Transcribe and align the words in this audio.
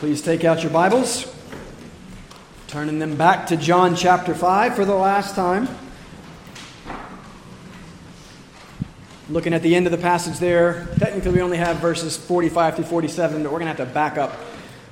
Please 0.00 0.22
take 0.22 0.46
out 0.46 0.62
your 0.62 0.72
Bibles, 0.72 1.30
turning 2.68 2.98
them 2.98 3.16
back 3.16 3.48
to 3.48 3.56
John 3.58 3.94
chapter 3.94 4.34
5 4.34 4.74
for 4.74 4.86
the 4.86 4.94
last 4.94 5.34
time. 5.34 5.68
Looking 9.28 9.52
at 9.52 9.60
the 9.60 9.74
end 9.74 9.84
of 9.86 9.92
the 9.92 9.98
passage 9.98 10.38
there, 10.38 10.88
technically 10.98 11.32
we 11.32 11.42
only 11.42 11.58
have 11.58 11.80
verses 11.80 12.16
45 12.16 12.76
through 12.76 12.86
47, 12.86 13.42
but 13.42 13.52
we're 13.52 13.58
going 13.58 13.70
to 13.70 13.76
have 13.76 13.88
to 13.88 13.92
back 13.92 14.16
up 14.16 14.40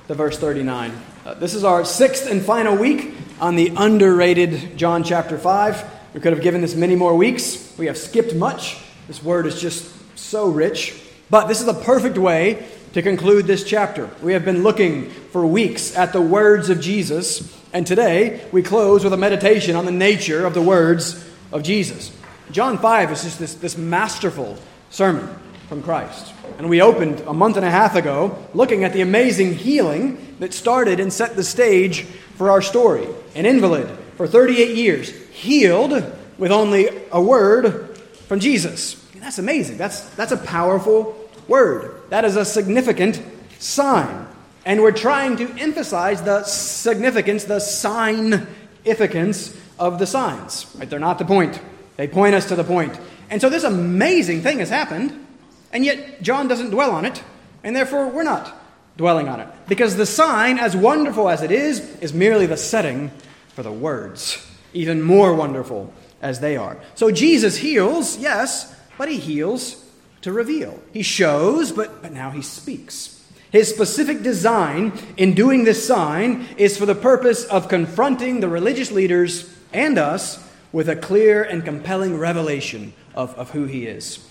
to 0.09 0.13
verse 0.13 0.37
39. 0.37 0.95
Uh, 1.25 1.33
this 1.33 1.55
is 1.55 1.63
our 1.63 1.83
sixth 1.83 2.29
and 2.29 2.43
final 2.43 2.77
week 2.77 3.15
on 3.41 3.55
the 3.55 3.73
underrated 3.77 4.77
John 4.77 5.03
chapter 5.03 5.39
5. 5.39 5.89
We 6.13 6.19
could 6.19 6.33
have 6.33 6.43
given 6.43 6.61
this 6.61 6.75
many 6.75 6.95
more 6.95 7.15
weeks. 7.15 7.75
We 7.79 7.87
have 7.87 7.97
skipped 7.97 8.35
much. 8.35 8.77
This 9.07 9.23
word 9.23 9.47
is 9.47 9.59
just 9.59 9.91
so 10.19 10.49
rich. 10.49 11.01
But 11.31 11.47
this 11.47 11.61
is 11.61 11.67
a 11.67 11.73
perfect 11.73 12.19
way 12.19 12.67
to 12.93 13.01
conclude 13.03 13.45
this 13.45 13.63
chapter. 13.63 14.09
We 14.21 14.33
have 14.33 14.43
been 14.43 14.63
looking 14.63 15.09
for 15.09 15.45
weeks 15.45 15.95
at 15.95 16.11
the 16.11 16.21
words 16.21 16.69
of 16.69 16.81
Jesus, 16.81 17.55
and 17.71 17.85
today 17.85 18.43
we 18.51 18.63
close 18.63 19.03
with 19.03 19.13
a 19.13 19.17
meditation 19.17 19.75
on 19.75 19.85
the 19.85 19.91
nature 19.91 20.45
of 20.45 20.55
the 20.55 20.61
words 20.61 21.23
of 21.51 21.61
Jesus. 21.61 22.11
John 22.51 22.79
5 22.79 23.11
is 23.11 23.23
just 23.23 23.37
this, 23.37 23.53
this 23.55 23.77
masterful 23.77 24.57
sermon 24.89 25.29
from 25.67 25.83
Christ. 25.83 26.33
And 26.57 26.67
we 26.67 26.81
opened 26.81 27.19
a 27.27 27.33
month 27.33 27.57
and 27.57 27.65
a 27.65 27.69
half 27.69 27.95
ago 27.95 28.43
looking 28.55 28.83
at 28.83 28.91
the 28.91 29.01
amazing 29.01 29.53
healing 29.53 30.35
that 30.39 30.51
started 30.51 30.99
and 30.99 31.13
set 31.13 31.35
the 31.35 31.43
stage 31.43 32.03
for 32.37 32.49
our 32.49 32.61
story. 32.61 33.07
An 33.35 33.45
invalid 33.45 33.87
for 34.17 34.25
38 34.25 34.75
years, 34.75 35.11
healed 35.29 35.91
with 36.39 36.51
only 36.51 36.89
a 37.11 37.21
word 37.21 37.97
from 38.27 38.39
Jesus. 38.39 38.95
That's 39.15 39.37
amazing. 39.37 39.77
That's, 39.77 40.01
that's 40.15 40.31
a 40.31 40.37
powerful 40.37 41.18
word. 41.49 41.95
That 42.09 42.23
is 42.23 42.37
a 42.37 42.45
significant 42.45 43.21
sign. 43.59 44.27
And 44.65 44.81
we're 44.81 44.91
trying 44.91 45.37
to 45.37 45.49
emphasize 45.59 46.21
the 46.21 46.43
significance, 46.43 47.45
the 47.45 47.59
significance 47.59 49.57
of 49.77 49.99
the 49.99 50.05
signs. 50.05 50.67
Right? 50.77 50.89
They're 50.89 50.99
not 50.99 51.17
the 51.19 51.25
point, 51.25 51.59
they 51.97 52.07
point 52.07 52.35
us 52.35 52.45
to 52.49 52.55
the 52.55 52.63
point. 52.63 52.97
And 53.29 53.41
so 53.41 53.49
this 53.49 53.63
amazing 53.63 54.41
thing 54.41 54.59
has 54.59 54.69
happened, 54.69 55.25
and 55.71 55.83
yet 55.85 56.21
John 56.21 56.47
doesn't 56.47 56.69
dwell 56.71 56.91
on 56.91 57.05
it, 57.05 57.23
and 57.63 57.75
therefore 57.75 58.07
we're 58.09 58.23
not 58.23 58.55
dwelling 58.97 59.27
on 59.27 59.39
it. 59.39 59.47
Because 59.67 59.95
the 59.95 60.05
sign, 60.05 60.57
as 60.59 60.75
wonderful 60.75 61.29
as 61.29 61.41
it 61.41 61.51
is, 61.51 61.79
is 61.97 62.13
merely 62.13 62.45
the 62.47 62.57
setting 62.57 63.11
for 63.49 63.63
the 63.63 63.71
words, 63.71 64.45
even 64.73 65.01
more 65.01 65.33
wonderful 65.33 65.93
as 66.21 66.39
they 66.39 66.57
are. 66.57 66.77
So 66.95 67.11
Jesus 67.11 67.57
heals, 67.57 68.17
yes, 68.17 68.75
but 68.97 69.09
he 69.09 69.17
heals 69.17 69.78
to 70.21 70.31
reveal. 70.31 70.79
He 70.93 71.01
shows, 71.01 71.71
but, 71.71 72.01
but 72.01 72.11
now 72.11 72.31
he 72.31 72.41
speaks. 72.41 73.15
His 73.51 73.69
specific 73.69 74.21
design 74.21 74.93
in 75.17 75.33
doing 75.33 75.63
this 75.63 75.85
sign 75.85 76.47
is 76.57 76.77
for 76.77 76.85
the 76.85 76.95
purpose 76.95 77.45
of 77.45 77.67
confronting 77.67 78.39
the 78.39 78.47
religious 78.47 78.91
leaders 78.91 79.51
and 79.73 79.97
us 79.97 80.45
with 80.71 80.87
a 80.87 80.95
clear 80.95 81.43
and 81.43 81.65
compelling 81.65 82.17
revelation 82.17 82.93
of, 83.15 83.33
of 83.35 83.49
who 83.51 83.65
he 83.65 83.87
is. 83.87 84.23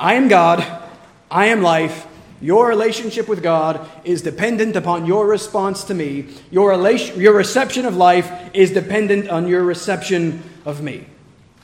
I 0.00 0.14
am 0.14 0.28
God, 0.28 0.66
I 1.30 1.46
am 1.46 1.62
life. 1.62 2.06
Your 2.40 2.68
relationship 2.68 3.28
with 3.28 3.42
God 3.42 3.88
is 4.04 4.20
dependent 4.20 4.76
upon 4.76 5.06
your 5.06 5.26
response 5.26 5.84
to 5.84 5.94
me. 5.94 6.28
Your, 6.50 6.70
relation, 6.70 7.18
your 7.18 7.34
reception 7.34 7.86
of 7.86 7.96
life 7.96 8.30
is 8.52 8.72
dependent 8.72 9.28
on 9.30 9.48
your 9.48 9.62
reception 9.62 10.42
of 10.64 10.82
me. 10.82 11.06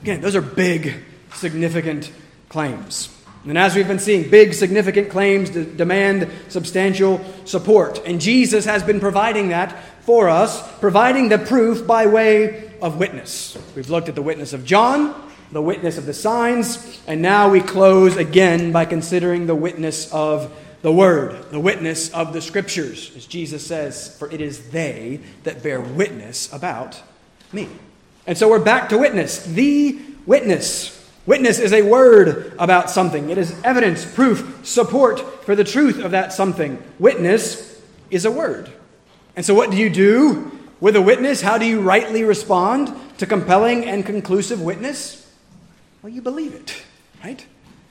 Again, 0.01 0.21
those 0.21 0.35
are 0.35 0.41
big, 0.41 0.95
significant 1.35 2.11
claims. 2.49 3.11
And 3.45 3.59
as 3.59 3.75
we've 3.75 3.89
been 3.89 3.99
seeing, 3.99 4.31
big, 4.31 4.55
significant 4.55 5.11
claims 5.11 5.51
demand 5.51 6.31
substantial 6.49 7.21
support. 7.45 8.01
And 8.07 8.21
Jesus 8.21 8.65
has 8.67 8.83
been 8.83 9.01
providing 9.01 9.49
that 9.49 9.77
for 10.03 10.29
us, 10.29 10.63
providing 10.79 11.29
the 11.29 11.39
proof 11.39 11.87
by 11.87 12.07
way 12.07 12.73
of 12.81 12.99
witness. 12.99 13.59
We've 13.75 13.91
looked 13.91 14.09
at 14.09 14.15
the 14.15 14.23
witness 14.23 14.53
of 14.53 14.65
John, 14.65 15.31
the 15.51 15.63
witness 15.63 15.99
of 15.99 16.07
the 16.07 16.15
signs, 16.15 17.01
and 17.07 17.21
now 17.21 17.51
we 17.51 17.61
close 17.61 18.17
again 18.17 18.73
by 18.73 18.85
considering 18.85 19.47
the 19.47 19.55
witness 19.55 20.13
of 20.13 20.57
the 20.83 20.93
Word, 20.93 21.51
the 21.51 21.61
witness 21.61 22.11
of 22.11 22.33
the 22.33 22.41
Scriptures. 22.41 23.13
As 23.17 23.27
Jesus 23.27 23.65
says, 23.65 24.17
For 24.19 24.31
it 24.31 24.41
is 24.41 24.71
they 24.71 25.21
that 25.45 25.63
bear 25.63 25.81
witness 25.81 26.53
about 26.53 27.01
me. 27.53 27.69
And 28.27 28.37
so 28.37 28.49
we're 28.49 28.59
back 28.59 28.89
to 28.91 28.99
witness, 28.99 29.45
the 29.45 30.01
witness. 30.27 30.99
Witness 31.25 31.61
is 31.61 31.73
a 31.73 31.83
word 31.83 32.53
about 32.59 32.91
something, 32.91 33.31
it 33.31 33.39
is 33.39 33.55
evidence, 33.63 34.05
proof, 34.05 34.67
support 34.67 35.45
for 35.45 35.55
the 35.55 35.65
truth 35.65 36.03
of 36.03 36.11
that 36.11 36.33
something. 36.33 36.83
Witness 36.99 37.81
is 38.11 38.25
a 38.25 38.31
word. 38.31 38.71
And 39.37 39.47
so, 39.47 39.55
what 39.55 39.71
do 39.71 39.77
you 39.77 39.89
do 39.89 40.51
with 40.81 40.97
a 40.97 41.03
witness? 41.03 41.41
How 41.41 41.59
do 41.59 41.65
you 41.65 41.81
rightly 41.81 42.25
respond 42.25 42.93
to 43.19 43.27
compelling 43.27 43.85
and 43.85 44.05
conclusive 44.05 44.61
witness? 44.61 45.31
Well, 46.03 46.13
you 46.13 46.23
believe 46.23 46.55
it, 46.55 46.83
right? 47.23 47.47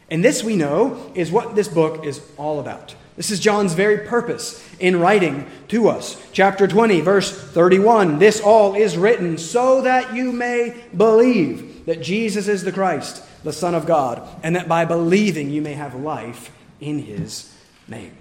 And 0.09 0.25
this 0.25 0.43
we 0.43 0.57
know 0.57 1.11
is 1.15 1.31
what 1.31 1.55
this 1.55 1.69
book 1.69 2.05
is 2.05 2.21
all 2.35 2.59
about. 2.59 2.93
This 3.15 3.31
is 3.31 3.39
John's 3.39 3.73
very 3.73 4.05
purpose 4.07 4.61
in 4.77 4.99
writing 4.99 5.47
to 5.69 5.87
us. 5.87 6.21
Chapter 6.33 6.67
20, 6.67 6.99
verse 6.99 7.31
31 7.31 8.19
This 8.19 8.41
all 8.41 8.75
is 8.75 8.97
written 8.97 9.37
so 9.37 9.81
that 9.83 10.13
you 10.13 10.33
may 10.33 10.83
believe 10.95 11.70
that 11.85 12.01
Jesus 12.01 12.47
is 12.47 12.63
the 12.63 12.71
Christ, 12.71 13.23
the 13.43 13.53
Son 13.53 13.75
of 13.75 13.85
God, 13.85 14.27
and 14.43 14.55
that 14.55 14.67
by 14.67 14.85
believing 14.85 15.49
you 15.49 15.61
may 15.61 15.73
have 15.73 15.95
life 15.95 16.51
in 16.79 16.99
his 16.99 17.53
name. 17.87 18.15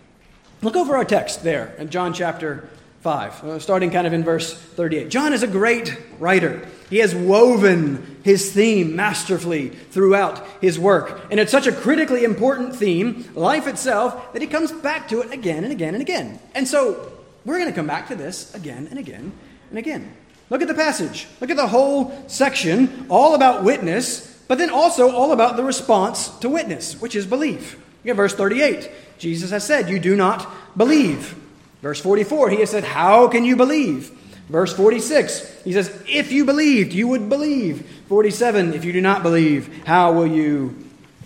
Look 0.62 0.76
over 0.76 0.96
our 0.96 1.04
text 1.04 1.42
there 1.42 1.74
in 1.78 1.90
John 1.90 2.12
chapter 2.12 2.68
5, 3.00 3.44
uh, 3.44 3.58
starting 3.58 3.90
kind 3.90 4.06
of 4.06 4.12
in 4.12 4.22
verse 4.22 4.52
38. 4.52 5.08
John 5.08 5.32
is 5.32 5.42
a 5.42 5.46
great 5.46 5.96
writer. 6.18 6.68
He 6.90 6.98
has 6.98 7.14
woven 7.14 8.20
his 8.24 8.52
theme 8.52 8.94
masterfully 8.94 9.70
throughout 9.70 10.46
his 10.60 10.78
work. 10.78 11.20
And 11.30 11.40
it's 11.40 11.52
such 11.52 11.66
a 11.66 11.72
critically 11.72 12.24
important 12.24 12.76
theme, 12.76 13.30
life 13.34 13.66
itself, 13.66 14.34
that 14.34 14.42
he 14.42 14.48
comes 14.48 14.70
back 14.70 15.08
to 15.08 15.22
it 15.22 15.32
again 15.32 15.64
and 15.64 15.72
again 15.72 15.94
and 15.94 16.02
again. 16.02 16.38
And 16.54 16.68
so 16.68 17.10
we're 17.46 17.58
going 17.58 17.70
to 17.70 17.76
come 17.76 17.86
back 17.86 18.08
to 18.08 18.16
this 18.16 18.54
again 18.54 18.86
and 18.90 18.98
again 18.98 19.32
and 19.70 19.78
again. 19.78 20.14
Look 20.50 20.62
at 20.62 20.68
the 20.68 20.74
passage. 20.74 21.28
Look 21.40 21.50
at 21.50 21.56
the 21.56 21.68
whole 21.68 22.12
section, 22.26 23.06
all 23.08 23.34
about 23.34 23.64
witness, 23.64 24.26
but 24.48 24.58
then 24.58 24.68
also 24.68 25.10
all 25.10 25.32
about 25.32 25.56
the 25.56 25.64
response 25.64 26.28
to 26.40 26.48
witness, 26.48 27.00
which 27.00 27.14
is 27.14 27.24
belief. 27.24 27.74
Look 28.04 28.10
at 28.10 28.16
verse 28.16 28.34
38. 28.34 28.90
Jesus 29.18 29.50
has 29.50 29.64
said, 29.64 29.88
You 29.88 30.00
do 30.00 30.16
not 30.16 30.50
believe. 30.76 31.36
Verse 31.82 32.00
44, 32.00 32.50
he 32.50 32.56
has 32.60 32.70
said, 32.70 32.84
How 32.84 33.28
can 33.28 33.44
you 33.44 33.56
believe? 33.56 34.10
Verse 34.48 34.72
46, 34.72 35.62
he 35.62 35.72
says, 35.72 35.96
If 36.08 36.32
you 36.32 36.44
believed, 36.44 36.92
you 36.92 37.06
would 37.06 37.28
believe. 37.28 37.88
47, 38.08 38.74
if 38.74 38.84
you 38.84 38.92
do 38.92 39.00
not 39.00 39.22
believe, 39.22 39.84
how 39.84 40.12
will 40.12 40.26
you 40.26 40.76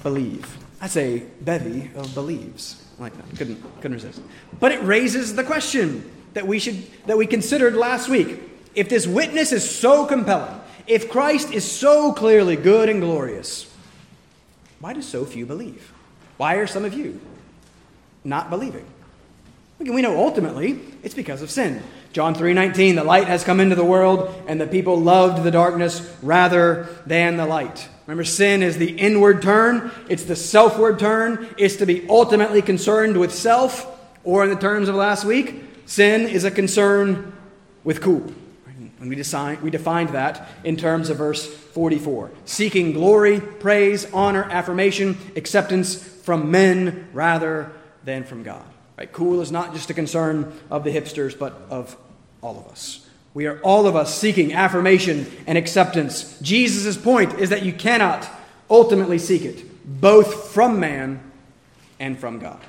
believe? 0.02 0.58
That's 0.80 0.98
a 0.98 1.20
bevy 1.40 1.90
of 1.94 2.14
believes. 2.14 2.82
Like 2.98 3.16
that. 3.16 3.38
Couldn't, 3.38 3.62
couldn't 3.80 3.94
resist. 3.94 4.20
But 4.60 4.72
it 4.72 4.82
raises 4.82 5.34
the 5.34 5.42
question 5.42 6.10
that 6.34 6.46
we 6.46 6.58
should 6.58 6.84
that 7.06 7.16
we 7.16 7.26
considered 7.26 7.74
last 7.74 8.08
week. 8.08 8.38
If 8.74 8.88
this 8.88 9.06
witness 9.06 9.52
is 9.52 9.68
so 9.68 10.06
compelling, 10.06 10.60
if 10.86 11.08
Christ 11.08 11.52
is 11.52 11.70
so 11.70 12.12
clearly 12.12 12.56
good 12.56 12.88
and 12.88 13.00
glorious, 13.00 13.70
why 14.80 14.92
do 14.92 15.02
so 15.02 15.24
few 15.24 15.46
believe? 15.46 15.92
Why 16.36 16.56
are 16.56 16.66
some 16.66 16.84
of 16.84 16.94
you 16.94 17.20
not 18.24 18.50
believing? 18.50 18.86
We 19.78 20.02
know 20.02 20.18
ultimately 20.18 20.80
it's 21.02 21.14
because 21.14 21.42
of 21.42 21.50
sin. 21.50 21.82
John 22.12 22.34
3:19, 22.34 22.94
the 22.94 23.04
light 23.04 23.26
has 23.26 23.44
come 23.44 23.60
into 23.60 23.74
the 23.74 23.84
world 23.84 24.34
and 24.46 24.60
the 24.60 24.66
people 24.66 25.00
loved 25.00 25.42
the 25.42 25.50
darkness 25.50 26.00
rather 26.22 26.86
than 27.06 27.36
the 27.36 27.46
light. 27.46 27.88
Remember 28.06 28.24
sin 28.24 28.62
is 28.62 28.78
the 28.78 28.92
inward 28.98 29.42
turn, 29.42 29.90
it's 30.08 30.24
the 30.24 30.36
selfward 30.36 30.98
turn, 30.98 31.48
it's 31.58 31.76
to 31.76 31.86
be 31.86 32.06
ultimately 32.08 32.62
concerned 32.62 33.16
with 33.16 33.34
self, 33.34 33.86
or 34.22 34.44
in 34.44 34.50
the 34.50 34.56
terms 34.56 34.88
of 34.88 34.94
last 34.94 35.24
week, 35.24 35.64
sin 35.86 36.28
is 36.28 36.44
a 36.44 36.50
concern 36.50 37.32
with 37.82 38.00
cool. 38.00 38.32
And 39.04 39.10
we, 39.10 39.16
design, 39.16 39.58
we 39.60 39.68
defined 39.68 40.08
that 40.14 40.48
in 40.64 40.78
terms 40.78 41.10
of 41.10 41.18
verse 41.18 41.46
44 41.46 42.30
seeking 42.46 42.94
glory, 42.94 43.38
praise, 43.38 44.10
honor, 44.14 44.44
affirmation, 44.44 45.18
acceptance 45.36 46.02
from 46.02 46.50
men 46.50 47.10
rather 47.12 47.70
than 48.04 48.24
from 48.24 48.42
God. 48.42 48.64
Right? 48.96 49.12
Cool 49.12 49.42
is 49.42 49.52
not 49.52 49.74
just 49.74 49.90
a 49.90 49.94
concern 49.94 50.58
of 50.70 50.84
the 50.84 50.90
hipsters, 50.90 51.38
but 51.38 51.66
of 51.68 51.98
all 52.40 52.56
of 52.56 52.66
us. 52.68 53.06
We 53.34 53.44
are 53.44 53.60
all 53.60 53.86
of 53.86 53.94
us 53.94 54.18
seeking 54.18 54.54
affirmation 54.54 55.30
and 55.46 55.58
acceptance. 55.58 56.40
Jesus' 56.40 56.96
point 56.96 57.34
is 57.34 57.50
that 57.50 57.62
you 57.62 57.74
cannot 57.74 58.26
ultimately 58.70 59.18
seek 59.18 59.42
it, 59.42 60.00
both 60.00 60.50
from 60.52 60.80
man 60.80 61.20
and 62.00 62.18
from 62.18 62.38
God. 62.38 62.60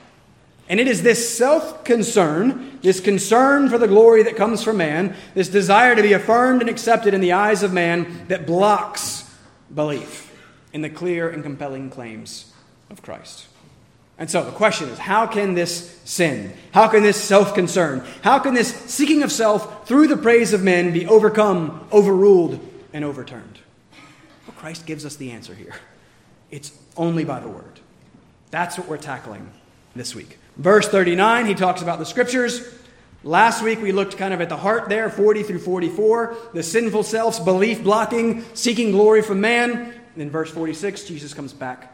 And 0.68 0.80
it 0.80 0.88
is 0.88 1.04
this 1.04 1.38
self 1.38 1.84
concern, 1.84 2.80
this 2.82 3.00
concern 3.00 3.70
for 3.70 3.78
the 3.78 3.88
glory 3.88 4.24
that 4.24 4.36
comes 4.36 4.64
from 4.64 4.78
man, 4.78 5.16
this 5.36 5.48
desire 5.48 5.96
to 5.96 6.02
be 6.02 6.14
affirmed 6.14 6.62
and 6.62 6.70
accepted 6.70 7.14
in 7.14 7.22
the 7.22 7.34
eyes 7.34 7.62
of 7.62 7.72
man 7.72 8.28
that 8.28 8.48
blocks 8.48 9.32
belief 9.74 10.34
in 10.74 10.82
the 10.82 10.90
clear 10.90 11.30
and 11.30 11.44
compelling 11.44 11.90
claims 11.90 12.52
of 12.90 13.02
Christ. 13.02 13.48
And 14.18 14.30
so 14.30 14.44
the 14.44 14.52
question 14.52 14.90
is 14.90 14.98
how 14.98 15.28
can 15.28 15.54
this 15.54 16.00
sin, 16.06 16.54
how 16.72 16.88
can 16.88 17.04
this 17.04 17.22
self 17.22 17.54
concern, 17.54 18.04
how 18.24 18.40
can 18.40 18.54
this 18.54 18.74
seeking 18.74 19.24
of 19.24 19.32
self 19.32 19.88
through 19.88 20.08
the 20.08 20.18
praise 20.18 20.52
of 20.54 20.64
men 20.64 20.94
be 20.94 21.06
overcome, 21.06 21.88
overruled, 21.92 22.60
and 22.92 23.06
overturned? 23.06 23.60
Well, 24.48 24.56
Christ 24.58 24.86
gives 24.86 25.06
us 25.06 25.16
the 25.16 25.32
answer 25.32 25.54
here. 25.54 25.76
It's 26.50 26.72
only 26.98 27.24
by 27.24 27.40
the 27.40 27.50
word. 27.50 27.80
That's 28.52 28.78
what 28.78 28.88
we're 28.88 28.98
tackling 28.98 29.52
this 29.96 30.16
week. 30.16 30.40
Verse 30.58 30.88
39, 30.88 31.46
he 31.46 31.54
talks 31.54 31.82
about 31.82 32.00
the 32.00 32.06
scriptures. 32.06 32.62
Last 33.24 33.64
week 33.64 33.82
we 33.82 33.92
looked 33.92 34.18
kind 34.18 34.34
of 34.34 34.42
at 34.42 34.50
the 34.50 34.58
heart 34.58 34.88
there, 34.88 35.10
40 35.10 35.44
through 35.44 35.60
44, 35.60 36.38
the 36.54 36.64
sinful 36.64 37.04
self's 37.04 37.40
belief 37.40 37.84
blocking, 37.84 38.46
seeking 38.54 38.92
glory 38.92 39.22
from 39.22 39.42
man. 39.42 39.94
And 40.14 40.22
in 40.22 40.30
verse 40.30 40.52
46, 40.52 41.06
Jesus 41.06 41.34
comes 41.34 41.52
back 41.52 41.94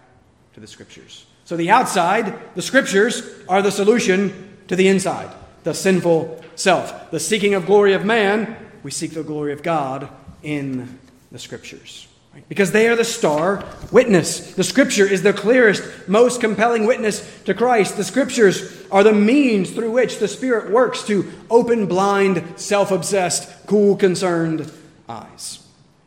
to 0.54 0.60
the 0.60 0.68
scriptures. 0.68 1.26
So 1.46 1.58
the 1.58 1.72
outside, 1.72 2.38
the 2.56 2.62
scriptures, 2.62 3.24
are 3.48 3.62
the 3.62 3.72
solution 3.72 4.58
to 4.68 4.76
the 4.76 4.88
inside, 4.88 5.34
the 5.64 5.74
sinful 5.74 6.44
self. 6.56 7.12
The 7.12 7.20
seeking 7.20 7.56
of 7.56 7.66
glory 7.66 7.94
of 7.94 8.06
man, 8.06 8.56
we 8.84 8.92
seek 8.92 9.14
the 9.14 9.24
glory 9.24 9.54
of 9.54 9.64
God 9.64 10.10
in 10.44 11.00
the 11.32 11.40
scriptures. 11.40 12.08
Because 12.48 12.72
they 12.72 12.88
are 12.88 12.96
the 12.96 13.04
star 13.04 13.64
witness. 13.92 14.54
The 14.54 14.64
Scripture 14.64 15.06
is 15.06 15.22
the 15.22 15.34
clearest, 15.34 15.84
most 16.08 16.42
compelling 16.42 16.86
witness 16.86 17.28
to 17.44 17.54
Christ. 17.54 17.98
The 17.98 18.04
Scriptures 18.04 18.86
are 18.92 19.04
the 19.04 19.14
means 19.14 19.72
through 19.72 19.92
which 19.92 20.20
the 20.20 20.28
Spirit 20.28 20.72
works 20.72 21.06
to 21.08 21.32
open 21.50 21.88
blind, 21.88 22.44
self 22.56 22.92
obsessed, 22.92 23.68
cool, 23.68 23.96
concerned 23.96 24.72
eyes. 25.08 25.66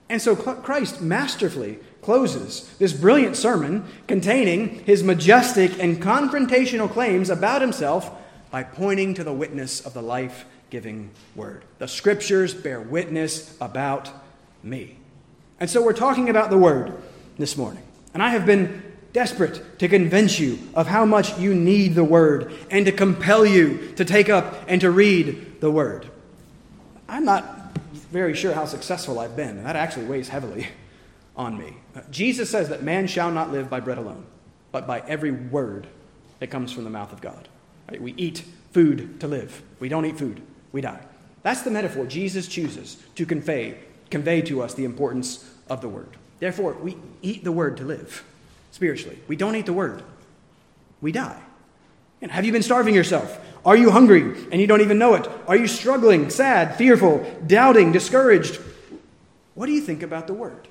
And 0.09 0.21
so 0.21 0.37
Christ 0.37 1.01
masterfully 1.01 1.79
closes 2.03 2.71
this 2.79 2.93
brilliant 2.93 3.37
sermon 3.37 3.85
containing 4.07 4.85
his 4.85 5.03
majestic 5.03 5.83
and 5.83 6.03
confrontational 6.03 6.91
claims 6.91 7.31
about 7.31 7.63
himself 7.63 8.11
by 8.51 8.63
pointing 8.63 9.15
to 9.15 9.25
the 9.25 9.33
witness 9.33 9.81
of 9.81 9.95
the 9.95 10.03
life 10.03 10.45
giving 10.71 11.11
word. 11.35 11.65
The 11.79 11.89
scriptures 11.89 12.53
bear 12.53 12.81
witness 12.81 13.57
about 13.61 14.11
me. 14.63 14.99
And 15.65 15.71
so 15.71 15.83
we're 15.83 15.95
talking 15.95 16.29
about 16.29 16.51
the 16.51 16.59
word 16.59 16.93
this 17.39 17.57
morning. 17.57 17.83
And 18.13 18.23
I 18.23 18.29
have 18.29 18.45
been 18.45 18.83
desperate 19.15 19.79
to 19.79 19.89
convince 19.89 20.39
you 20.39 20.59
of 20.75 20.87
how 20.87 21.07
much 21.07 21.39
you 21.39 21.55
need 21.55 21.95
the 21.95 22.05
word 22.05 22.53
and 22.71 22.85
to 22.85 22.93
compel 22.93 23.47
you 23.47 23.95
to 23.97 24.05
take 24.05 24.29
up 24.29 24.63
and 24.69 24.79
to 24.83 24.91
read 24.91 25.63
the 25.63 25.71
word. 25.71 26.07
I'm 27.09 27.25
not 27.25 27.79
very 28.13 28.35
sure 28.35 28.53
how 28.53 28.67
successful 28.67 29.19
I've 29.19 29.37
been, 29.37 29.57
and 29.57 29.65
that 29.65 29.75
actually 29.75 30.05
weighs 30.05 30.29
heavily 30.29 30.67
on 31.35 31.57
me. 31.57 31.79
Uh, 31.97 32.03
Jesus 32.11 32.51
says 32.51 32.69
that 32.69 32.83
man 32.83 33.07
shall 33.07 33.31
not 33.31 33.51
live 33.51 33.71
by 33.71 33.81
bread 33.81 33.97
alone, 33.97 34.27
but 34.71 34.87
by 34.87 35.01
every 35.09 35.31
word 35.31 35.87
that 36.41 36.49
comes 36.49 36.73
from 36.73 36.85
the 36.85 36.91
mouth 36.91 37.11
of 37.11 37.23
God. 37.23 37.49
Right? 37.91 38.03
We 38.03 38.13
eat 38.19 38.45
food 38.75 39.19
to 39.21 39.29
live. 39.29 39.63
We 39.81 39.89
don't 39.89 40.05
eat 40.05 40.19
food, 40.19 40.43
we 40.73 40.83
die. 40.83 41.01
That's 41.43 41.63
the 41.63 41.71
metaphor 41.71 42.05
Jesus 42.05 42.49
chooses 42.49 42.99
to 43.15 43.25
convey, 43.25 43.79
convey 44.11 44.43
to 44.43 44.61
us 44.61 44.75
the 44.75 44.85
importance 44.85 45.53
of 45.69 45.81
the 45.81 45.89
word. 45.89 46.09
Therefore, 46.39 46.75
we 46.75 46.97
eat 47.23 47.45
the 47.45 47.53
word 47.53 47.77
to 47.79 47.85
live 47.85 48.25
spiritually. 48.73 49.19
We 49.29 49.37
don't 49.37 49.57
eat 49.57 49.67
the 49.67 49.73
word, 49.73 50.03
we 51.01 51.13
die. 51.13 51.41
And 52.21 52.31
have 52.31 52.45
you 52.45 52.53
been 52.53 52.63
starving 52.63 52.95
yourself? 52.95 53.39
Are 53.67 53.77
you 53.77 53.91
hungry 53.91 54.23
and 54.51 54.61
you 54.61 54.67
don't 54.67 54.81
even 54.81 54.99
know 54.99 55.15
it? 55.15 55.29
Are 55.47 55.57
you 55.57 55.67
struggling, 55.67 56.31
sad, 56.31 56.77
fearful, 56.77 57.25
doubting, 57.47 57.93
discouraged? 57.93 58.61
What 59.55 59.67
do 59.67 59.73
you 59.73 59.81
think 59.81 60.03
about 60.03 60.27
the 60.27 60.35
word? 60.35 60.69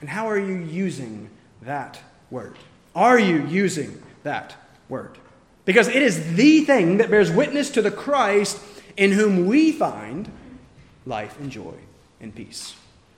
And 0.00 0.08
how 0.08 0.28
are 0.28 0.38
you 0.38 0.56
using 0.56 1.30
that 1.62 2.00
word? 2.30 2.56
Are 2.94 3.18
you 3.18 3.46
using 3.46 4.02
that 4.22 4.56
word? 4.88 5.18
Because 5.64 5.88
it 5.88 6.02
is 6.02 6.34
the 6.34 6.64
thing 6.64 6.98
that 6.98 7.10
bears 7.10 7.30
witness 7.30 7.70
to 7.70 7.82
the 7.82 7.90
Christ 7.90 8.58
in 8.96 9.12
whom 9.12 9.46
we 9.46 9.72
find 9.72 10.30
life 11.04 11.38
and 11.38 11.50
joy 11.50 11.74
and 12.20 12.34
peace. 12.34 12.74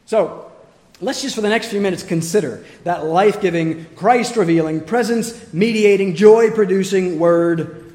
So, 0.06 0.50
let's 1.00 1.22
just 1.22 1.34
for 1.34 1.40
the 1.40 1.48
next 1.48 1.68
few 1.68 1.80
minutes 1.80 2.02
consider 2.02 2.64
that 2.84 3.04
life 3.04 3.40
giving, 3.40 3.86
Christ 3.96 4.36
revealing, 4.36 4.80
presence 4.80 5.52
mediating, 5.52 6.14
joy 6.14 6.50
producing 6.50 7.18
word 7.18 7.94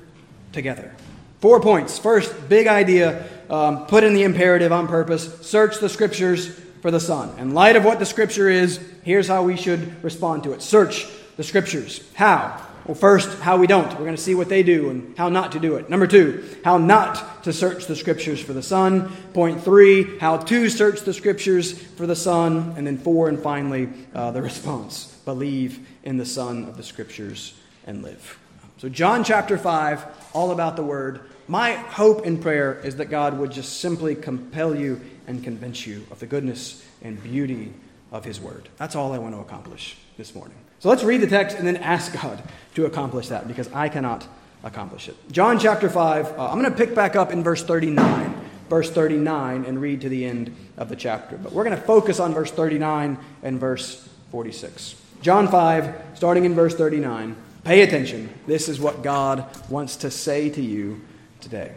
together. 0.51 0.95
Four 1.39 1.59
points. 1.59 1.99
First, 1.99 2.47
big 2.47 2.67
idea, 2.67 3.27
um, 3.49 3.85
put 3.87 4.03
in 4.03 4.13
the 4.13 4.23
imperative 4.23 4.71
on 4.71 4.87
purpose 4.87 5.41
search 5.41 5.79
the 5.79 5.89
scriptures 5.89 6.47
for 6.81 6.91
the 6.91 6.99
Son. 6.99 7.37
In 7.39 7.53
light 7.53 7.75
of 7.75 7.85
what 7.85 7.99
the 7.99 8.05
Scripture 8.05 8.49
is, 8.49 8.79
here's 9.03 9.27
how 9.27 9.43
we 9.43 9.57
should 9.57 10.03
respond 10.03 10.43
to 10.43 10.53
it 10.53 10.61
search 10.61 11.07
the 11.37 11.43
Scriptures. 11.43 12.01
How? 12.13 12.61
Well, 12.85 12.95
first, 12.95 13.39
how 13.39 13.55
we 13.55 13.67
don't. 13.67 13.89
We're 13.91 14.05
going 14.05 14.15
to 14.15 14.21
see 14.21 14.35
what 14.35 14.49
they 14.49 14.61
do 14.61 14.89
and 14.89 15.17
how 15.17 15.29
not 15.29 15.53
to 15.53 15.59
do 15.59 15.77
it. 15.77 15.89
Number 15.89 16.05
two, 16.05 16.43
how 16.65 16.77
not 16.77 17.43
to 17.45 17.53
search 17.53 17.85
the 17.85 17.95
Scriptures 17.95 18.41
for 18.41 18.51
the 18.51 18.61
Son. 18.61 19.09
Point 19.33 19.63
three, 19.63 20.17
how 20.19 20.37
to 20.37 20.69
search 20.69 21.01
the 21.01 21.13
Scriptures 21.13 21.71
for 21.71 22.05
the 22.05 22.15
Son. 22.15 22.73
And 22.75 22.85
then 22.85 22.97
four, 22.97 23.29
and 23.29 23.39
finally, 23.39 23.87
uh, 24.13 24.31
the 24.31 24.41
response 24.49 25.05
believe 25.23 25.87
in 26.03 26.17
the 26.17 26.25
Son 26.25 26.65
of 26.65 26.75
the 26.75 26.83
Scriptures 26.83 27.53
and 27.87 28.03
live. 28.03 28.37
So, 28.79 28.89
John 28.89 29.23
chapter 29.23 29.57
5, 29.57 30.05
all 30.33 30.51
about 30.51 30.75
the 30.75 30.83
Word. 30.83 31.21
My 31.47 31.73
hope 31.73 32.25
and 32.25 32.41
prayer 32.41 32.81
is 32.83 32.97
that 32.97 33.05
God 33.05 33.37
would 33.37 33.51
just 33.51 33.79
simply 33.79 34.13
compel 34.13 34.75
you 34.75 34.99
and 35.25 35.41
convince 35.41 35.87
you 35.87 36.05
of 36.11 36.19
the 36.19 36.25
goodness 36.25 36.85
and 37.01 37.21
beauty 37.23 37.73
of 38.11 38.25
His 38.25 38.41
Word. 38.41 38.67
That's 38.77 38.95
all 38.95 39.13
I 39.13 39.19
want 39.19 39.35
to 39.35 39.39
accomplish 39.39 39.95
this 40.17 40.35
morning. 40.35 40.57
So 40.83 40.89
let's 40.89 41.05
read 41.05 41.21
the 41.21 41.27
text 41.27 41.55
and 41.57 41.65
then 41.65 41.77
ask 41.77 42.11
God 42.11 42.43
to 42.75 42.85
accomplish 42.85 43.29
that 43.29 43.47
because 43.47 43.71
I 43.71 43.87
cannot 43.87 44.27
accomplish 44.65 45.07
it. 45.07 45.15
John 45.31 45.57
chapter 45.57 45.89
5, 45.89 46.37
uh, 46.37 46.49
I'm 46.49 46.59
going 46.59 46.69
to 46.69 46.77
pick 46.77 46.93
back 46.93 47.15
up 47.15 47.31
in 47.31 47.41
verse 47.41 47.63
39. 47.63 48.35
Verse 48.67 48.91
39 48.91 49.63
and 49.63 49.79
read 49.79 50.01
to 50.01 50.09
the 50.09 50.25
end 50.25 50.53
of 50.75 50.89
the 50.89 50.97
chapter. 50.97 51.37
But 51.37 51.53
we're 51.53 51.63
going 51.63 51.77
to 51.77 51.81
focus 51.81 52.19
on 52.19 52.33
verse 52.33 52.51
39 52.51 53.17
and 53.43 53.61
verse 53.61 54.09
46. 54.31 54.95
John 55.21 55.47
5, 55.47 56.01
starting 56.15 56.43
in 56.43 56.53
verse 56.53 56.75
39. 56.75 57.37
Pay 57.63 57.81
attention. 57.83 58.29
This 58.45 58.67
is 58.67 58.81
what 58.81 59.03
God 59.03 59.47
wants 59.69 59.95
to 59.97 60.11
say 60.11 60.49
to 60.49 60.61
you 60.61 60.99
today. 61.39 61.71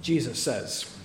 Jesus 0.00 0.40
says, 0.40 0.96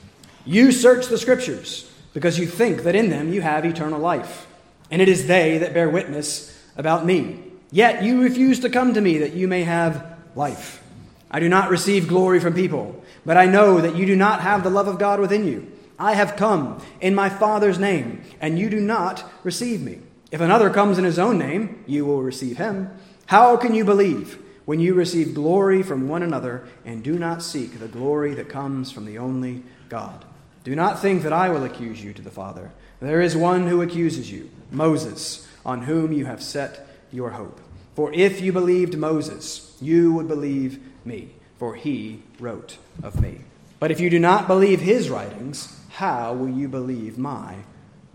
you 0.45 0.71
search 0.71 1.07
the 1.07 1.17
Scriptures 1.17 1.91
because 2.13 2.38
you 2.38 2.45
think 2.45 2.83
that 2.83 2.93
in 2.93 3.09
them 3.09 3.33
you 3.33 3.41
have 3.41 3.65
eternal 3.65 3.99
life, 3.99 4.45
and 4.91 5.01
it 5.01 5.09
is 5.09 5.25
they 5.25 5.57
that 5.57 5.73
bear 5.73 5.89
witness 5.89 6.54
about 6.77 7.06
me. 7.06 7.39
Yet 7.72 8.04
you 8.04 8.22
refuse 8.22 8.60
to 8.62 8.69
come 8.69 8.94
to 8.94 9.01
me 9.01 9.18
that 9.19 9.33
you 9.33 9.48
may 9.48 9.63
have 9.63 10.18
life. 10.36 10.81
I 11.30 11.39
do 11.39 11.50
not 11.50 11.69
receive 11.69 12.07
glory 12.07 12.39
from 12.39 12.54
people, 12.54 13.04
but 13.25 13.38
I 13.38 13.45
know 13.45 13.81
that 13.81 13.95
you 13.95 14.06
do 14.06 14.16
not 14.16 14.42
have 14.42 14.63
the 14.63 14.70
love 14.70 14.88
of 14.88 15.00
God 15.00 15.20
within 15.20 15.48
you. 15.48 15.72
I 15.98 16.13
have 16.13 16.36
come 16.36 16.82
in 17.01 17.15
my 17.15 17.29
Father's 17.29 17.79
name, 17.79 18.24
and 18.39 18.60
you 18.60 18.70
do 18.70 18.79
not 18.79 19.29
receive 19.44 19.82
me. 19.82 20.00
If 20.32 20.41
another 20.41 20.70
comes 20.70 20.98
in 20.98 21.05
his 21.05 21.20
own 21.20 21.38
name, 21.38 21.84
you 21.88 22.05
will 22.05 22.22
receive 22.22 22.58
him. 22.58 22.89
How 23.27 23.58
can 23.58 23.74
you 23.74 23.86
believe 23.86 24.41
when 24.65 24.79
you 24.79 24.94
receive 24.94 25.34
glory 25.34 25.84
from 25.84 26.08
one 26.08 26.24
another 26.24 26.67
and 26.84 27.03
do 27.03 27.17
not 27.17 27.41
seek 27.41 27.79
the 27.79 27.88
glory 27.88 28.34
that 28.36 28.50
comes 28.50 28.91
from 28.91 29.05
the 29.05 29.17
only 29.17 29.63
God? 29.89 30.25
Do 30.63 30.75
not 30.75 31.00
think 31.00 31.24
that 31.24 31.34
I 31.34 31.50
will 31.50 31.63
accuse 31.63 32.03
you 32.03 32.12
to 32.13 32.22
the 32.22 32.32
Father. 32.32 32.72
There 33.00 33.22
is 33.22 33.36
one 33.36 33.67
who 33.67 33.82
accuses 33.82 34.32
you, 34.32 34.50
Moses, 34.72 35.48
on 35.65 35.84
whom 35.84 36.12
you 36.12 36.25
have 36.25 36.41
set 36.43 36.88
your 37.12 37.31
hope. 37.31 37.60
For 37.95 38.13
if 38.13 38.41
you 38.41 38.51
believed 38.51 38.98
Moses, 38.98 39.75
you 39.81 40.13
would 40.13 40.27
believe 40.27 40.79
me, 41.05 41.29
for 41.57 41.75
he 41.75 42.22
wrote 42.39 42.77
of 43.01 43.22
me. 43.22 43.41
But 43.79 43.91
if 43.91 44.00
you 44.00 44.10
do 44.10 44.19
not 44.19 44.48
believe 44.48 44.81
his 44.81 45.10
writings, 45.10 45.79
how 45.89 46.34
will 46.34 46.50
you 46.50 46.67
believe 46.67 47.17
my 47.17 47.55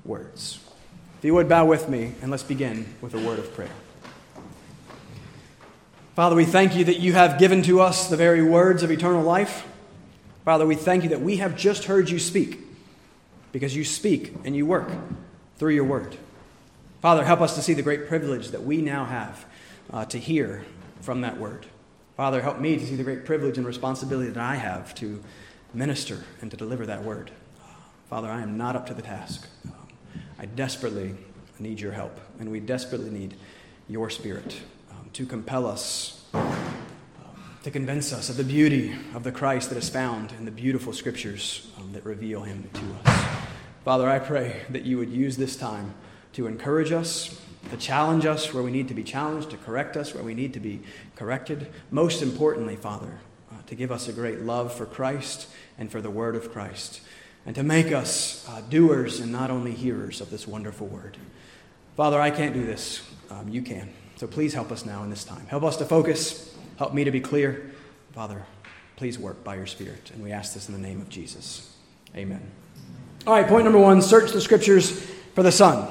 words? 0.04 0.60
If 1.18 1.24
you 1.24 1.34
would 1.34 1.48
bow 1.48 1.66
with 1.66 1.88
me, 1.88 2.12
and 2.22 2.30
let's 2.30 2.42
begin 2.42 2.94
with 3.00 3.14
a 3.14 3.18
word 3.18 3.38
of 3.38 3.52
prayer. 3.54 3.70
Father, 6.14 6.36
we 6.36 6.44
thank 6.44 6.76
you 6.76 6.84
that 6.84 6.98
you 6.98 7.12
have 7.14 7.38
given 7.38 7.62
to 7.62 7.80
us 7.80 8.08
the 8.08 8.16
very 8.16 8.42
words 8.42 8.82
of 8.82 8.90
eternal 8.90 9.22
life. 9.22 9.66
Father, 10.44 10.66
we 10.66 10.74
thank 10.74 11.02
you 11.02 11.10
that 11.10 11.20
we 11.20 11.36
have 11.36 11.56
just 11.56 11.84
heard 11.84 12.10
you 12.10 12.18
speak 12.18 12.58
because 13.52 13.74
you 13.76 13.84
speak 13.84 14.34
and 14.44 14.56
you 14.56 14.66
work 14.66 14.90
through 15.56 15.74
your 15.74 15.84
word. 15.84 16.16
Father, 17.00 17.24
help 17.24 17.40
us 17.40 17.54
to 17.54 17.62
see 17.62 17.72
the 17.72 17.82
great 17.82 18.08
privilege 18.08 18.48
that 18.48 18.62
we 18.62 18.82
now 18.82 19.06
have 19.06 19.46
uh, 19.90 20.04
to 20.04 20.18
hear 20.18 20.64
from 21.00 21.22
that 21.22 21.38
word. 21.38 21.66
Father, 22.14 22.42
help 22.42 22.60
me 22.60 22.76
to 22.76 22.86
see 22.86 22.94
the 22.94 23.02
great 23.04 23.24
privilege 23.24 23.56
and 23.56 23.66
responsibility 23.66 24.30
that 24.30 24.42
I 24.42 24.56
have 24.56 24.94
to 24.96 25.22
minister 25.72 26.24
and 26.42 26.50
to 26.50 26.58
deliver 26.58 26.84
that 26.84 27.02
word. 27.02 27.30
Father, 28.10 28.28
I 28.28 28.42
am 28.42 28.58
not 28.58 28.76
up 28.76 28.86
to 28.88 28.94
the 28.94 29.00
task. 29.00 29.48
I 30.38 30.44
desperately 30.44 31.14
need 31.58 31.80
your 31.80 31.92
help, 31.92 32.20
and 32.38 32.50
we 32.50 32.60
desperately 32.60 33.10
need 33.10 33.34
your 33.88 34.10
spirit 34.10 34.60
um, 34.90 35.08
to 35.14 35.24
compel 35.24 35.66
us 35.66 36.22
to 37.62 37.70
convince 37.70 38.10
us 38.12 38.30
of 38.30 38.38
the 38.38 38.44
beauty 38.44 38.96
of 39.14 39.22
the 39.22 39.32
Christ 39.32 39.68
that 39.68 39.76
is 39.76 39.90
found 39.90 40.32
in 40.32 40.46
the 40.46 40.50
beautiful 40.50 40.94
scriptures 40.94 41.70
um, 41.78 41.92
that 41.92 42.04
reveal 42.06 42.42
him 42.42 42.70
to 42.72 43.10
us. 43.10 43.26
Father, 43.84 44.08
I 44.08 44.18
pray 44.18 44.62
that 44.70 44.84
you 44.84 44.96
would 44.96 45.10
use 45.10 45.36
this 45.36 45.56
time 45.56 45.94
to 46.32 46.46
encourage 46.46 46.92
us, 46.92 47.40
to 47.70 47.76
challenge 47.76 48.26
us 48.26 48.52
where 48.54 48.62
we 48.62 48.70
need 48.70 48.88
to 48.88 48.94
be 48.94 49.02
challenged, 49.02 49.50
to 49.50 49.56
correct 49.56 49.96
us 49.96 50.14
where 50.14 50.24
we 50.24 50.34
need 50.34 50.54
to 50.54 50.60
be 50.60 50.80
corrected. 51.16 51.70
Most 51.90 52.22
importantly, 52.22 52.76
Father, 52.76 53.18
uh, 53.50 53.56
to 53.66 53.74
give 53.74 53.92
us 53.92 54.08
a 54.08 54.12
great 54.12 54.40
love 54.40 54.72
for 54.72 54.86
Christ 54.86 55.48
and 55.78 55.90
for 55.90 56.00
the 56.00 56.10
Word 56.10 56.36
of 56.36 56.52
Christ, 56.52 57.00
and 57.46 57.54
to 57.54 57.62
make 57.62 57.92
us 57.92 58.46
uh, 58.48 58.60
doers 58.68 59.20
and 59.20 59.32
not 59.32 59.50
only 59.50 59.72
hearers 59.72 60.20
of 60.20 60.30
this 60.30 60.46
wonderful 60.46 60.86
Word. 60.86 61.16
Father, 61.96 62.20
I 62.20 62.30
can't 62.30 62.54
do 62.54 62.64
this. 62.64 63.02
Um, 63.30 63.48
you 63.48 63.62
can. 63.62 63.92
So 64.16 64.26
please 64.26 64.54
help 64.54 64.70
us 64.70 64.84
now 64.84 65.02
in 65.02 65.10
this 65.10 65.24
time. 65.24 65.46
Help 65.46 65.62
us 65.62 65.76
to 65.78 65.84
focus. 65.84 66.54
Help 66.78 66.94
me 66.94 67.04
to 67.04 67.10
be 67.10 67.20
clear. 67.20 67.70
Father, 68.12 68.44
please 68.96 69.18
work 69.18 69.42
by 69.44 69.56
your 69.56 69.66
Spirit. 69.66 70.10
And 70.12 70.22
we 70.22 70.32
ask 70.32 70.54
this 70.54 70.68
in 70.68 70.74
the 70.74 70.80
name 70.80 71.00
of 71.00 71.08
Jesus. 71.08 71.74
Amen. 72.16 72.42
All 73.26 73.34
right, 73.34 73.46
point 73.46 73.64
number 73.64 73.78
one 73.78 74.02
search 74.02 74.32
the 74.32 74.40
Scriptures 74.40 74.90
for 75.34 75.42
the 75.42 75.52
Son. 75.52 75.88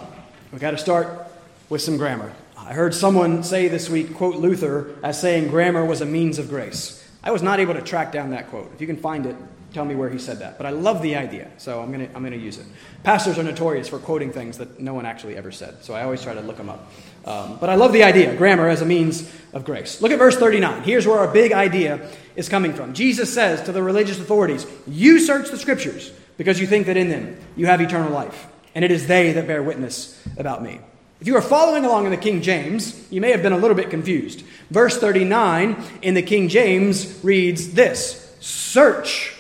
We've 0.51 0.59
got 0.59 0.71
to 0.71 0.79
start 0.79 1.27
with 1.69 1.81
some 1.81 1.97
grammar. 1.97 2.33
I 2.57 2.73
heard 2.73 2.95
someone 2.95 3.43
say 3.43 3.67
this 3.67 3.87
week, 3.87 4.15
quote 4.15 4.37
Luther, 4.37 4.95
as 5.03 5.21
saying 5.21 5.49
grammar 5.49 5.85
was 5.85 6.01
a 6.01 6.07
means 6.07 6.39
of 6.39 6.49
grace. 6.49 7.07
I 7.23 7.29
was 7.29 7.43
not 7.43 7.59
able 7.59 7.75
to 7.75 7.81
track 7.83 8.11
down 8.11 8.31
that 8.31 8.49
quote. 8.49 8.71
If 8.73 8.81
you 8.81 8.87
can 8.87 8.97
find 8.97 9.27
it, 9.27 9.35
tell 9.73 9.85
me 9.85 9.93
where 9.93 10.09
he 10.09 10.17
said 10.17 10.39
that. 10.39 10.57
But 10.57 10.65
I 10.65 10.71
love 10.71 11.03
the 11.03 11.17
idea, 11.17 11.51
so 11.57 11.81
I'm 11.81 11.91
going 11.91 12.07
to 12.07 12.15
I'm 12.15 12.23
to 12.23 12.35
use 12.35 12.57
it. 12.57 12.65
Pastors 13.03 13.37
are 13.37 13.43
notorious 13.43 13.87
for 13.87 13.99
quoting 13.99 14.31
things 14.31 14.57
that 14.57 14.79
no 14.79 14.95
one 14.95 15.05
actually 15.05 15.37
ever 15.37 15.51
said, 15.51 15.83
so 15.83 15.93
I 15.93 16.01
always 16.01 16.23
try 16.23 16.33
to 16.33 16.41
look 16.41 16.57
them 16.57 16.69
up. 16.69 16.91
Um, 17.25 17.57
but 17.59 17.69
I 17.69 17.75
love 17.75 17.93
the 17.93 18.03
idea, 18.03 18.35
grammar 18.35 18.69
as 18.69 18.81
a 18.81 18.85
means 18.85 19.31
of 19.53 19.65
grace. 19.65 20.01
Look 20.01 20.11
at 20.11 20.17
verse 20.17 20.37
39. 20.37 20.81
Here's 20.81 21.05
where 21.05 21.19
our 21.19 21.27
big 21.31 21.51
idea 21.51 22.09
is 22.35 22.49
coming 22.49 22.73
from. 22.73 22.95
Jesus 22.95 23.31
says 23.31 23.61
to 23.63 23.71
the 23.71 23.83
religious 23.83 24.19
authorities, 24.19 24.65
You 24.87 25.19
search 25.19 25.51
the 25.51 25.57
scriptures 25.59 26.11
because 26.37 26.59
you 26.59 26.65
think 26.65 26.87
that 26.87 26.97
in 26.97 27.09
them 27.09 27.37
you 27.55 27.67
have 27.67 27.81
eternal 27.81 28.11
life, 28.11 28.47
and 28.75 28.85
it 28.85 28.91
is 28.91 29.07
they 29.07 29.31
that 29.33 29.47
bear 29.47 29.63
witness 29.63 30.21
about 30.37 30.61
me. 30.63 30.79
If 31.21 31.27
you 31.27 31.35
are 31.35 31.41
following 31.41 31.83
along 31.83 32.05
in 32.05 32.11
the 32.11 32.17
King 32.17 32.41
James, 32.41 33.05
you 33.11 33.19
may 33.19 33.31
have 33.31 33.43
been 33.43 33.51
a 33.51 33.57
little 33.57 33.75
bit 33.75 33.89
confused. 33.89 34.43
Verse 34.69 34.97
39 34.97 35.83
in 36.01 36.13
the 36.13 36.21
King 36.21 36.47
James 36.47 37.19
reads 37.23 37.73
this 37.73 38.37
Search 38.39 39.35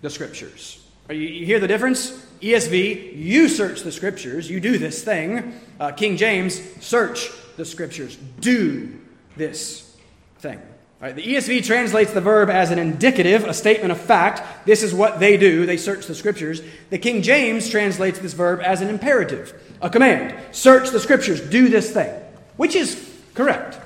the 0.00 0.08
scriptures. 0.08 0.82
You, 1.10 1.44
hear 1.44 1.60
the 1.60 1.68
difference? 1.68 2.10
ESV, 2.40 3.16
you 3.16 3.48
search 3.48 3.82
the 3.82 3.92
scriptures, 3.92 4.50
you 4.50 4.60
do 4.60 4.78
this 4.78 5.02
thing. 5.02 5.60
Uh, 5.78 5.92
King 5.92 6.16
James, 6.16 6.60
search 6.82 7.30
the 7.56 7.64
scriptures, 7.64 8.16
do 8.40 8.98
this 9.36 9.96
thing. 10.38 10.60
Right, 11.00 11.14
the 11.14 11.22
ESV 11.22 11.64
translates 11.64 12.12
the 12.12 12.20
verb 12.20 12.48
as 12.48 12.70
an 12.70 12.78
indicative, 12.78 13.44
a 13.44 13.52
statement 13.52 13.92
of 13.92 14.00
fact. 14.00 14.64
This 14.64 14.82
is 14.82 14.94
what 14.94 15.20
they 15.20 15.36
do. 15.36 15.66
They 15.66 15.76
search 15.76 16.06
the 16.06 16.14
scriptures. 16.14 16.62
The 16.90 16.98
King 16.98 17.20
James 17.20 17.68
translates 17.68 18.18
this 18.20 18.32
verb 18.32 18.60
as 18.60 18.80
an 18.80 18.88
imperative, 18.88 19.52
a 19.82 19.90
command. 19.90 20.34
Search 20.52 20.90
the 20.90 21.00
scriptures. 21.00 21.40
Do 21.40 21.68
this 21.68 21.92
thing. 21.92 22.14
Which 22.56 22.74
is 22.74 23.12
correct? 23.34 23.78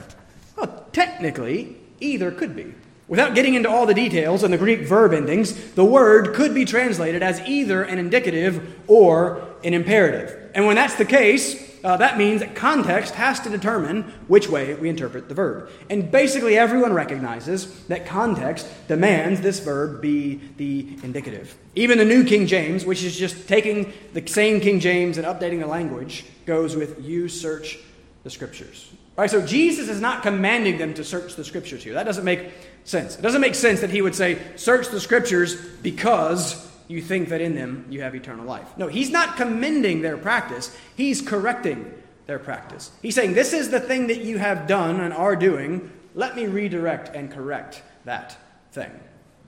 Well, 0.56 0.86
technically, 0.92 1.76
either 1.98 2.30
could 2.30 2.54
be. 2.54 2.74
Without 3.08 3.34
getting 3.34 3.54
into 3.54 3.70
all 3.70 3.86
the 3.86 3.94
details 3.94 4.42
and 4.42 4.52
the 4.52 4.58
Greek 4.58 4.80
verb 4.80 5.14
endings, 5.14 5.72
the 5.72 5.84
word 5.84 6.34
could 6.34 6.54
be 6.54 6.66
translated 6.66 7.22
as 7.22 7.40
either 7.48 7.82
an 7.82 7.98
indicative 7.98 8.78
or 8.86 9.42
an 9.64 9.72
imperative. 9.72 10.50
And 10.54 10.66
when 10.66 10.76
that's 10.76 10.94
the 10.96 11.06
case, 11.06 11.56
uh, 11.84 11.96
that 11.98 12.18
means 12.18 12.40
that 12.40 12.54
context 12.54 13.14
has 13.14 13.40
to 13.40 13.50
determine 13.50 14.02
which 14.26 14.48
way 14.48 14.74
we 14.74 14.88
interpret 14.88 15.28
the 15.28 15.34
verb. 15.34 15.70
And 15.88 16.10
basically, 16.10 16.58
everyone 16.58 16.92
recognizes 16.92 17.86
that 17.86 18.06
context 18.06 18.66
demands 18.88 19.40
this 19.40 19.60
verb 19.60 20.00
be 20.00 20.40
the 20.56 20.86
indicative. 21.02 21.56
Even 21.74 21.98
the 21.98 22.04
New 22.04 22.24
King 22.24 22.46
James, 22.46 22.84
which 22.84 23.02
is 23.02 23.16
just 23.16 23.48
taking 23.48 23.92
the 24.12 24.26
same 24.26 24.60
King 24.60 24.80
James 24.80 25.18
and 25.18 25.26
updating 25.26 25.60
the 25.60 25.66
language, 25.66 26.24
goes 26.46 26.74
with 26.74 27.04
you 27.04 27.28
search 27.28 27.78
the 28.24 28.30
scriptures. 28.30 28.90
All 29.16 29.22
right, 29.22 29.30
so 29.30 29.44
Jesus 29.44 29.88
is 29.88 30.00
not 30.00 30.22
commanding 30.22 30.78
them 30.78 30.94
to 30.94 31.02
search 31.02 31.34
the 31.34 31.44
scriptures 31.44 31.82
here. 31.82 31.94
That 31.94 32.04
doesn't 32.04 32.24
make 32.24 32.52
sense. 32.84 33.18
It 33.18 33.22
doesn't 33.22 33.40
make 33.40 33.56
sense 33.56 33.80
that 33.80 33.90
he 33.90 34.00
would 34.00 34.14
say, 34.14 34.38
search 34.56 34.88
the 34.88 35.00
scriptures 35.00 35.56
because 35.82 36.67
you 36.88 37.00
think 37.00 37.28
that 37.28 37.40
in 37.40 37.54
them 37.54 37.86
you 37.90 38.00
have 38.00 38.14
eternal 38.14 38.44
life. 38.44 38.66
No, 38.76 38.88
he's 38.88 39.10
not 39.10 39.36
commending 39.36 40.02
their 40.02 40.16
practice, 40.16 40.76
he's 40.96 41.22
correcting 41.22 41.94
their 42.26 42.38
practice. 42.38 42.90
He's 43.00 43.14
saying, 43.14 43.34
This 43.34 43.52
is 43.52 43.70
the 43.70 43.80
thing 43.80 44.08
that 44.08 44.22
you 44.22 44.38
have 44.38 44.66
done 44.66 45.00
and 45.00 45.14
are 45.14 45.36
doing. 45.36 45.92
Let 46.14 46.34
me 46.34 46.46
redirect 46.46 47.14
and 47.14 47.30
correct 47.30 47.82
that 48.04 48.36
thing. 48.72 48.90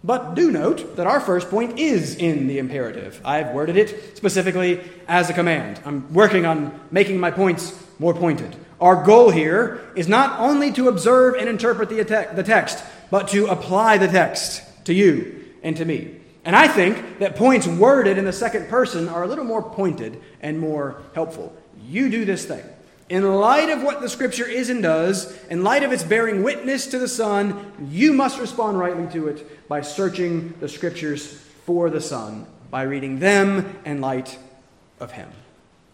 But 0.03 0.35
do 0.35 0.51
note 0.51 0.97
that 0.97 1.07
our 1.07 1.21
first 1.21 1.51
point 1.51 1.79
is 1.79 2.15
in 2.15 2.47
the 2.47 2.59
imperative. 2.59 3.21
I've 3.25 3.51
worded 3.51 3.77
it 3.77 4.17
specifically 4.17 4.81
as 5.07 5.29
a 5.29 5.35
command. 5.35 5.81
I'm 5.85 6.13
working 6.15 6.47
on 6.47 6.79
making 6.91 7.21
my 7.21 7.31
points 7.31 7.79
more 7.99 8.15
pointed. 8.15 8.57
Our 8.81 9.05
goal 9.05 9.31
here 9.31 9.93
is 9.95 10.09
not 10.09 10.41
only 10.41 10.73
to 10.73 10.89
observe 10.89 11.35
and 11.35 11.51
interpret 11.51 11.91
the, 11.91 12.43
text, 12.43 12.83
but 13.11 13.29
to 13.29 13.47
apply 13.47 13.99
the 13.99 14.09
text 14.09 14.63
to 14.87 14.95
you 14.95 15.45
and 15.63 15.77
to 15.77 15.85
me. 15.85 16.20
And 16.45 16.57
I 16.57 16.69
think 16.69 17.19
that 17.19 17.37
points 17.37 17.67
worded 17.67 18.17
in 18.17 18.25
the 18.25 18.33
second 18.33 18.69
person 18.69 19.09
are 19.09 19.23
a 19.23 19.27
little 19.27 19.45
more 19.45 19.63
pointed 19.63 20.21
and 20.41 20.59
more 20.59 21.03
helpful. 21.15 21.55
You 21.87 22.09
do 22.09 22.25
this 22.25 22.47
thing. 22.47 22.65
In 23.11 23.25
light 23.35 23.71
of 23.71 23.83
what 23.83 24.01
the 24.01 24.09
Scripture 24.09 24.47
is 24.47 24.71
and 24.71 24.83
does, 24.83 25.37
in 25.49 25.65
light 25.65 25.83
of 25.83 25.93
its 25.93 26.05
bearing 26.05 26.45
witness 26.45 26.87
to 26.89 26.99
the 26.99 27.09
Son, 27.09 27.73
you 27.91 28.13
must 28.13 28.39
respond 28.39 28.79
rightly 28.79 29.07
to 29.13 29.27
it 29.29 29.69
by 29.69 29.81
searching 29.81 30.55
the 30.61 30.69
Scriptures 30.69 31.27
for 31.67 31.91
the 31.91 32.01
Son, 32.01 32.47
by 32.71 32.83
reading 32.83 33.19
them 33.19 33.79
in 33.85 34.01
light 34.01 34.39
of 35.01 35.11
Him. 35.11 35.29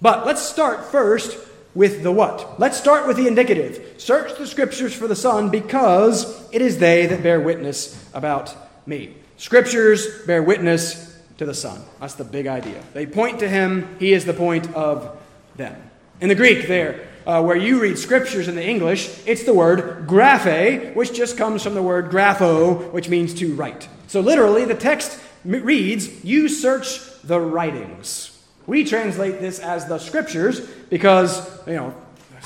But 0.02 0.26
let's 0.26 0.42
start 0.42 0.84
first 0.84 1.38
with 1.74 2.02
the 2.02 2.12
what. 2.12 2.60
Let's 2.60 2.76
start 2.76 3.06
with 3.06 3.16
the 3.16 3.26
indicative. 3.26 3.94
Search 3.96 4.36
the 4.36 4.46
Scriptures 4.46 4.94
for 4.94 5.08
the 5.08 5.16
Son 5.16 5.48
because 5.48 6.46
it 6.52 6.60
is 6.60 6.78
they 6.78 7.06
that 7.06 7.22
bear 7.22 7.40
witness 7.40 8.10
about 8.12 8.54
me. 8.86 9.14
Scriptures 9.36 10.06
bear 10.26 10.42
witness 10.42 11.18
to 11.38 11.44
the 11.44 11.54
Son. 11.54 11.80
That's 12.00 12.14
the 12.14 12.24
big 12.24 12.46
idea. 12.46 12.82
They 12.94 13.06
point 13.06 13.40
to 13.40 13.48
Him, 13.48 13.96
He 13.98 14.12
is 14.12 14.24
the 14.24 14.34
point 14.34 14.72
of 14.74 15.18
them. 15.56 15.76
In 16.20 16.28
the 16.28 16.34
Greek, 16.34 16.66
there, 16.66 17.08
uh, 17.26 17.42
where 17.42 17.56
you 17.56 17.80
read 17.80 17.98
scriptures 17.98 18.48
in 18.48 18.54
the 18.54 18.64
English, 18.64 19.26
it's 19.26 19.44
the 19.44 19.52
word 19.52 20.06
graphe, 20.06 20.94
which 20.94 21.12
just 21.12 21.36
comes 21.36 21.62
from 21.62 21.74
the 21.74 21.82
word 21.82 22.10
grapho, 22.10 22.90
which 22.92 23.08
means 23.08 23.34
to 23.34 23.54
write. 23.54 23.88
So 24.06 24.20
literally, 24.20 24.64
the 24.64 24.74
text 24.74 25.20
reads, 25.44 26.24
You 26.24 26.48
search 26.48 27.00
the 27.22 27.40
writings. 27.40 28.32
We 28.66 28.84
translate 28.84 29.40
this 29.40 29.58
as 29.58 29.86
the 29.86 29.98
scriptures 29.98 30.60
because, 30.60 31.66
you 31.66 31.74
know, 31.74 31.94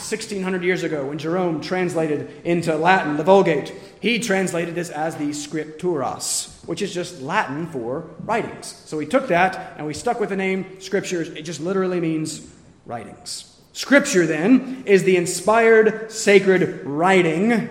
1600 0.00 0.64
years 0.64 0.82
ago 0.82 1.06
when 1.06 1.18
Jerome 1.18 1.60
translated 1.60 2.30
into 2.44 2.74
Latin 2.76 3.16
the 3.16 3.24
Vulgate, 3.24 3.72
he 4.00 4.18
translated 4.18 4.74
this 4.74 4.90
as 4.90 5.16
the 5.16 5.28
scripturas, 5.28 6.64
which 6.66 6.82
is 6.82 6.92
just 6.92 7.20
Latin 7.20 7.66
for 7.66 8.10
writings. 8.24 8.66
So 8.86 8.96
we 8.96 9.06
took 9.06 9.28
that 9.28 9.74
and 9.76 9.86
we 9.86 9.94
stuck 9.94 10.18
with 10.18 10.30
the 10.30 10.36
name 10.36 10.80
scriptures. 10.80 11.28
It 11.28 11.42
just 11.42 11.60
literally 11.60 12.00
means 12.00 12.48
writings. 12.86 13.46
Scripture, 13.72 14.26
then, 14.26 14.82
is 14.86 15.04
the 15.04 15.16
inspired, 15.16 16.10
sacred 16.10 16.84
writing 16.84 17.68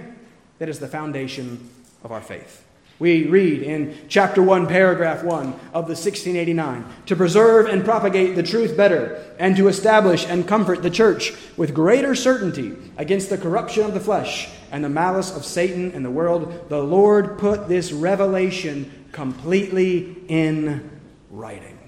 that 0.59 0.69
is 0.69 0.79
the 0.79 0.87
foundation 0.87 1.69
of 2.03 2.11
our 2.11 2.21
faith. 2.21 2.63
We 2.99 3.27
read 3.27 3.63
in 3.63 3.97
chapter 4.09 4.43
1, 4.43 4.67
paragraph 4.67 5.23
1 5.23 5.47
of 5.73 5.87
the 5.87 5.95
1689 5.95 6.85
to 7.05 7.15
preserve 7.15 7.67
and 7.67 7.85
propagate 7.85 8.35
the 8.35 8.43
truth 8.43 8.75
better, 8.75 9.23
and 9.39 9.55
to 9.55 9.69
establish 9.69 10.25
and 10.27 10.45
comfort 10.45 10.83
the 10.83 10.89
church 10.89 11.33
with 11.55 11.73
greater 11.73 12.13
certainty 12.13 12.75
against 12.97 13.29
the 13.29 13.37
corruption 13.37 13.85
of 13.85 13.93
the 13.93 14.01
flesh 14.01 14.49
and 14.69 14.83
the 14.83 14.89
malice 14.89 15.33
of 15.33 15.45
Satan 15.45 15.93
and 15.93 16.03
the 16.03 16.11
world, 16.11 16.67
the 16.67 16.83
Lord 16.83 17.39
put 17.39 17.69
this 17.69 17.93
revelation 17.93 19.07
completely 19.13 20.17
in 20.27 20.99
writing. 21.31 21.79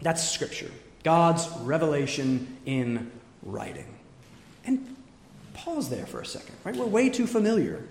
That's 0.00 0.30
Scripture. 0.30 0.70
God's 1.02 1.48
revelation 1.62 2.56
in 2.66 3.10
writing. 3.42 3.98
And 4.64 4.96
pause 5.54 5.90
there 5.90 6.06
for 6.06 6.20
a 6.20 6.26
second, 6.26 6.54
right? 6.62 6.76
We're 6.76 6.86
way 6.86 7.10
too 7.10 7.26
familiar 7.26 7.82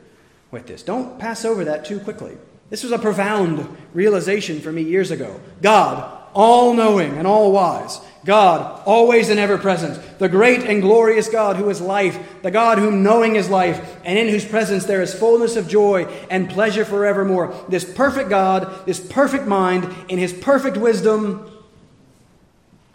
with 0.51 0.68
this. 0.68 0.84
Don't 0.84 1.20
pass 1.20 1.46
over 1.46 1.65
that 1.65 1.86
too 1.86 2.00
quickly. 2.00 2.38
This 2.70 2.84
was 2.84 2.91
a 2.91 3.00
profound 3.00 3.77
realization 3.94 4.60
for 4.60 4.72
me 4.72 4.84
years 4.84 5.12
ago. 5.12 5.39
God, 5.62 6.20
all 6.34 6.74
knowing 6.74 7.18
and 7.18 7.25
all 7.25 7.51
wise. 7.51 8.00
God, 8.25 8.84
always 8.86 9.29
and 9.29 9.39
ever 9.39 9.58
present. 9.58 10.20
The 10.20 10.29
great 10.29 10.62
and 10.63 10.82
glorious 10.82 11.29
God 11.29 11.56
who 11.56 11.70
is 11.70 11.82
life. 11.82 12.20
The 12.44 12.51
God 12.51 12.77
whom 12.77 13.01
knowing 13.01 13.38
is 13.38 13.50
life, 13.50 13.98
and 14.03 14.20
in 14.20 14.27
whose 14.27 14.46
presence 14.46 14.86
there 14.86 15.01
is 15.01 15.13
fullness 15.13 15.56
of 15.56 15.68
joy 15.68 16.03
and 16.29 16.50
pleasure 16.50 16.86
forevermore. 16.86 17.56
This 17.70 17.86
perfect 17.86 18.29
God, 18.29 18.86
this 18.86 19.00
perfect 19.00 19.46
mind, 19.46 19.91
in 20.10 20.20
his 20.20 20.34
perfect 20.34 20.77
wisdom, 20.77 21.50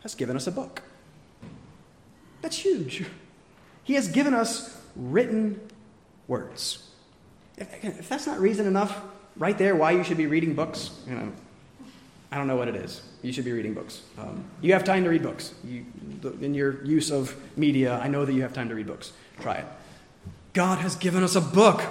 has 0.02 0.14
given 0.14 0.36
us 0.36 0.46
a 0.46 0.52
book. 0.52 0.82
That's 2.42 2.58
huge. 2.58 3.06
He 3.82 3.94
has 3.94 4.08
given 4.08 4.34
us 4.34 4.78
written 4.94 5.60
words. 6.28 6.83
If, 7.56 7.84
if 7.84 8.08
that's 8.08 8.26
not 8.26 8.40
reason 8.40 8.66
enough, 8.66 9.00
right 9.36 9.56
there, 9.56 9.74
why 9.74 9.92
you 9.92 10.04
should 10.04 10.16
be 10.16 10.26
reading 10.26 10.54
books, 10.54 10.90
you 11.08 11.14
know, 11.14 11.32
I 12.30 12.36
don't 12.36 12.48
know 12.48 12.56
what 12.56 12.68
it 12.68 12.74
is. 12.74 13.02
You 13.22 13.32
should 13.32 13.44
be 13.44 13.52
reading 13.52 13.74
books. 13.74 14.02
Um, 14.18 14.44
you 14.60 14.72
have 14.72 14.82
time 14.82 15.04
to 15.04 15.10
read 15.10 15.22
books. 15.22 15.54
You, 15.64 15.86
in 16.40 16.52
your 16.52 16.84
use 16.84 17.12
of 17.12 17.34
media, 17.56 17.98
I 18.00 18.08
know 18.08 18.24
that 18.24 18.32
you 18.32 18.42
have 18.42 18.52
time 18.52 18.68
to 18.68 18.74
read 18.74 18.86
books. 18.86 19.12
Try 19.40 19.54
it. 19.56 19.66
God 20.52 20.78
has 20.78 20.96
given 20.96 21.22
us 21.22 21.36
a 21.36 21.40
book. 21.40 21.82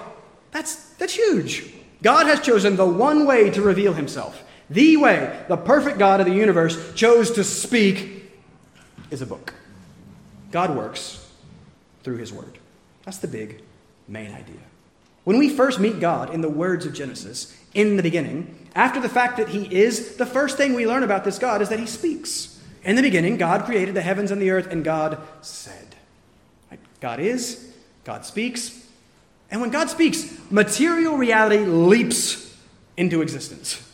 That's, 0.51 0.75
that's 0.95 1.13
huge. 1.13 1.73
God 2.01 2.27
has 2.27 2.41
chosen 2.41 2.75
the 2.75 2.85
one 2.85 3.25
way 3.25 3.49
to 3.51 3.61
reveal 3.61 3.93
himself. 3.93 4.43
The 4.69 4.97
way 4.97 5.45
the 5.47 5.57
perfect 5.57 5.97
God 5.97 6.19
of 6.19 6.25
the 6.25 6.33
universe 6.33 6.93
chose 6.93 7.31
to 7.31 7.43
speak 7.43 8.31
is 9.11 9.21
a 9.21 9.25
book. 9.25 9.53
God 10.51 10.75
works 10.75 11.25
through 12.03 12.17
his 12.17 12.33
word. 12.33 12.57
That's 13.05 13.17
the 13.17 13.27
big 13.27 13.61
main 14.07 14.33
idea. 14.33 14.59
When 15.23 15.37
we 15.37 15.49
first 15.49 15.79
meet 15.79 15.99
God 15.99 16.33
in 16.33 16.41
the 16.41 16.49
words 16.49 16.85
of 16.85 16.93
Genesis, 16.93 17.57
in 17.73 17.97
the 17.97 18.03
beginning, 18.03 18.67
after 18.75 18.99
the 18.99 19.09
fact 19.09 19.37
that 19.37 19.49
he 19.49 19.73
is, 19.73 20.17
the 20.17 20.25
first 20.25 20.57
thing 20.57 20.73
we 20.73 20.87
learn 20.87 21.03
about 21.03 21.23
this 21.23 21.39
God 21.39 21.61
is 21.61 21.69
that 21.69 21.79
he 21.79 21.85
speaks. 21.85 22.61
In 22.83 22.95
the 22.95 23.01
beginning, 23.01 23.37
God 23.37 23.65
created 23.65 23.95
the 23.95 24.01
heavens 24.01 24.31
and 24.31 24.41
the 24.41 24.51
earth, 24.51 24.67
and 24.67 24.83
God 24.83 25.19
said. 25.41 25.95
God 26.99 27.19
is, 27.19 27.73
God 28.03 28.25
speaks, 28.25 28.83
and 29.53 29.61
when 29.61 29.69
God 29.69 29.87
speaks, 29.87 30.35
material 30.49 31.15
reality 31.15 31.59
leaps 31.59 32.57
into 32.97 33.21
existence. 33.21 33.87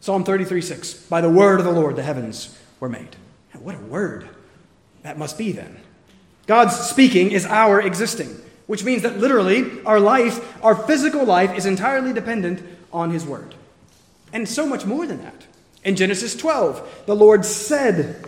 Psalm 0.00 0.24
33 0.24 0.60
6 0.60 0.94
By 1.04 1.20
the 1.20 1.30
word 1.30 1.60
of 1.60 1.64
the 1.64 1.72
Lord, 1.72 1.94
the 1.94 2.02
heavens 2.02 2.58
were 2.80 2.88
made. 2.88 3.14
What 3.52 3.76
a 3.76 3.78
word 3.78 4.28
that 5.04 5.16
must 5.16 5.38
be 5.38 5.52
then. 5.52 5.80
God's 6.48 6.76
speaking 6.76 7.30
is 7.30 7.46
our 7.46 7.80
existing, 7.80 8.36
which 8.66 8.84
means 8.84 9.02
that 9.02 9.18
literally 9.18 9.82
our 9.84 10.00
life, 10.00 10.62
our 10.64 10.74
physical 10.74 11.24
life, 11.24 11.56
is 11.56 11.66
entirely 11.66 12.12
dependent 12.12 12.62
on 12.92 13.10
His 13.10 13.24
word. 13.24 13.54
And 14.32 14.48
so 14.48 14.66
much 14.66 14.84
more 14.84 15.06
than 15.06 15.22
that. 15.22 15.46
In 15.84 15.96
Genesis 15.96 16.34
12, 16.34 17.04
the 17.06 17.14
Lord 17.14 17.44
said 17.44 18.26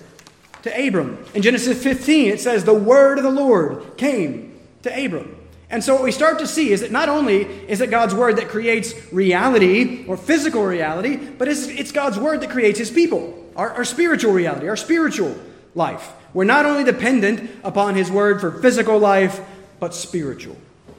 to 0.63 0.87
Abram. 0.87 1.25
In 1.35 1.43
Genesis 1.43 1.83
15, 1.83 2.33
it 2.33 2.41
says, 2.41 2.65
The 2.65 2.75
word 2.75 3.19
of 3.19 3.25
the 3.25 3.31
Lord 3.31 3.97
came 3.97 4.59
to 4.83 5.05
Abram. 5.05 5.37
And 5.69 5.83
so, 5.83 5.95
what 5.95 6.05
we 6.05 6.13
start 6.13 6.39
to 6.39 6.47
see 6.47 6.71
is 6.71 6.83
that 6.83 6.93
not 6.93 7.09
only 7.09 7.43
is 7.43 7.81
it 7.81 7.91
God's 7.91 8.15
word 8.15 8.37
that 8.37 8.49
creates 8.49 8.95
reality 9.13 10.05
or 10.07 10.17
physical 10.17 10.65
reality, 10.65 11.17
but 11.17 11.49
it's, 11.49 11.67
it's 11.67 11.91
God's 11.91 12.19
word 12.19 12.41
that 12.43 12.51
creates 12.51 12.79
his 12.79 12.91
people, 12.91 13.51
our, 13.57 13.73
our 13.73 13.85
spiritual 13.85 14.33
reality, 14.33 14.69
our 14.69 14.77
spiritual 14.77 15.37
life. 15.75 16.13
We're 16.33 16.45
not 16.45 16.67
only 16.67 16.85
dependent 16.85 17.51
upon 17.65 17.97
his 17.97 18.11
word 18.11 18.41
for 18.41 18.53
physical 18.53 18.99
life, 18.99 19.41
but 19.79 19.95
spiritual 19.95 20.57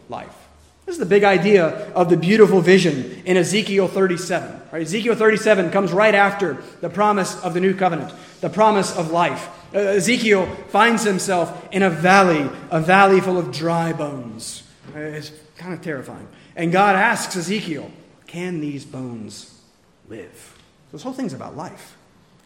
life. 0.10 0.48
This 0.86 0.93
is 0.93 1.00
the 1.00 1.05
big 1.05 1.25
idea 1.25 1.91
of 1.91 2.10
the 2.10 2.15
beautiful 2.15 2.62
vision 2.62 3.22
in 3.25 3.36
Ezekiel 3.36 3.89
37. 3.89 4.62
Right? 4.72 4.84
Ezekiel 4.84 5.15
37 5.15 5.69
comes 5.69 5.91
right 5.91 6.15
after 6.15 6.63
the 6.79 6.89
promise 6.89 7.38
of 7.43 7.53
the 7.53 7.60
new 7.60 7.75
covenant, 7.75 8.13
the 8.39 8.50
promise 8.50 8.96
of 8.96 9.12
life. 9.12 9.50
Uh, 9.75 9.79
Ezekiel 9.79 10.46
finds 10.69 11.03
himself 11.03 11.67
in 11.74 11.84
a 11.84 11.89
valley, 11.89 12.50
a 12.72 12.79
valley 12.79 13.19
full 13.19 13.38
of 13.38 13.51
dry 13.51 13.91
bones. 13.91 14.63
Uh, 14.96 15.00
it's 15.00 15.31
kind 15.57 15.74
of 15.74 15.81
terrifying. 15.81 16.27
And 16.55 16.72
God 16.72 16.96
asks 16.96 17.36
Ezekiel, 17.36 17.91
Can 18.25 18.62
these 18.62 18.86
bones 18.86 19.60
live? 20.07 20.57
This 20.93 21.03
whole 21.03 21.12
thing's 21.12 21.34
about 21.34 21.57
life. 21.57 21.98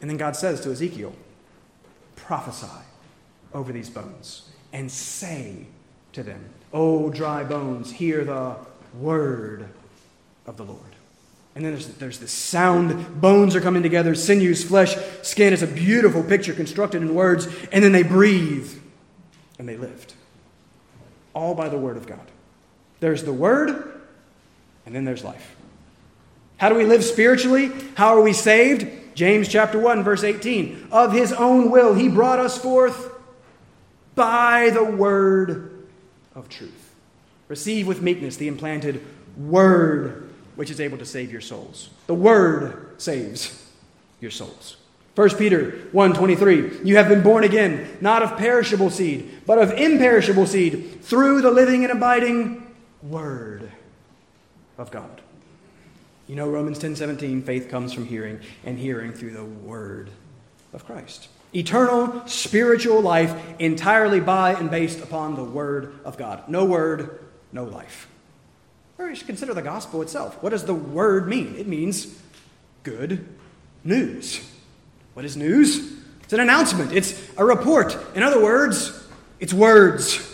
And 0.01 0.09
then 0.09 0.17
God 0.17 0.35
says 0.35 0.61
to 0.61 0.71
Ezekiel, 0.71 1.13
Prophesy 2.15 2.67
over 3.53 3.71
these 3.71 3.89
bones 3.89 4.49
and 4.73 4.91
say 4.91 5.67
to 6.13 6.23
them, 6.23 6.43
O 6.73 7.09
dry 7.09 7.43
bones, 7.43 7.91
hear 7.91 8.23
the 8.23 8.55
word 8.99 9.67
of 10.45 10.57
the 10.57 10.63
Lord. 10.63 10.79
And 11.55 11.65
then 11.65 11.73
there's, 11.73 11.87
there's 11.95 12.19
this 12.19 12.31
sound. 12.31 13.19
Bones 13.19 13.55
are 13.55 13.61
coming 13.61 13.83
together, 13.83 14.15
sinews, 14.15 14.63
flesh, 14.63 14.95
skin. 15.21 15.51
It's 15.51 15.61
a 15.61 15.67
beautiful 15.67 16.23
picture 16.23 16.53
constructed 16.53 17.01
in 17.01 17.13
words. 17.13 17.47
And 17.71 17.83
then 17.83 17.91
they 17.91 18.03
breathe 18.03 18.71
and 19.59 19.67
they 19.67 19.75
lived. 19.75 20.13
All 21.33 21.53
by 21.53 21.67
the 21.67 21.77
word 21.77 21.97
of 21.97 22.07
God. 22.07 22.25
There's 22.99 23.23
the 23.23 23.33
word, 23.33 24.01
and 24.85 24.95
then 24.95 25.05
there's 25.05 25.23
life. 25.23 25.55
How 26.57 26.69
do 26.69 26.75
we 26.75 26.85
live 26.85 27.03
spiritually? 27.03 27.71
How 27.95 28.15
are 28.15 28.21
we 28.21 28.33
saved? 28.33 28.87
James 29.15 29.47
chapter 29.47 29.79
1, 29.79 30.03
verse 30.03 30.23
18. 30.23 30.89
Of 30.91 31.11
his 31.11 31.33
own 31.33 31.71
will, 31.71 31.95
he 31.95 32.07
brought 32.07 32.39
us 32.39 32.57
forth 32.57 33.11
by 34.15 34.69
the 34.69 34.83
word 34.83 35.70
of 36.35 36.49
truth. 36.49 36.93
Receive 37.47 37.87
with 37.87 38.01
meekness 38.01 38.37
the 38.37 38.47
implanted 38.47 39.05
word 39.37 40.29
which 40.55 40.69
is 40.69 40.81
able 40.81 40.97
to 40.97 41.05
save 41.05 41.31
your 41.31 41.41
souls. 41.41 41.89
The 42.07 42.13
word 42.13 43.01
saves 43.01 43.67
your 44.19 44.31
souls. 44.31 44.77
1 45.15 45.29
Peter 45.37 45.71
1:23 45.91 46.85
You 46.85 46.95
have 46.95 47.09
been 47.09 47.21
born 47.21 47.43
again 47.43 47.97
not 47.99 48.23
of 48.23 48.37
perishable 48.37 48.89
seed 48.89 49.41
but 49.45 49.57
of 49.57 49.71
imperishable 49.71 50.47
seed 50.47 51.01
through 51.01 51.41
the 51.41 51.51
living 51.51 51.83
and 51.83 51.91
abiding 51.91 52.73
word 53.03 53.69
of 54.77 54.91
God. 54.91 55.21
You 56.27 56.35
know 56.35 56.49
Romans 56.49 56.79
10:17 56.79 57.43
faith 57.43 57.69
comes 57.69 57.91
from 57.91 58.05
hearing 58.05 58.39
and 58.63 58.79
hearing 58.79 59.11
through 59.11 59.31
the 59.31 59.43
word 59.43 60.09
of 60.71 60.85
Christ. 60.85 61.27
Eternal 61.53 62.25
spiritual 62.27 63.01
life 63.01 63.35
entirely 63.59 64.19
by 64.19 64.53
and 64.53 64.71
based 64.71 64.99
upon 65.01 65.35
the 65.35 65.43
word 65.43 65.99
of 66.05 66.17
God. 66.17 66.47
No 66.47 66.65
word, 66.65 67.19
no 67.51 67.65
life. 67.65 68.07
Or 68.97 69.09
you 69.09 69.15
should 69.15 69.27
consider 69.27 69.53
the 69.53 69.61
gospel 69.61 70.01
itself. 70.01 70.41
What 70.41 70.51
does 70.51 70.65
the 70.65 70.73
word 70.73 71.27
mean? 71.27 71.55
It 71.57 71.67
means 71.67 72.17
good 72.83 73.27
news. 73.83 74.47
What 75.13 75.25
is 75.25 75.35
news? 75.35 75.99
It's 76.23 76.33
an 76.33 76.39
announcement, 76.39 76.93
it's 76.93 77.21
a 77.37 77.43
report. 77.43 77.97
In 78.15 78.23
other 78.23 78.41
words, 78.41 79.05
it's 79.39 79.53
words. 79.53 80.27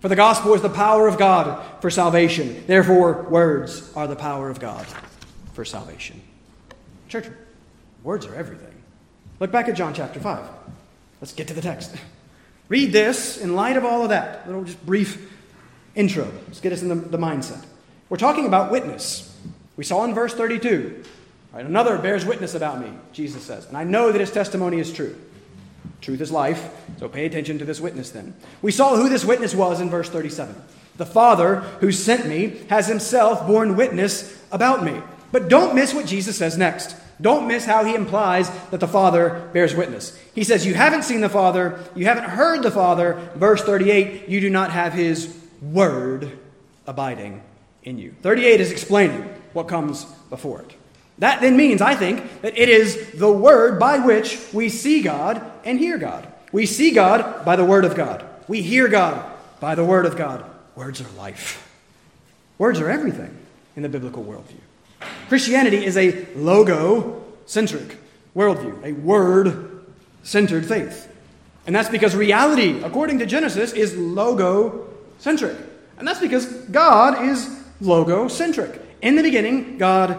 For 0.00 0.08
the 0.08 0.16
gospel 0.16 0.54
is 0.54 0.62
the 0.62 0.68
power 0.68 1.06
of 1.06 1.18
God 1.18 1.64
for 1.80 1.90
salvation. 1.90 2.64
Therefore, 2.66 3.22
words 3.24 3.92
are 3.94 4.06
the 4.06 4.16
power 4.16 4.48
of 4.48 4.58
God 4.60 4.86
for 5.52 5.64
salvation. 5.64 6.20
Church, 7.08 7.26
words 8.02 8.26
are 8.26 8.34
everything. 8.34 8.77
Look 9.40 9.52
back 9.52 9.68
at 9.68 9.76
John 9.76 9.94
chapter 9.94 10.20
5. 10.20 10.44
Let's 11.20 11.32
get 11.32 11.48
to 11.48 11.54
the 11.54 11.60
text. 11.60 11.94
Read 12.68 12.92
this 12.92 13.38
in 13.38 13.54
light 13.54 13.76
of 13.76 13.84
all 13.84 14.02
of 14.02 14.10
that. 14.10 14.44
A 14.44 14.46
Little 14.46 14.64
just 14.64 14.84
brief 14.84 15.32
intro. 15.94 16.30
Let's 16.46 16.60
get 16.60 16.72
us 16.72 16.82
in 16.82 16.88
the, 16.88 16.94
the 16.94 17.18
mindset. 17.18 17.64
We're 18.08 18.16
talking 18.16 18.46
about 18.46 18.70
witness. 18.70 19.36
We 19.76 19.84
saw 19.84 20.04
in 20.04 20.14
verse 20.14 20.34
32. 20.34 21.04
Right, 21.52 21.64
another 21.64 21.98
bears 21.98 22.26
witness 22.26 22.54
about 22.54 22.80
me, 22.80 22.92
Jesus 23.12 23.42
says, 23.42 23.66
and 23.66 23.76
I 23.76 23.84
know 23.84 24.12
that 24.12 24.20
his 24.20 24.30
testimony 24.30 24.80
is 24.80 24.92
true. 24.92 25.16
Truth 26.02 26.20
is 26.20 26.30
life, 26.30 26.70
so 26.98 27.08
pay 27.08 27.24
attention 27.24 27.58
to 27.58 27.64
this 27.64 27.80
witness 27.80 28.10
then. 28.10 28.34
We 28.60 28.70
saw 28.70 28.96
who 28.96 29.08
this 29.08 29.24
witness 29.24 29.54
was 29.54 29.80
in 29.80 29.88
verse 29.88 30.10
37. 30.10 30.54
The 30.98 31.06
Father 31.06 31.60
who 31.80 31.90
sent 31.90 32.26
me 32.26 32.60
has 32.68 32.86
himself 32.86 33.46
borne 33.46 33.76
witness 33.76 34.38
about 34.52 34.84
me. 34.84 35.00
But 35.32 35.48
don't 35.48 35.74
miss 35.74 35.94
what 35.94 36.06
Jesus 36.06 36.36
says 36.36 36.58
next. 36.58 36.94
Don't 37.20 37.48
miss 37.48 37.64
how 37.64 37.84
he 37.84 37.94
implies 37.94 38.50
that 38.70 38.80
the 38.80 38.88
Father 38.88 39.48
bears 39.52 39.74
witness. 39.74 40.16
He 40.34 40.44
says, 40.44 40.64
You 40.64 40.74
haven't 40.74 41.02
seen 41.02 41.20
the 41.20 41.28
Father, 41.28 41.78
you 41.96 42.04
haven't 42.04 42.24
heard 42.24 42.62
the 42.62 42.70
Father. 42.70 43.14
Verse 43.34 43.62
38, 43.62 44.28
you 44.28 44.40
do 44.40 44.50
not 44.50 44.70
have 44.70 44.92
his 44.92 45.36
word 45.60 46.38
abiding 46.86 47.42
in 47.82 47.98
you. 47.98 48.14
38 48.22 48.60
is 48.60 48.70
explaining 48.70 49.22
what 49.52 49.68
comes 49.68 50.04
before 50.30 50.62
it. 50.62 50.74
That 51.18 51.40
then 51.40 51.56
means, 51.56 51.82
I 51.82 51.96
think, 51.96 52.42
that 52.42 52.56
it 52.56 52.68
is 52.68 53.12
the 53.12 53.30
word 53.30 53.80
by 53.80 53.98
which 53.98 54.38
we 54.52 54.68
see 54.68 55.02
God 55.02 55.44
and 55.64 55.78
hear 55.78 55.98
God. 55.98 56.32
We 56.52 56.64
see 56.66 56.92
God 56.92 57.44
by 57.44 57.56
the 57.56 57.64
word 57.64 57.84
of 57.84 57.96
God. 57.96 58.24
We 58.46 58.62
hear 58.62 58.86
God 58.88 59.24
by 59.58 59.74
the 59.74 59.84
word 59.84 60.06
of 60.06 60.16
God. 60.16 60.44
Words 60.76 61.00
are 61.00 61.10
life. 61.16 61.64
Words 62.56 62.80
are 62.80 62.88
everything 62.88 63.36
in 63.74 63.82
the 63.82 63.88
biblical 63.88 64.22
worldview. 64.22 64.60
Christianity 65.28 65.84
is 65.84 65.96
a 65.96 66.26
logo 66.34 67.24
centric 67.46 67.98
worldview, 68.34 68.84
a 68.84 68.92
word 68.92 69.84
centered 70.22 70.66
faith. 70.66 71.12
And 71.66 71.74
that's 71.74 71.88
because 71.88 72.16
reality, 72.16 72.82
according 72.82 73.18
to 73.18 73.26
Genesis, 73.26 73.72
is 73.72 73.96
logo 73.96 74.88
centric. 75.18 75.56
And 75.98 76.06
that's 76.06 76.20
because 76.20 76.46
God 76.46 77.28
is 77.28 77.62
logo 77.80 78.28
centric. 78.28 78.80
In 79.02 79.16
the 79.16 79.22
beginning, 79.22 79.78
God 79.78 80.18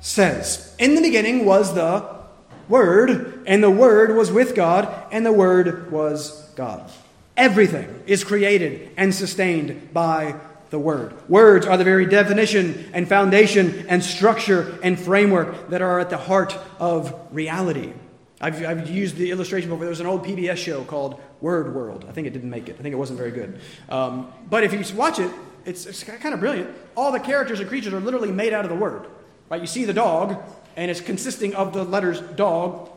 says. 0.00 0.74
In 0.78 0.94
the 0.94 1.00
beginning 1.00 1.44
was 1.44 1.74
the 1.74 2.20
Word, 2.68 3.42
and 3.46 3.62
the 3.62 3.70
Word 3.70 4.16
was 4.16 4.30
with 4.30 4.54
God, 4.54 4.88
and 5.10 5.26
the 5.26 5.32
Word 5.32 5.90
was 5.90 6.48
God. 6.54 6.90
Everything 7.36 8.02
is 8.06 8.22
created 8.22 8.90
and 8.96 9.14
sustained 9.14 9.92
by 9.92 10.34
the 10.70 10.78
Word. 10.78 11.28
Words 11.28 11.66
are 11.66 11.76
the 11.76 11.84
very 11.84 12.06
definition 12.06 12.90
and 12.92 13.08
foundation 13.08 13.86
and 13.88 14.02
structure 14.02 14.78
and 14.82 14.98
framework 14.98 15.70
that 15.70 15.82
are 15.82 16.00
at 16.00 16.10
the 16.10 16.16
heart 16.16 16.56
of 16.78 17.14
reality. 17.32 17.92
I've, 18.40 18.64
I've 18.64 18.88
used 18.88 19.16
the 19.16 19.30
illustration 19.30 19.68
before. 19.68 19.80
There 19.84 19.90
was 19.90 20.00
an 20.00 20.06
old 20.06 20.24
PBS 20.24 20.56
show 20.56 20.82
called 20.84 21.20
Word 21.40 21.74
World. 21.74 22.06
I 22.08 22.12
think 22.12 22.26
it 22.26 22.30
didn't 22.30 22.50
make 22.50 22.68
it. 22.68 22.76
I 22.78 22.82
think 22.82 22.92
it 22.92 22.96
wasn't 22.96 23.18
very 23.18 23.32
good. 23.32 23.60
Um, 23.90 24.32
but 24.48 24.64
if 24.64 24.72
you 24.72 24.96
watch 24.96 25.18
it, 25.18 25.30
it's, 25.66 25.84
it's 25.84 26.04
kind 26.04 26.32
of 26.32 26.40
brilliant. 26.40 26.70
All 26.96 27.12
the 27.12 27.20
characters 27.20 27.60
and 27.60 27.68
creatures 27.68 27.92
are 27.92 28.00
literally 28.00 28.32
made 28.32 28.54
out 28.54 28.64
of 28.64 28.70
the 28.70 28.76
word. 28.76 29.06
Right? 29.50 29.60
You 29.60 29.66
see 29.66 29.84
the 29.84 29.92
dog, 29.92 30.40
and 30.76 30.90
it's 30.90 31.00
consisting 31.00 31.54
of 31.54 31.74
the 31.74 31.84
letters 31.84 32.20
dog, 32.20 32.88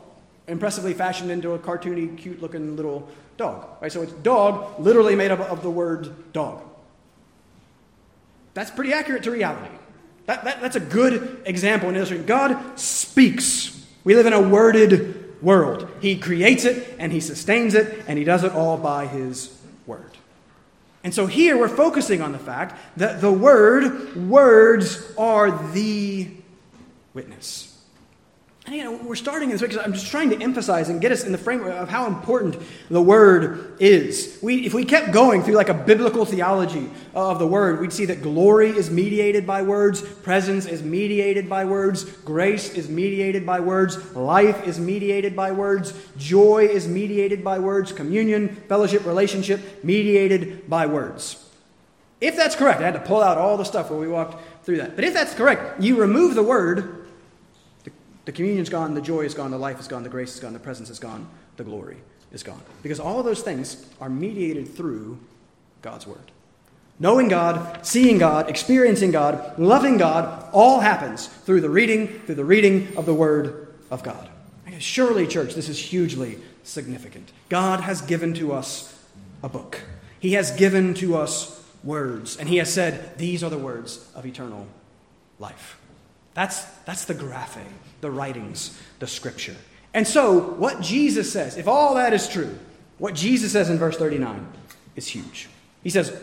impressively 0.46 0.94
fashioned 0.94 1.30
into 1.30 1.52
a 1.52 1.58
cartoony, 1.58 2.16
cute 2.16 2.40
looking 2.40 2.76
little 2.76 3.08
dog. 3.36 3.66
Right? 3.82 3.92
So 3.92 4.00
it's 4.00 4.12
dog, 4.12 4.78
literally 4.78 5.14
made 5.14 5.30
up 5.30 5.40
of 5.40 5.62
the 5.62 5.70
word 5.70 6.32
dog. 6.32 6.62
That's 8.54 8.70
pretty 8.70 8.92
accurate 8.92 9.24
to 9.24 9.30
reality. 9.30 9.74
That, 10.26 10.44
that, 10.44 10.60
that's 10.60 10.76
a 10.76 10.80
good 10.80 11.42
example 11.44 11.88
in 11.88 11.96
illustrating. 11.96 12.26
God 12.26 12.78
speaks. 12.78 13.86
We 14.04 14.14
live 14.14 14.26
in 14.26 14.32
a 14.32 14.40
worded 14.40 15.42
world. 15.42 15.88
He 16.00 16.16
creates 16.16 16.64
it 16.64 16.94
and 16.98 17.12
He 17.12 17.20
sustains 17.20 17.74
it, 17.74 18.04
and 18.06 18.18
He 18.18 18.24
does 18.24 18.44
it 18.44 18.52
all 18.52 18.78
by 18.78 19.06
His 19.06 19.56
word. 19.86 20.12
And 21.02 21.12
so 21.12 21.26
here 21.26 21.58
we're 21.58 21.68
focusing 21.68 22.22
on 22.22 22.32
the 22.32 22.38
fact 22.38 22.78
that 22.96 23.20
the 23.20 23.30
word, 23.30 24.16
words 24.16 25.12
are 25.18 25.50
the 25.72 26.28
witness. 27.12 27.63
And, 28.66 28.74
you 28.74 28.82
know, 28.82 28.92
we're 29.04 29.14
starting 29.14 29.50
this 29.50 29.60
because 29.60 29.76
I'm 29.76 29.92
just 29.92 30.10
trying 30.10 30.30
to 30.30 30.40
emphasize 30.40 30.88
and 30.88 30.98
get 30.98 31.12
us 31.12 31.24
in 31.24 31.32
the 31.32 31.38
framework 31.38 31.74
of 31.74 31.90
how 31.90 32.06
important 32.06 32.56
the 32.88 33.02
Word 33.02 33.76
is. 33.78 34.38
We, 34.40 34.64
if 34.64 34.72
we 34.72 34.86
kept 34.86 35.12
going 35.12 35.42
through 35.42 35.56
like 35.56 35.68
a 35.68 35.74
biblical 35.74 36.24
theology 36.24 36.88
of 37.14 37.38
the 37.38 37.46
Word, 37.46 37.78
we'd 37.78 37.92
see 37.92 38.06
that 38.06 38.22
glory 38.22 38.70
is 38.70 38.90
mediated 38.90 39.46
by 39.46 39.60
words, 39.60 40.00
presence 40.00 40.64
is 40.64 40.82
mediated 40.82 41.46
by 41.46 41.66
words, 41.66 42.04
grace 42.04 42.72
is 42.72 42.88
mediated 42.88 43.44
by 43.44 43.60
words, 43.60 44.14
life 44.14 44.66
is 44.66 44.80
mediated 44.80 45.36
by 45.36 45.52
words, 45.52 45.92
joy 46.16 46.64
is 46.64 46.88
mediated 46.88 47.44
by 47.44 47.58
words, 47.58 47.92
communion, 47.92 48.48
fellowship, 48.66 49.04
relationship, 49.04 49.84
mediated 49.84 50.70
by 50.70 50.86
words. 50.86 51.50
If 52.18 52.34
that's 52.34 52.56
correct, 52.56 52.80
I 52.80 52.84
had 52.84 52.94
to 52.94 53.00
pull 53.00 53.22
out 53.22 53.36
all 53.36 53.58
the 53.58 53.64
stuff 53.64 53.90
where 53.90 54.00
we 54.00 54.08
walked 54.08 54.64
through 54.64 54.78
that. 54.78 54.94
But 54.94 55.04
if 55.04 55.12
that's 55.12 55.34
correct, 55.34 55.82
you 55.82 55.96
remove 55.96 56.34
the 56.34 56.42
Word 56.42 57.03
the 58.24 58.32
communion's 58.32 58.68
gone, 58.68 58.94
the 58.94 59.00
joy 59.00 59.22
is 59.22 59.34
gone, 59.34 59.50
the 59.50 59.58
life 59.58 59.80
is 59.80 59.88
gone, 59.88 60.02
the 60.02 60.08
grace 60.08 60.34
is 60.34 60.40
gone, 60.40 60.52
the 60.52 60.58
presence 60.58 60.90
is 60.90 60.98
gone, 60.98 61.28
the 61.56 61.64
glory 61.64 61.98
is 62.32 62.42
gone. 62.42 62.60
Because 62.82 63.00
all 63.00 63.18
of 63.18 63.24
those 63.24 63.42
things 63.42 63.86
are 64.00 64.08
mediated 64.08 64.74
through 64.74 65.18
God's 65.82 66.06
Word. 66.06 66.30
Knowing 66.98 67.28
God, 67.28 67.84
seeing 67.84 68.18
God, 68.18 68.48
experiencing 68.48 69.10
God, 69.10 69.58
loving 69.58 69.98
God, 69.98 70.48
all 70.52 70.80
happens 70.80 71.26
through 71.26 71.60
the 71.60 71.68
reading, 71.68 72.20
through 72.20 72.36
the 72.36 72.44
reading 72.44 72.96
of 72.96 73.04
the 73.04 73.14
Word 73.14 73.74
of 73.90 74.02
God. 74.02 74.28
Surely, 74.78 75.26
church, 75.26 75.54
this 75.54 75.68
is 75.68 75.78
hugely 75.78 76.38
significant. 76.62 77.30
God 77.48 77.80
has 77.80 78.00
given 78.00 78.34
to 78.34 78.52
us 78.52 78.92
a 79.42 79.48
book. 79.48 79.80
He 80.18 80.32
has 80.32 80.50
given 80.52 80.94
to 80.94 81.16
us 81.16 81.62
words, 81.82 82.36
and 82.36 82.48
He 82.48 82.56
has 82.56 82.72
said, 82.72 83.18
These 83.18 83.44
are 83.44 83.50
the 83.50 83.58
words 83.58 84.08
of 84.14 84.24
eternal 84.24 84.66
life. 85.38 85.78
That's, 86.34 86.64
that's 86.86 87.04
the 87.04 87.14
graphe, 87.14 87.62
the 88.04 88.10
writings, 88.10 88.78
the 88.98 89.06
scripture. 89.06 89.56
And 89.94 90.06
so, 90.06 90.38
what 90.38 90.82
Jesus 90.82 91.32
says, 91.32 91.56
if 91.56 91.66
all 91.66 91.94
that 91.94 92.12
is 92.12 92.28
true, 92.28 92.58
what 92.98 93.14
Jesus 93.14 93.52
says 93.52 93.70
in 93.70 93.78
verse 93.78 93.96
39 93.96 94.46
is 94.94 95.08
huge. 95.08 95.48
He 95.82 95.88
says, 95.88 96.14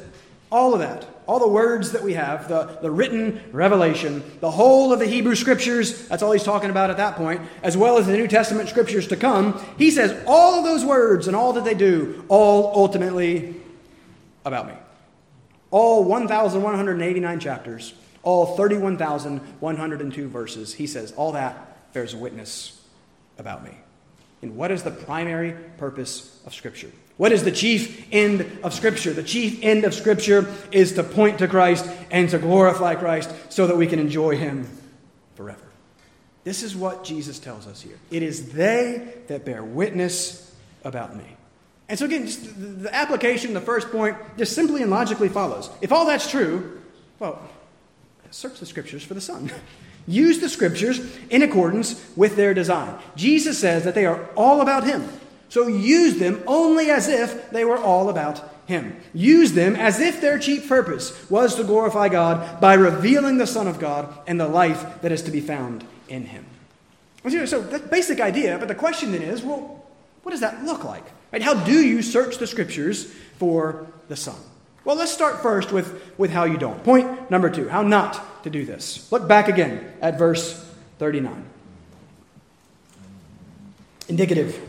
all 0.51 0.75
of 0.75 0.81
that, 0.81 1.07
all 1.25 1.39
the 1.39 1.47
words 1.47 1.93
that 1.93 2.03
we 2.03 2.13
have, 2.13 2.47
the, 2.47 2.77
the 2.83 2.91
written 2.91 3.41
revelation, 3.51 4.23
the 4.41 4.51
whole 4.51 4.93
of 4.93 4.99
the 4.99 5.07
Hebrew 5.07 5.33
scriptures, 5.33 6.07
that's 6.07 6.21
all 6.21 6.33
he's 6.33 6.43
talking 6.43 6.69
about 6.69 6.91
at 6.91 6.97
that 6.97 7.15
point, 7.15 7.41
as 7.63 7.75
well 7.75 7.97
as 7.97 8.05
the 8.05 8.15
New 8.15 8.27
Testament 8.27 8.69
scriptures 8.69 9.07
to 9.07 9.17
come, 9.17 9.59
he 9.79 9.89
says 9.89 10.23
all 10.27 10.59
of 10.59 10.65
those 10.65 10.85
words 10.85 11.25
and 11.25 11.35
all 11.35 11.53
that 11.53 11.63
they 11.63 11.73
do, 11.73 12.23
all 12.27 12.71
ultimately 12.75 13.55
about 14.45 14.67
me. 14.67 14.73
All 15.71 16.03
1,189 16.03 17.39
chapters 17.39 17.93
all 18.23 18.55
31,102 18.55 20.27
verses, 20.27 20.73
he 20.73 20.87
says, 20.87 21.11
all 21.13 21.31
that 21.31 21.70
bears 21.93 22.15
witness 22.15 22.81
about 23.37 23.63
me. 23.63 23.71
And 24.41 24.55
what 24.55 24.71
is 24.71 24.83
the 24.83 24.91
primary 24.91 25.53
purpose 25.77 26.39
of 26.45 26.53
Scripture? 26.53 26.91
What 27.17 27.31
is 27.31 27.43
the 27.43 27.51
chief 27.51 28.07
end 28.11 28.59
of 28.63 28.73
Scripture? 28.73 29.13
The 29.13 29.23
chief 29.23 29.59
end 29.61 29.83
of 29.83 29.93
Scripture 29.93 30.51
is 30.71 30.93
to 30.93 31.03
point 31.03 31.39
to 31.39 31.47
Christ 31.47 31.87
and 32.09 32.29
to 32.29 32.39
glorify 32.39 32.95
Christ 32.95 33.29
so 33.49 33.67
that 33.67 33.77
we 33.77 33.85
can 33.85 33.99
enjoy 33.99 34.37
Him 34.37 34.67
forever. 35.35 35.61
This 36.43 36.63
is 36.63 36.75
what 36.75 37.03
Jesus 37.03 37.37
tells 37.37 37.67
us 37.67 37.81
here. 37.81 37.99
It 38.09 38.23
is 38.23 38.53
they 38.53 39.13
that 39.27 39.45
bear 39.45 39.63
witness 39.63 40.55
about 40.83 41.15
me. 41.15 41.37
And 41.87 41.99
so, 41.99 42.05
again, 42.05 42.25
the 42.81 42.89
application, 42.95 43.53
the 43.53 43.61
first 43.61 43.91
point, 43.91 44.17
just 44.37 44.53
simply 44.53 44.81
and 44.81 44.89
logically 44.89 45.29
follows. 45.29 45.69
If 45.81 45.91
all 45.91 46.05
that's 46.05 46.31
true, 46.31 46.81
well, 47.19 47.41
search 48.31 48.59
the 48.59 48.65
scriptures 48.65 49.03
for 49.03 49.13
the 49.13 49.21
Son. 49.21 49.51
Use 50.07 50.39
the 50.39 50.49
scriptures 50.49 50.99
in 51.29 51.41
accordance 51.41 52.03
with 52.15 52.35
their 52.35 52.53
design. 52.53 52.97
Jesus 53.15 53.59
says 53.59 53.83
that 53.83 53.95
they 53.95 54.05
are 54.05 54.29
all 54.35 54.61
about 54.61 54.83
Him. 54.83 55.07
So 55.49 55.67
use 55.67 56.17
them 56.17 56.41
only 56.47 56.89
as 56.89 57.07
if 57.07 57.51
they 57.51 57.65
were 57.65 57.77
all 57.77 58.09
about 58.09 58.41
Him. 58.65 58.95
Use 59.13 59.51
them 59.51 59.75
as 59.75 59.99
if 59.99 60.21
their 60.21 60.39
chief 60.39 60.67
purpose 60.67 61.29
was 61.29 61.55
to 61.55 61.63
glorify 61.63 62.09
God 62.09 62.61
by 62.61 62.73
revealing 62.73 63.37
the 63.37 63.47
Son 63.47 63.67
of 63.67 63.79
God 63.79 64.17
and 64.27 64.39
the 64.39 64.47
life 64.47 65.01
that 65.01 65.11
is 65.11 65.21
to 65.23 65.31
be 65.31 65.41
found 65.41 65.85
in 66.07 66.25
Him. 66.25 66.45
So, 67.45 67.61
the 67.61 67.79
basic 67.79 68.19
idea, 68.19 68.57
but 68.57 68.67
the 68.67 68.75
question 68.75 69.11
then 69.11 69.21
is 69.21 69.43
well, 69.43 69.85
what 70.23 70.31
does 70.31 70.41
that 70.41 70.63
look 70.63 70.83
like? 70.83 71.03
Right? 71.31 71.41
How 71.41 71.53
do 71.53 71.85
you 71.85 72.01
search 72.01 72.37
the 72.37 72.47
scriptures 72.47 73.05
for 73.37 73.87
the 74.07 74.15
Son? 74.15 74.35
Well, 74.83 74.95
let's 74.95 75.11
start 75.11 75.41
first 75.41 75.71
with, 75.71 76.17
with 76.17 76.31
how 76.31 76.45
you 76.45 76.57
don't. 76.57 76.83
Point 76.83 77.29
number 77.29 77.49
two 77.49 77.69
how 77.69 77.83
not 77.83 78.25
to 78.43 78.49
do 78.49 78.65
this. 78.65 79.11
Look 79.11 79.27
back 79.27 79.47
again 79.47 79.93
at 80.01 80.17
verse 80.17 80.65
39. 80.99 81.45
Indicative. 84.09 84.59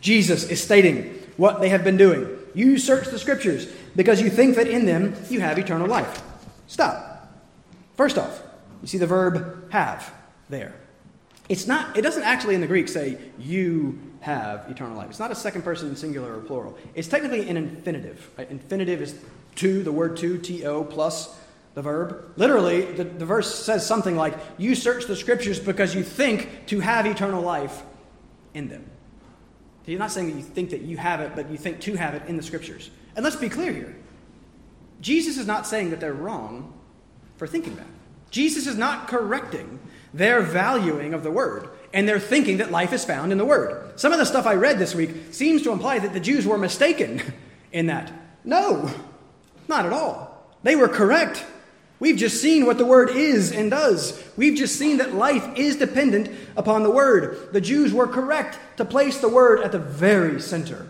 Jesus 0.00 0.44
is 0.44 0.62
stating 0.62 1.14
what 1.36 1.60
they 1.60 1.68
have 1.68 1.84
been 1.84 1.96
doing. 1.96 2.28
You 2.54 2.78
search 2.78 3.08
the 3.08 3.18
scriptures 3.18 3.68
because 3.94 4.20
you 4.20 4.30
think 4.30 4.56
that 4.56 4.68
in 4.68 4.86
them 4.86 5.14
you 5.28 5.40
have 5.40 5.58
eternal 5.58 5.86
life. 5.86 6.22
Stop. 6.66 7.32
First 7.96 8.18
off, 8.18 8.42
you 8.82 8.88
see 8.88 8.98
the 8.98 9.06
verb 9.06 9.70
have 9.72 10.12
there. 10.48 10.74
It's 11.48 11.66
not, 11.66 11.96
it 11.96 12.02
doesn't 12.02 12.22
actually 12.22 12.54
in 12.54 12.60
the 12.60 12.66
Greek 12.66 12.88
say 12.88 13.18
you 13.38 13.98
have 14.20 14.70
eternal 14.70 14.96
life. 14.96 15.10
It's 15.10 15.18
not 15.18 15.30
a 15.30 15.34
second 15.34 15.62
person 15.62 15.94
singular 15.96 16.36
or 16.36 16.40
plural. 16.40 16.76
It's 16.94 17.08
technically 17.08 17.48
an 17.48 17.56
infinitive. 17.56 18.30
Right? 18.36 18.50
Infinitive 18.50 19.00
is 19.00 19.18
to, 19.56 19.82
the 19.82 19.92
word 19.92 20.16
to, 20.18 20.38
T 20.38 20.64
O, 20.66 20.84
plus 20.84 21.37
the 21.78 21.82
verb. 21.82 22.32
Literally, 22.34 22.80
the, 22.86 23.04
the 23.04 23.24
verse 23.24 23.54
says 23.54 23.86
something 23.86 24.16
like, 24.16 24.34
You 24.56 24.74
search 24.74 25.06
the 25.06 25.14
scriptures 25.14 25.60
because 25.60 25.94
you 25.94 26.02
think 26.02 26.66
to 26.66 26.80
have 26.80 27.06
eternal 27.06 27.40
life 27.40 27.84
in 28.52 28.68
them. 28.68 28.90
You're 29.86 30.00
not 30.00 30.10
saying 30.10 30.26
that 30.26 30.36
you 30.36 30.42
think 30.42 30.70
that 30.70 30.80
you 30.80 30.96
have 30.96 31.20
it, 31.20 31.36
but 31.36 31.48
you 31.50 31.56
think 31.56 31.78
to 31.82 31.94
have 31.94 32.14
it 32.14 32.24
in 32.26 32.36
the 32.36 32.42
scriptures. 32.42 32.90
And 33.14 33.22
let's 33.22 33.36
be 33.36 33.48
clear 33.48 33.72
here 33.72 33.96
Jesus 35.00 35.38
is 35.38 35.46
not 35.46 35.68
saying 35.68 35.90
that 35.90 36.00
they're 36.00 36.12
wrong 36.12 36.72
for 37.36 37.46
thinking 37.46 37.76
that. 37.76 37.86
Jesus 38.32 38.66
is 38.66 38.76
not 38.76 39.06
correcting 39.06 39.78
their 40.12 40.42
valuing 40.42 41.14
of 41.14 41.22
the 41.22 41.30
word 41.30 41.68
and 41.94 42.08
their 42.08 42.18
thinking 42.18 42.56
that 42.56 42.72
life 42.72 42.92
is 42.92 43.04
found 43.04 43.30
in 43.30 43.38
the 43.38 43.44
word. 43.44 44.00
Some 44.00 44.12
of 44.12 44.18
the 44.18 44.26
stuff 44.26 44.46
I 44.46 44.54
read 44.54 44.80
this 44.80 44.96
week 44.96 45.32
seems 45.32 45.62
to 45.62 45.70
imply 45.70 46.00
that 46.00 46.12
the 46.12 46.18
Jews 46.18 46.44
were 46.44 46.58
mistaken 46.58 47.22
in 47.72 47.86
that. 47.86 48.12
No, 48.42 48.90
not 49.68 49.86
at 49.86 49.92
all. 49.92 50.44
They 50.64 50.74
were 50.74 50.88
correct. 50.88 51.46
We've 52.00 52.16
just 52.16 52.40
seen 52.40 52.64
what 52.64 52.78
the 52.78 52.86
Word 52.86 53.10
is 53.10 53.50
and 53.50 53.70
does. 53.70 54.22
We've 54.36 54.56
just 54.56 54.78
seen 54.78 54.98
that 54.98 55.14
life 55.14 55.56
is 55.56 55.76
dependent 55.76 56.30
upon 56.56 56.82
the 56.84 56.90
Word. 56.90 57.52
The 57.52 57.60
Jews 57.60 57.92
were 57.92 58.06
correct 58.06 58.58
to 58.76 58.84
place 58.84 59.18
the 59.18 59.28
Word 59.28 59.60
at 59.62 59.72
the 59.72 59.78
very 59.78 60.40
center 60.40 60.88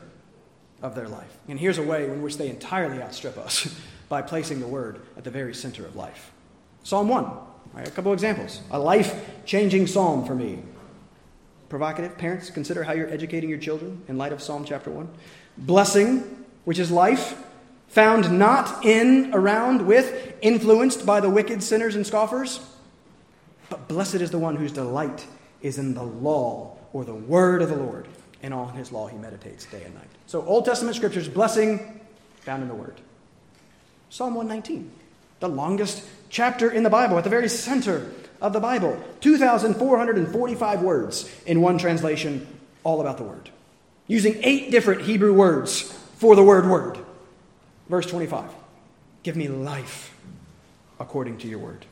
of 0.82 0.94
their 0.94 1.08
life. 1.08 1.38
And 1.48 1.58
here's 1.58 1.78
a 1.78 1.82
way 1.82 2.04
in 2.04 2.22
which 2.22 2.36
they 2.36 2.50
entirely 2.50 3.02
outstrip 3.02 3.38
us 3.38 3.74
by 4.08 4.20
placing 4.20 4.60
the 4.60 4.66
Word 4.66 5.00
at 5.16 5.24
the 5.24 5.30
very 5.30 5.54
center 5.54 5.86
of 5.86 5.96
life. 5.96 6.30
Psalm 6.84 7.08
1. 7.08 7.30
Right, 7.74 7.88
a 7.88 7.90
couple 7.90 8.12
examples. 8.12 8.60
A 8.70 8.78
life 8.78 9.44
changing 9.44 9.86
psalm 9.86 10.26
for 10.26 10.34
me. 10.34 10.60
Provocative. 11.68 12.16
Parents, 12.16 12.50
consider 12.50 12.82
how 12.82 12.92
you're 12.92 13.10
educating 13.10 13.50
your 13.50 13.58
children 13.58 14.02
in 14.08 14.16
light 14.16 14.32
of 14.32 14.42
Psalm 14.42 14.64
chapter 14.64 14.90
1. 14.90 15.08
Blessing, 15.58 16.44
which 16.64 16.78
is 16.78 16.90
life 16.90 17.36
found 17.88 18.38
not 18.38 18.84
in, 18.84 19.32
around, 19.34 19.86
with, 19.86 20.27
influenced 20.42 21.06
by 21.06 21.20
the 21.20 21.30
wicked 21.30 21.62
sinners 21.62 21.96
and 21.96 22.06
scoffers. 22.06 22.60
But 23.70 23.88
blessed 23.88 24.16
is 24.16 24.30
the 24.30 24.38
one 24.38 24.56
whose 24.56 24.72
delight 24.72 25.26
is 25.62 25.78
in 25.78 25.94
the 25.94 26.02
law 26.02 26.76
or 26.92 27.04
the 27.04 27.14
word 27.14 27.62
of 27.62 27.68
the 27.68 27.76
Lord, 27.76 28.08
and 28.42 28.54
on 28.54 28.74
his 28.74 28.92
law 28.92 29.08
he 29.08 29.16
meditates 29.16 29.66
day 29.66 29.82
and 29.84 29.94
night. 29.94 30.08
So, 30.26 30.42
Old 30.42 30.64
Testament 30.64 30.96
scriptures, 30.96 31.28
blessing 31.28 32.00
found 32.40 32.62
in 32.62 32.68
the 32.68 32.74
word. 32.74 33.00
Psalm 34.10 34.34
119, 34.34 34.90
the 35.40 35.48
longest 35.48 36.06
chapter 36.30 36.70
in 36.70 36.82
the 36.82 36.90
Bible, 36.90 37.18
at 37.18 37.24
the 37.24 37.30
very 37.30 37.48
center 37.48 38.10
of 38.40 38.52
the 38.52 38.60
Bible. 38.60 38.98
2,445 39.20 40.82
words 40.82 41.30
in 41.46 41.60
one 41.60 41.76
translation, 41.76 42.46
all 42.84 43.00
about 43.00 43.18
the 43.18 43.24
word. 43.24 43.50
Using 44.06 44.38
eight 44.42 44.70
different 44.70 45.02
Hebrew 45.02 45.34
words 45.34 45.82
for 46.16 46.34
the 46.34 46.42
word 46.42 46.66
word. 46.66 46.98
Verse 47.88 48.06
25 48.06 48.50
Give 49.22 49.36
me 49.36 49.48
life 49.48 50.14
according 51.00 51.38
to 51.38 51.48
your 51.48 51.58
word. 51.58 51.86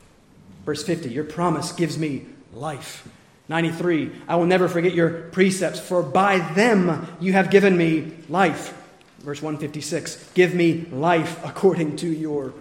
Verse 0.65 0.83
50 0.83 1.09
Your 1.09 1.23
promise 1.23 1.71
gives 1.71 1.97
me 1.97 2.25
life 2.53 3.07
93, 3.49 4.11
I 4.27 4.35
will 4.35 4.45
never 4.45 4.67
forget 4.67 4.93
your 4.93 5.09
precepts, 5.09 5.79
for 5.79 6.03
by 6.03 6.39
them 6.53 7.07
you 7.19 7.33
have 7.33 7.49
given 7.49 7.77
me 7.77 8.11
life. 8.27 8.73
Verse 9.19 9.41
156, 9.41 10.31
give 10.33 10.53
me 10.53 10.85
life 10.91 11.43
according 11.45 11.95
to 11.97 12.07
your 12.07 12.53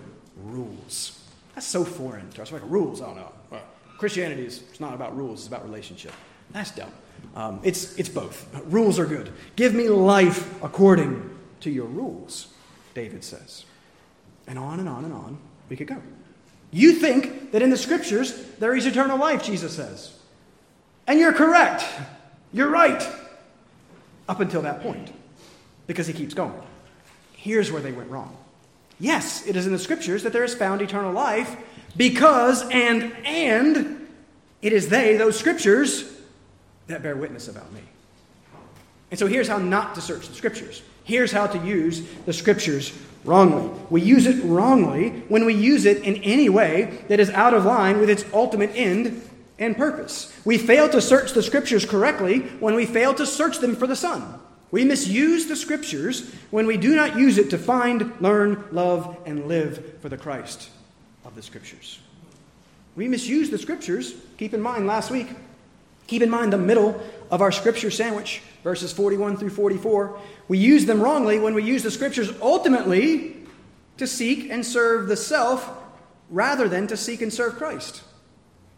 rules. 0.45 1.21
That's 1.55 1.67
so 1.67 1.85
foreign 1.85 2.31
to 2.31 2.43
us. 2.43 2.53
Like 2.53 2.63
rules, 2.67 3.03
I 3.03 3.07
don't 3.07 3.17
know. 3.17 3.33
Christianity 3.99 4.45
is 4.45 4.63
it's 4.71 4.81
not 4.81 4.95
about 4.95 5.17
rules, 5.17 5.41
it's 5.41 5.49
about 5.49 5.65
relationship. 5.65 6.13
That's 6.51 6.71
dumb. 6.71 6.93
Um, 7.35 7.61
it's, 7.63 7.97
it's 7.99 8.09
both. 8.09 8.47
Rules 8.67 8.99
are 8.99 9.07
good. 9.07 9.33
Give 9.57 9.75
me 9.75 9.89
life 9.89 10.63
according 10.63 11.31
to 11.61 11.71
your 11.71 11.87
rules, 11.87 12.49
David 12.95 13.25
says. 13.25 13.65
And 14.47 14.59
on 14.59 14.79
and 14.79 14.89
on 14.89 15.05
and 15.05 15.15
on 15.15 15.39
we 15.69 15.77
could 15.77 15.89
go. 15.89 16.01
You 16.71 16.93
think 16.95 17.53
that 17.53 17.63
in 17.63 17.71
the 17.71 17.77
scriptures 17.77 18.35
there 18.59 18.75
is 18.75 18.87
eternal 18.87 19.19
life, 19.19 19.45
Jesus 19.45 19.75
says. 19.75 20.13
And 21.07 21.19
you're 21.19 21.33
correct. 21.33 21.85
You're 22.53 22.71
right. 22.71 23.07
Up 24.29 24.41
until 24.41 24.63
that 24.63 24.83
point. 24.83 25.13
Because 25.87 26.07
he 26.07 26.13
keeps 26.13 26.35
going. 26.35 26.61
Here's 27.35 27.71
where 27.71 27.83
they 27.83 27.93
went 27.93 28.11
wrong. 28.11 28.37
Yes, 28.99 29.47
it 29.47 29.57
is 29.57 29.67
in 29.67 29.73
the 29.73 29.79
scriptures 29.79 30.23
that 30.23 30.33
there 30.33 30.45
is 30.45 30.55
found 30.55 30.83
eternal 30.83 31.13
life 31.13 31.57
because 31.97 32.69
and 32.71 33.15
and 33.25 34.09
it 34.63 34.73
is 34.73 34.89
they, 34.89 35.17
those 35.17 35.39
scriptures, 35.39 36.13
that 36.87 37.03
bear 37.03 37.15
witness 37.15 37.49
about 37.49 37.73
me. 37.73 37.83
And 39.11 39.19
so 39.19 39.27
here's 39.27 39.49
how 39.49 39.59
not 39.59 39.95
to 39.95 40.01
search 40.01 40.29
the 40.29 40.35
scriptures. 40.35 40.83
Here's 41.07 41.31
how 41.31 41.47
to 41.47 41.59
use 41.65 42.03
the 42.27 42.33
scriptures 42.33 42.93
wrongly. 43.25 43.71
We 43.91 44.03
use 44.03 44.27
it 44.27 44.45
wrongly 44.45 45.11
when 45.29 45.47
we 45.47 45.55
use 45.55 45.87
it 45.87 46.03
in 46.03 46.17
any 46.17 46.49
way 46.49 47.05
that 47.07 47.21
is 47.21 47.31
out 47.31 47.55
of 47.55 47.65
line 47.65 48.01
with 48.01 48.11
its 48.11 48.25
ultimate 48.33 48.73
end 48.75 49.23
and 49.57 49.77
purpose. 49.77 50.37
We 50.45 50.59
fail 50.59 50.89
to 50.89 51.01
search 51.01 51.33
the 51.33 51.45
scriptures 51.45 51.87
correctly 51.87 52.41
when 52.59 52.75
we 52.75 52.87
fail 52.87 53.15
to 53.15 53.25
search 53.25 53.61
them 53.61 53.77
for 53.77 53.87
the 53.87 53.95
Son. 53.95 54.41
We 54.73 54.85
misuse 54.85 55.47
the 55.47 55.55
scriptures 55.55 56.35
when 56.51 56.67
we 56.67 56.77
do 56.77 56.97
not 56.97 57.17
use 57.17 57.39
it 57.39 57.51
to 57.51 57.59
find, 57.59 58.13
learn, 58.21 58.65
love, 58.73 59.17
and 59.27 59.47
live 59.47 60.01
for 60.01 60.09
the 60.09 60.19
Christ 60.19 60.71
of 61.25 61.37
the 61.37 61.43
scriptures. 61.43 62.01
We 62.97 63.07
misuse 63.07 63.49
the 63.49 63.59
scriptures. 63.59 64.15
Keep 64.39 64.55
in 64.55 64.61
mind, 64.61 64.89
last 64.89 65.13
week, 65.13 65.29
keep 66.09 66.21
in 66.21 66.31
mind 66.31 66.53
the 66.53 66.59
middle 66.59 67.01
of 67.31 67.43
our 67.43 67.53
scripture 67.53 67.93
sandwich, 67.93 68.43
verses 68.65 68.93
41 68.93 69.37
through 69.37 69.51
44. 69.51 70.19
We 70.49 70.59
use 70.59 70.87
them 70.87 71.01
wrongly 71.01 71.39
when 71.39 71.55
we 71.55 71.63
use 71.63 71.83
the 71.83 71.91
scriptures 71.91 72.31
ultimately 72.41 73.37
to 73.97 74.07
seek 74.07 74.51
and 74.51 74.65
serve 74.65 75.09
the 75.09 75.17
self 75.17 75.71
rather 76.31 76.69
than 76.69 76.87
to 76.89 76.97
seek 76.97 77.23
and 77.23 77.33
serve 77.33 77.57
Christ 77.57 78.03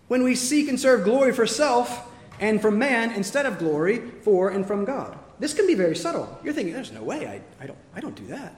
when 0.08 0.22
we 0.22 0.34
seek 0.34 0.68
and 0.68 0.80
serve 0.80 1.04
glory 1.04 1.32
for 1.32 1.46
self 1.46 2.10
and 2.40 2.60
from 2.60 2.78
man 2.78 3.12
instead 3.12 3.46
of 3.46 3.58
glory 3.58 3.98
for 4.22 4.48
and 4.50 4.66
from 4.66 4.84
God. 4.84 5.18
This 5.38 5.54
can 5.54 5.66
be 5.66 5.74
very 5.74 5.94
subtle. 5.94 6.38
You're 6.42 6.54
thinking, 6.54 6.74
there's 6.74 6.92
no 6.92 7.02
way, 7.02 7.26
I, 7.26 7.62
I, 7.62 7.66
don't, 7.66 7.78
I 7.94 8.00
don't 8.00 8.16
do 8.16 8.26
that. 8.26 8.56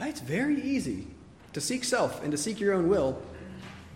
It's 0.00 0.20
very 0.20 0.60
easy 0.60 1.06
to 1.52 1.60
seek 1.60 1.84
self 1.84 2.22
and 2.22 2.32
to 2.32 2.38
seek 2.38 2.58
your 2.58 2.72
own 2.72 2.88
will 2.88 3.20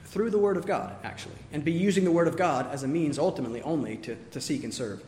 through 0.04 0.30
the 0.30 0.38
Word 0.38 0.56
of 0.56 0.66
God, 0.66 0.94
actually, 1.02 1.34
and 1.50 1.64
be 1.64 1.72
using 1.72 2.04
the 2.04 2.12
Word 2.12 2.28
of 2.28 2.36
God 2.36 2.70
as 2.70 2.82
a 2.82 2.88
means 2.88 3.18
ultimately 3.18 3.62
only 3.62 3.96
to, 3.98 4.16
to 4.32 4.40
seek 4.40 4.62
and 4.62 4.72
serve 4.72 5.02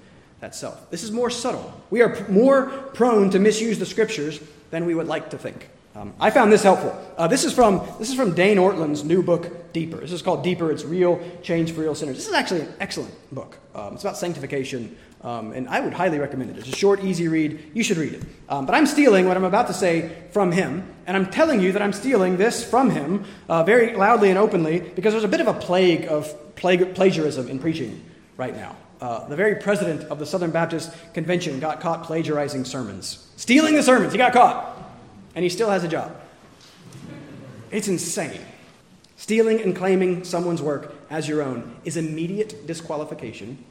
that 0.47 0.55
self. 0.55 0.91
This 0.91 1.03
is 1.03 1.11
more 1.11 1.29
subtle. 1.29 1.75
We 1.91 2.03
are 2.03 2.25
more 2.29 2.67
prone 2.95 3.31
to 3.31 3.41
misuse 3.41 3.81
the 3.81 3.87
Scriptures 3.87 4.41
than 4.71 4.87
we 4.87 4.95
would 4.95 5.09
like 5.09 5.31
to 5.31 5.39
think. 5.39 5.69
Um, 5.97 6.15
I 6.21 6.31
found 6.31 6.53
this 6.53 6.63
helpful. 6.63 6.97
Uh, 7.19 7.27
this, 7.27 7.45
is 7.45 7.53
from, 7.53 7.85
this 7.99 8.11
is 8.11 8.15
from 8.15 8.33
Dane 8.33 8.59
Ortlund's 8.59 9.03
new 9.03 9.25
book, 9.25 9.73
Deeper. 9.73 9.97
This 9.97 10.13
is 10.13 10.23
called 10.23 10.45
Deeper 10.45 10.71
It's 10.71 10.85
Real 10.85 11.21
Change 11.43 11.73
for 11.73 11.81
Real 11.81 11.97
Sinners. 11.97 12.17
This 12.17 12.29
is 12.29 12.33
actually 12.33 12.61
an 12.61 12.75
excellent 12.79 13.13
book. 13.35 13.59
Um, 13.75 13.95
it's 13.95 14.05
about 14.05 14.19
sanctification, 14.19 14.97
um, 15.23 15.51
and 15.51 15.69
I 15.69 15.81
would 15.81 15.95
highly 15.95 16.21
recommend 16.21 16.51
it. 16.51 16.59
It's 16.59 16.69
a 16.69 16.77
short, 16.77 17.03
easy 17.03 17.27
read. 17.27 17.73
You 17.75 17.83
should 17.83 17.97
read 17.97 18.13
it. 18.13 18.23
Um, 18.49 18.67
but 18.67 18.77
I'm 18.77 18.87
stealing 18.87 19.27
what 19.27 19.37
I'm 19.37 19.45
about 19.45 19.67
to 19.67 19.75
say 19.75 20.13
from 20.31 20.53
him, 20.53 20.87
and 21.09 21.17
I'm 21.17 21.29
telling 21.29 21.61
you 21.61 21.73
that 21.73 21.83
I'm 21.83 21.93
stealing 21.93 22.37
this 22.37 22.63
from 22.63 22.91
him 22.91 23.25
uh, 23.49 23.65
very 23.65 23.97
loudly 23.97 24.31
and 24.31 24.39
openly 24.39 24.79
because 24.79 25.13
there's 25.13 25.25
a 25.25 25.29
bit 25.29 25.41
of 25.41 25.49
a 25.49 25.55
plague 25.55 26.07
of 26.07 26.55
plague, 26.55 26.95
plagiarism 26.95 27.49
in 27.49 27.59
preaching 27.59 28.05
right 28.37 28.55
now. 28.55 28.77
Uh, 29.01 29.27
the 29.29 29.37
very 29.37 29.57
president 29.57 30.05
of 30.11 30.19
the 30.19 30.27
Southern 30.27 30.51
Baptist 30.51 30.91
Convention 31.13 31.61
got 31.61 31.81
caught 31.81 32.05
plagiarizing 32.05 32.65
sermons, 32.65 33.29
stealing 33.37 33.75
the 33.75 33.83
sermons. 33.83 34.13
He 34.13 34.19
got 34.19 34.33
caught 34.33 34.77
and 35.35 35.43
he 35.43 35.51
still 35.51 35.71
has 35.71 35.85
a 35.85 35.89
job. 35.89 36.19
It's 37.71 37.89
insane. 37.89 38.41
Stealing 39.19 39.61
and 39.61 39.77
claiming 39.77 40.25
someone's 40.25 40.63
work 40.63 40.95
as 41.11 41.29
your 41.29 41.43
own 41.43 41.77
is 41.85 41.97
immediate 41.97 42.67
disqualification 42.67 43.63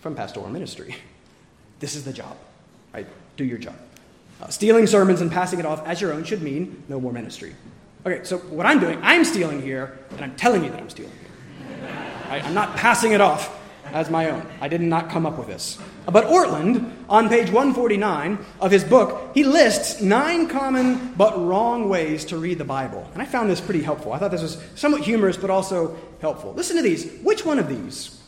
from 0.00 0.14
pastoral 0.14 0.48
ministry. 0.48 0.96
This 1.78 1.94
is 1.94 2.04
the 2.04 2.12
job, 2.12 2.36
right? 2.94 3.06
Do 3.36 3.44
your 3.44 3.58
job. 3.58 3.76
Uh, 4.40 4.48
stealing 4.48 4.86
sermons 4.86 5.20
and 5.20 5.30
passing 5.30 5.58
it 5.58 5.66
off 5.66 5.86
as 5.86 6.00
your 6.00 6.12
own 6.14 6.24
should 6.24 6.40
mean 6.40 6.82
no 6.88 6.98
more 6.98 7.12
ministry. 7.12 7.54
Okay, 8.06 8.24
so 8.24 8.38
what 8.38 8.64
I'm 8.64 8.80
doing, 8.80 8.98
I'm 9.02 9.26
stealing 9.26 9.60
here, 9.60 9.98
and 10.12 10.22
I'm 10.22 10.34
telling 10.36 10.64
you 10.64 10.70
that 10.70 10.80
I'm 10.80 10.88
stealing 10.88 11.12
here. 11.12 11.88
I'm 12.30 12.54
not 12.54 12.76
passing 12.76 13.12
it 13.12 13.20
off 13.20 13.59
as 13.92 14.10
my 14.10 14.30
own. 14.30 14.46
I 14.60 14.68
did 14.68 14.80
not 14.80 15.10
come 15.10 15.26
up 15.26 15.38
with 15.38 15.48
this. 15.48 15.78
But 16.06 16.26
Ortlund, 16.26 16.92
on 17.08 17.28
page 17.28 17.50
149 17.50 18.38
of 18.60 18.70
his 18.70 18.84
book, 18.84 19.30
he 19.34 19.44
lists 19.44 20.00
nine 20.00 20.48
common 20.48 21.14
but 21.14 21.38
wrong 21.38 21.88
ways 21.88 22.24
to 22.26 22.36
read 22.36 22.58
the 22.58 22.64
Bible. 22.64 23.08
And 23.12 23.22
I 23.22 23.26
found 23.26 23.50
this 23.50 23.60
pretty 23.60 23.82
helpful. 23.82 24.12
I 24.12 24.18
thought 24.18 24.30
this 24.30 24.42
was 24.42 24.62
somewhat 24.74 25.02
humorous 25.02 25.36
but 25.36 25.50
also 25.50 25.96
helpful. 26.20 26.52
Listen 26.54 26.76
to 26.76 26.82
these. 26.82 27.10
Which 27.22 27.44
one 27.44 27.58
of 27.58 27.68
these 27.68 28.20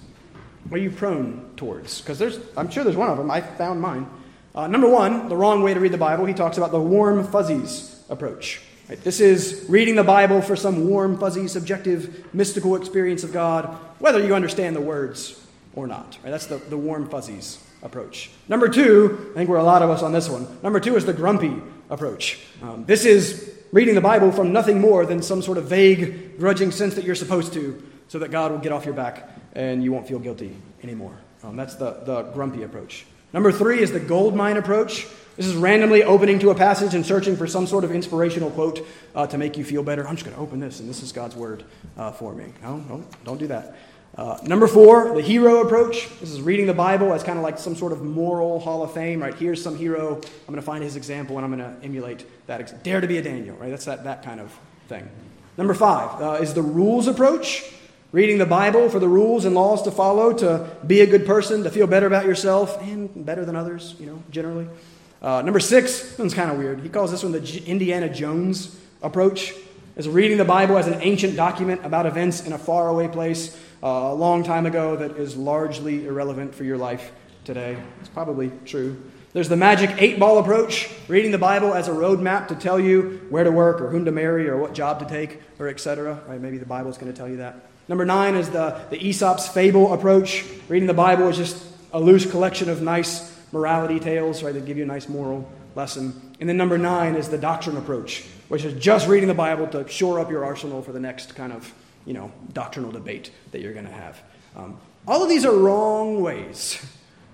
are 0.70 0.78
you 0.78 0.90
prone 0.90 1.50
towards? 1.56 2.00
Because 2.00 2.20
I'm 2.56 2.70
sure 2.70 2.84
there's 2.84 2.96
one 2.96 3.10
of 3.10 3.18
them. 3.18 3.30
I 3.30 3.40
found 3.40 3.80
mine. 3.80 4.08
Uh, 4.54 4.66
number 4.66 4.88
one, 4.88 5.28
the 5.28 5.36
wrong 5.36 5.62
way 5.62 5.74
to 5.74 5.80
read 5.80 5.92
the 5.92 5.98
Bible, 5.98 6.26
he 6.26 6.34
talks 6.34 6.58
about 6.58 6.72
the 6.72 6.80
warm 6.80 7.26
fuzzies 7.26 8.04
approach. 8.10 8.60
Right? 8.88 9.02
This 9.02 9.20
is 9.20 9.64
reading 9.68 9.96
the 9.96 10.04
Bible 10.04 10.42
for 10.42 10.56
some 10.56 10.88
warm, 10.88 11.18
fuzzy, 11.18 11.48
subjective, 11.48 12.34
mystical 12.34 12.76
experience 12.76 13.24
of 13.24 13.32
God, 13.32 13.66
whether 13.98 14.24
you 14.24 14.34
understand 14.34 14.76
the 14.76 14.80
words 14.80 15.41
or 15.74 15.86
not. 15.86 16.18
Right? 16.22 16.30
That's 16.30 16.46
the, 16.46 16.56
the 16.58 16.76
warm 16.76 17.08
fuzzies 17.08 17.58
approach. 17.82 18.30
Number 18.48 18.68
two, 18.68 19.30
I 19.32 19.34
think 19.34 19.50
we're 19.50 19.56
a 19.56 19.64
lot 19.64 19.82
of 19.82 19.90
us 19.90 20.02
on 20.02 20.12
this 20.12 20.28
one. 20.28 20.46
Number 20.62 20.80
two 20.80 20.96
is 20.96 21.04
the 21.04 21.12
grumpy 21.12 21.60
approach. 21.90 22.40
Um, 22.62 22.84
this 22.84 23.04
is 23.04 23.52
reading 23.72 23.94
the 23.94 24.00
Bible 24.00 24.32
from 24.32 24.52
nothing 24.52 24.80
more 24.80 25.04
than 25.06 25.22
some 25.22 25.42
sort 25.42 25.58
of 25.58 25.64
vague, 25.64 26.38
grudging 26.38 26.70
sense 26.70 26.94
that 26.94 27.04
you're 27.04 27.14
supposed 27.14 27.52
to, 27.54 27.82
so 28.08 28.18
that 28.18 28.30
God 28.30 28.52
will 28.52 28.58
get 28.58 28.72
off 28.72 28.84
your 28.84 28.94
back 28.94 29.28
and 29.54 29.82
you 29.82 29.92
won't 29.92 30.06
feel 30.06 30.18
guilty 30.18 30.54
anymore. 30.82 31.16
Um, 31.42 31.56
that's 31.56 31.74
the, 31.74 32.02
the 32.04 32.22
grumpy 32.34 32.62
approach. 32.62 33.06
Number 33.32 33.50
three 33.50 33.80
is 33.80 33.90
the 33.90 34.00
gold 34.00 34.36
mine 34.36 34.58
approach. 34.58 35.06
This 35.36 35.46
is 35.46 35.54
randomly 35.54 36.02
opening 36.02 36.38
to 36.40 36.50
a 36.50 36.54
passage 36.54 36.94
and 36.94 37.04
searching 37.06 37.36
for 37.36 37.46
some 37.46 37.66
sort 37.66 37.84
of 37.84 37.90
inspirational 37.90 38.50
quote 38.50 38.86
uh, 39.14 39.26
to 39.28 39.38
make 39.38 39.56
you 39.56 39.64
feel 39.64 39.82
better. 39.82 40.06
I'm 40.06 40.14
just 40.14 40.26
going 40.26 40.36
to 40.36 40.42
open 40.42 40.60
this, 40.60 40.80
and 40.80 40.88
this 40.88 41.02
is 41.02 41.10
God's 41.10 41.34
word 41.34 41.64
uh, 41.96 42.12
for 42.12 42.34
me. 42.34 42.52
No, 42.62 42.76
no, 42.76 43.04
don't 43.24 43.38
do 43.38 43.46
that. 43.46 43.74
Uh, 44.14 44.38
number 44.44 44.66
four, 44.66 45.14
the 45.14 45.22
hero 45.22 45.62
approach. 45.62 46.06
This 46.20 46.30
is 46.30 46.42
reading 46.42 46.66
the 46.66 46.74
Bible 46.74 47.14
as 47.14 47.22
kind 47.22 47.38
of 47.38 47.42
like 47.42 47.58
some 47.58 47.74
sort 47.74 47.92
of 47.92 48.02
moral 48.02 48.60
hall 48.60 48.82
of 48.82 48.92
fame, 48.92 49.22
right? 49.22 49.34
Here's 49.34 49.62
some 49.62 49.74
hero. 49.74 50.16
I'm 50.16 50.46
going 50.46 50.56
to 50.56 50.62
find 50.62 50.84
his 50.84 50.96
example 50.96 51.38
and 51.38 51.46
I'm 51.46 51.56
going 51.56 51.74
to 51.74 51.82
emulate 51.82 52.26
that. 52.46 52.60
Ex- 52.60 52.72
Dare 52.72 53.00
to 53.00 53.06
be 53.06 53.16
a 53.16 53.22
Daniel, 53.22 53.56
right? 53.56 53.70
That's 53.70 53.86
that, 53.86 54.04
that 54.04 54.22
kind 54.22 54.38
of 54.38 54.52
thing. 54.86 55.08
Number 55.56 55.72
five 55.72 56.20
uh, 56.20 56.42
is 56.42 56.52
the 56.52 56.62
rules 56.62 57.06
approach. 57.06 57.64
Reading 58.12 58.36
the 58.36 58.44
Bible 58.44 58.90
for 58.90 58.98
the 58.98 59.08
rules 59.08 59.46
and 59.46 59.54
laws 59.54 59.80
to 59.84 59.90
follow, 59.90 60.34
to 60.34 60.68
be 60.86 61.00
a 61.00 61.06
good 61.06 61.24
person, 61.24 61.62
to 61.62 61.70
feel 61.70 61.86
better 61.86 62.06
about 62.06 62.26
yourself 62.26 62.82
and 62.82 63.24
better 63.24 63.46
than 63.46 63.56
others, 63.56 63.94
you 63.98 64.04
know, 64.04 64.22
generally. 64.30 64.68
Uh, 65.22 65.40
number 65.40 65.60
six, 65.60 66.10
this 66.10 66.18
one's 66.18 66.34
kind 66.34 66.50
of 66.50 66.58
weird. 66.58 66.80
He 66.80 66.90
calls 66.90 67.10
this 67.10 67.22
one 67.22 67.32
the 67.32 67.64
Indiana 67.64 68.12
Jones 68.12 68.78
approach. 69.00 69.54
Is 69.94 70.08
reading 70.08 70.38
the 70.38 70.44
Bible 70.44 70.78
as 70.78 70.86
an 70.86 71.00
ancient 71.02 71.36
document 71.36 71.84
about 71.84 72.06
events 72.06 72.46
in 72.46 72.54
a 72.54 72.58
faraway 72.58 73.08
place 73.08 73.58
a 73.82 74.14
long 74.14 74.44
time 74.44 74.66
ago 74.66 74.96
that 74.96 75.16
is 75.16 75.36
largely 75.36 76.06
irrelevant 76.06 76.54
for 76.54 76.64
your 76.64 76.78
life 76.78 77.12
today. 77.44 77.76
It's 78.00 78.08
probably 78.08 78.52
true. 78.64 79.02
There's 79.32 79.48
the 79.48 79.56
magic 79.56 79.90
eight 80.00 80.20
ball 80.20 80.38
approach, 80.38 80.90
reading 81.08 81.32
the 81.32 81.38
Bible 81.38 81.74
as 81.74 81.88
a 81.88 81.90
roadmap 81.90 82.48
to 82.48 82.54
tell 82.54 82.78
you 82.78 83.26
where 83.30 83.44
to 83.44 83.50
work 83.50 83.80
or 83.80 83.88
whom 83.88 84.04
to 84.04 84.12
marry 84.12 84.48
or 84.48 84.56
what 84.58 84.74
job 84.74 85.00
to 85.00 85.06
take 85.06 85.40
or 85.58 85.68
etc. 85.68 86.22
Right? 86.28 86.40
Maybe 86.40 86.58
the 86.58 86.66
Bible 86.66 86.90
is 86.90 86.98
going 86.98 87.10
to 87.10 87.16
tell 87.16 87.28
you 87.28 87.38
that. 87.38 87.56
Number 87.88 88.04
nine 88.04 88.36
is 88.36 88.50
the, 88.50 88.80
the 88.90 88.98
Aesop's 88.98 89.48
fable 89.48 89.92
approach. 89.94 90.44
Reading 90.68 90.86
the 90.86 90.94
Bible 90.94 91.28
is 91.28 91.36
just 91.36 91.66
a 91.92 91.98
loose 91.98 92.30
collection 92.30 92.68
of 92.68 92.82
nice 92.82 93.36
morality 93.52 93.98
tales, 93.98 94.42
right, 94.42 94.54
that 94.54 94.64
give 94.64 94.76
you 94.76 94.84
a 94.84 94.86
nice 94.86 95.08
moral 95.08 95.50
lesson. 95.74 96.34
And 96.38 96.48
then 96.48 96.56
number 96.56 96.78
nine 96.78 97.16
is 97.16 97.28
the 97.28 97.38
doctrine 97.38 97.76
approach, 97.76 98.24
which 98.48 98.64
is 98.64 98.80
just 98.80 99.08
reading 99.08 99.28
the 99.28 99.34
Bible 99.34 99.66
to 99.68 99.88
shore 99.88 100.20
up 100.20 100.30
your 100.30 100.44
arsenal 100.44 100.82
for 100.82 100.92
the 100.92 101.00
next 101.00 101.34
kind 101.34 101.52
of 101.52 101.72
you 102.06 102.14
know, 102.14 102.32
doctrinal 102.52 102.90
debate 102.90 103.30
that 103.52 103.60
you're 103.60 103.72
going 103.72 103.86
to 103.86 103.92
have. 103.92 104.20
Um, 104.56 104.78
all 105.06 105.22
of 105.22 105.28
these 105.28 105.44
are 105.44 105.56
wrong 105.56 106.22
ways 106.22 106.84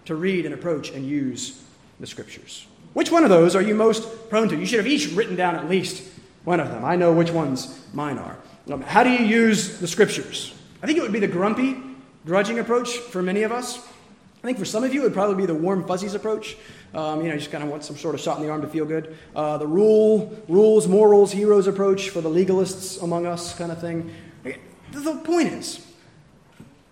to 0.07 0.15
read 0.15 0.47
and 0.47 0.55
approach 0.55 0.91
and 0.91 1.07
use 1.07 1.63
the 2.01 2.07
scriptures. 2.07 2.67
Which 2.95 3.11
one 3.11 3.25
of 3.25 3.31
those 3.31 3.55
are 3.55 3.63
you 3.63 3.75
most 3.75 4.31
prone 4.31 4.49
to? 4.49 4.57
You 4.57 4.67
should 4.67 4.79
have 4.79 4.87
each 4.87 5.13
written 5.13 5.37
down 5.37 5.55
at 5.55 5.69
least 5.69 6.03
one 6.45 6.61
of 6.61 6.69
them. 6.69 6.85
I 6.85 6.97
know 6.97 7.13
which 7.13 7.31
ones 7.31 7.85
mine 7.93 8.19
are. 8.19 8.39
Um, 8.73 8.83
how 8.83 9.03
do 9.03 9.11
you 9.11 9.25
use 9.25 9.79
the 9.79 9.87
scriptures? 9.87 10.55
I 10.83 10.87
think 10.87 10.99
it 10.99 11.03
would 11.03 11.13
be 11.13 11.21
the 11.21 11.29
grumpy 11.29 11.77
grudging 12.27 12.59
approach 12.59 12.97
for 12.97 13.23
many 13.23 13.43
of 13.43 13.53
us. 13.53 13.79
I 13.79 14.47
think 14.47 14.59
for 14.59 14.65
some 14.65 14.85
of 14.85 14.95
you, 14.95 15.01
it 15.01 15.05
would 15.05 15.15
probably 15.15 15.35
be 15.35 15.47
the 15.47 15.55
warm 15.55 15.87
fuzzies 15.87 16.15
approach. 16.15 16.57
Um, 16.95 17.21
you 17.21 17.29
know, 17.29 17.35
you 17.35 17.41
just 17.41 17.51
kind 17.51 17.65
of 17.65 17.71
want 17.71 17.85
some 17.85 17.97
sort 17.97 18.15
of 18.15 18.21
shot 18.21 18.37
in 18.39 18.43
the 18.45 18.51
arm 18.51 18.63
to 18.63 18.69
feel 18.69 18.85
good. 18.85 19.17
Uh, 19.35 19.59
the 19.59 19.67
rule, 19.67 20.39
rules, 20.49 20.87
morals, 20.87 21.33
heroes 21.33 21.67
approach 21.67 22.11
for 22.11 22.21
the 22.21 22.31
legalists 22.31 23.03
among 23.03 23.27
us, 23.27 23.55
kind 23.57 23.73
of 23.73 23.81
thing. 23.81 24.11
The 24.93 25.17
point 25.17 25.49
is, 25.49 25.87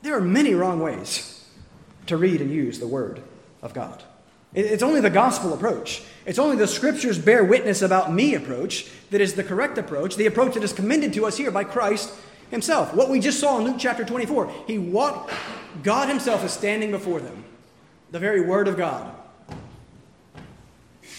there 0.03 0.17
are 0.17 0.21
many 0.21 0.55
wrong 0.55 0.81
ways 0.81 1.45
to 2.07 2.17
read 2.17 2.41
and 2.41 2.51
use 2.51 2.79
the 2.79 2.87
Word 2.87 3.23
of 3.63 3.75
God. 3.75 4.03
It's 4.55 4.83
only 4.83 5.01
the 5.01 5.11
gospel 5.11 5.53
approach. 5.53 6.03
It's 6.25 6.39
only 6.39 6.57
the 6.57 6.67
scriptures 6.67 7.19
bear 7.19 7.45
witness 7.45 7.83
about 7.83 8.13
me 8.13 8.35
approach 8.35 8.89
that 9.11 9.21
is 9.21 9.35
the 9.35 9.45
correct 9.45 9.77
approach, 9.77 10.17
the 10.17 10.27
approach 10.27 10.55
that 10.55 10.65
is 10.65 10.73
commended 10.73 11.13
to 11.15 11.27
us 11.27 11.37
here 11.37 11.51
by 11.51 11.65
Christ 11.65 12.13
himself. 12.51 12.95
What 12.95 13.11
we 13.11 13.21
just 13.21 13.39
saw 13.39 13.59
in 13.59 13.65
Luke 13.65 13.77
chapter 13.79 14.05
24, 14.05 14.51
he 14.67 14.79
walked, 14.79 15.33
God 15.83 16.09
himself 16.09 16.45
is 16.45 16.53
standing 16.53 16.91
before 16.91 17.21
them, 17.21 17.45
the 18.13 18.19
very 18.19 18.41
word 18.41 18.67
of 18.69 18.77
God. 18.77 19.15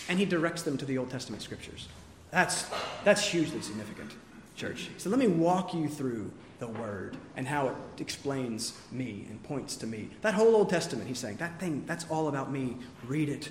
And 0.09 0.17
he 0.17 0.25
directs 0.25 0.63
them 0.63 0.77
to 0.77 0.85
the 0.85 0.97
Old 0.97 1.11
Testament 1.11 1.41
scriptures. 1.41 1.87
That's, 2.31 2.65
that's 3.03 3.21
hugely 3.27 3.61
significant, 3.61 4.13
church. 4.57 4.89
So 4.97 5.09
let 5.09 5.19
me 5.19 5.27
walk 5.27 5.73
you 5.73 5.87
through 5.87 6.31
the 6.59 6.67
word 6.67 7.15
and 7.35 7.47
how 7.47 7.67
it 7.67 8.01
explains 8.01 8.73
me 8.91 9.25
and 9.29 9.41
points 9.43 9.75
to 9.77 9.87
me. 9.87 10.09
That 10.21 10.33
whole 10.33 10.55
Old 10.55 10.69
Testament, 10.69 11.07
he's 11.07 11.19
saying, 11.19 11.37
that 11.37 11.59
thing, 11.59 11.83
that's 11.85 12.05
all 12.09 12.27
about 12.27 12.51
me. 12.51 12.75
Read 13.05 13.29
it 13.29 13.49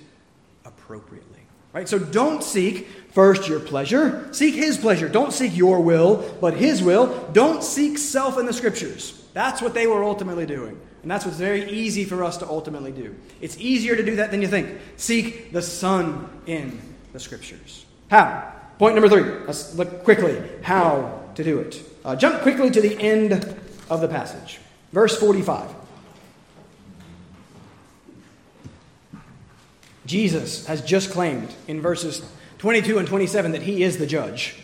appropriately. 0.65 1.41
Right? 1.73 1.89
So 1.89 1.99
don't 1.99 2.43
seek 2.43 2.89
first 3.13 3.49
your 3.49 3.61
pleasure, 3.61 4.29
seek 4.33 4.55
his 4.55 4.79
pleasure. 4.79 5.09
Don't 5.09 5.33
seek 5.33 5.57
your 5.57 5.81
will, 5.81 6.37
but 6.41 6.55
his 6.55 6.83
will. 6.83 7.29
Don't 7.33 7.63
seek 7.63 7.99
self 7.99 8.39
in 8.39 8.47
the 8.47 8.53
scriptures. 8.53 9.25
That's 9.35 9.63
what 9.63 9.75
they 9.75 9.87
were 9.87 10.03
ultimately 10.03 10.47
doing. 10.47 10.81
And 11.03 11.11
that's 11.11 11.25
what's 11.25 11.37
very 11.37 11.71
easy 11.71 12.05
for 12.05 12.25
us 12.25 12.39
to 12.39 12.49
ultimately 12.49 12.91
do. 12.91 13.15
It's 13.41 13.59
easier 13.59 13.95
to 13.95 14.03
do 14.03 14.17
that 14.17 14.31
than 14.31 14.43
you 14.43 14.49
think. 14.49 14.77
Seek 14.97 15.53
the 15.53 15.63
Son 15.63 16.29
in 16.47 16.81
the 17.13 17.21
scriptures. 17.21 17.85
How? 18.11 18.56
Point 18.79 18.95
number 18.95 19.09
three. 19.09 19.45
Let's 19.47 19.75
look 19.75 20.05
quickly 20.05 20.43
how 20.63 21.31
to 21.35 21.45
do 21.45 21.59
it. 21.61 21.83
Uh, 22.05 22.17
jump 22.17 22.43
quickly 22.43 22.71
to 22.71 22.81
the 22.81 23.01
end 23.01 23.33
of 23.89 24.01
the 24.01 24.09
passage. 24.09 24.59
Verse 24.93 25.17
45. 25.19 25.71
Jesus 30.07 30.67
has 30.67 30.83
just 30.83 31.11
claimed 31.11 31.53
in 31.67 31.81
verses 31.81 32.25
22 32.59 32.99
and 32.99 33.09
27 33.09 33.53
that 33.53 33.63
he 33.63 33.83
is 33.83 33.99
the 33.99 34.07
judge. 34.07 34.55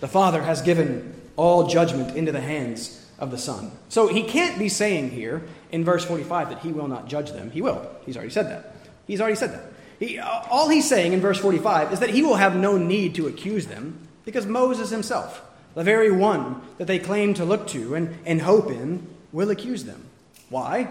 The 0.00 0.08
Father 0.08 0.42
has 0.42 0.62
given 0.62 1.20
all 1.36 1.66
judgment 1.66 2.16
into 2.16 2.32
the 2.32 2.40
hands 2.40 3.04
of 3.18 3.30
the 3.30 3.38
Son. 3.38 3.72
So 3.88 4.06
he 4.08 4.22
can't 4.22 4.58
be 4.58 4.68
saying 4.68 5.10
here 5.10 5.42
in 5.72 5.84
verse 5.84 6.04
45 6.04 6.50
that 6.50 6.58
he 6.60 6.72
will 6.72 6.88
not 6.88 7.08
judge 7.08 7.32
them. 7.32 7.50
He 7.50 7.60
will. 7.60 7.90
He's 8.06 8.16
already 8.16 8.30
said 8.30 8.50
that. 8.50 8.76
He's 9.06 9.20
already 9.20 9.36
said 9.36 9.52
that. 9.52 9.73
He, 9.98 10.18
all 10.18 10.68
he's 10.68 10.88
saying 10.88 11.12
in 11.12 11.20
verse 11.20 11.38
45 11.38 11.92
is 11.92 12.00
that 12.00 12.10
he 12.10 12.22
will 12.22 12.36
have 12.36 12.56
no 12.56 12.76
need 12.76 13.14
to 13.16 13.26
accuse 13.26 13.66
them 13.66 13.98
because 14.24 14.46
Moses 14.46 14.90
himself 14.90 15.42
the 15.74 15.82
very 15.82 16.10
one 16.10 16.62
that 16.78 16.86
they 16.86 16.98
claim 16.98 17.34
to 17.34 17.44
look 17.44 17.66
to 17.68 17.94
and, 17.94 18.16
and 18.24 18.40
hope 18.40 18.70
in, 18.70 19.06
will 19.32 19.50
accuse 19.50 19.84
them. 19.84 20.04
Why? 20.48 20.88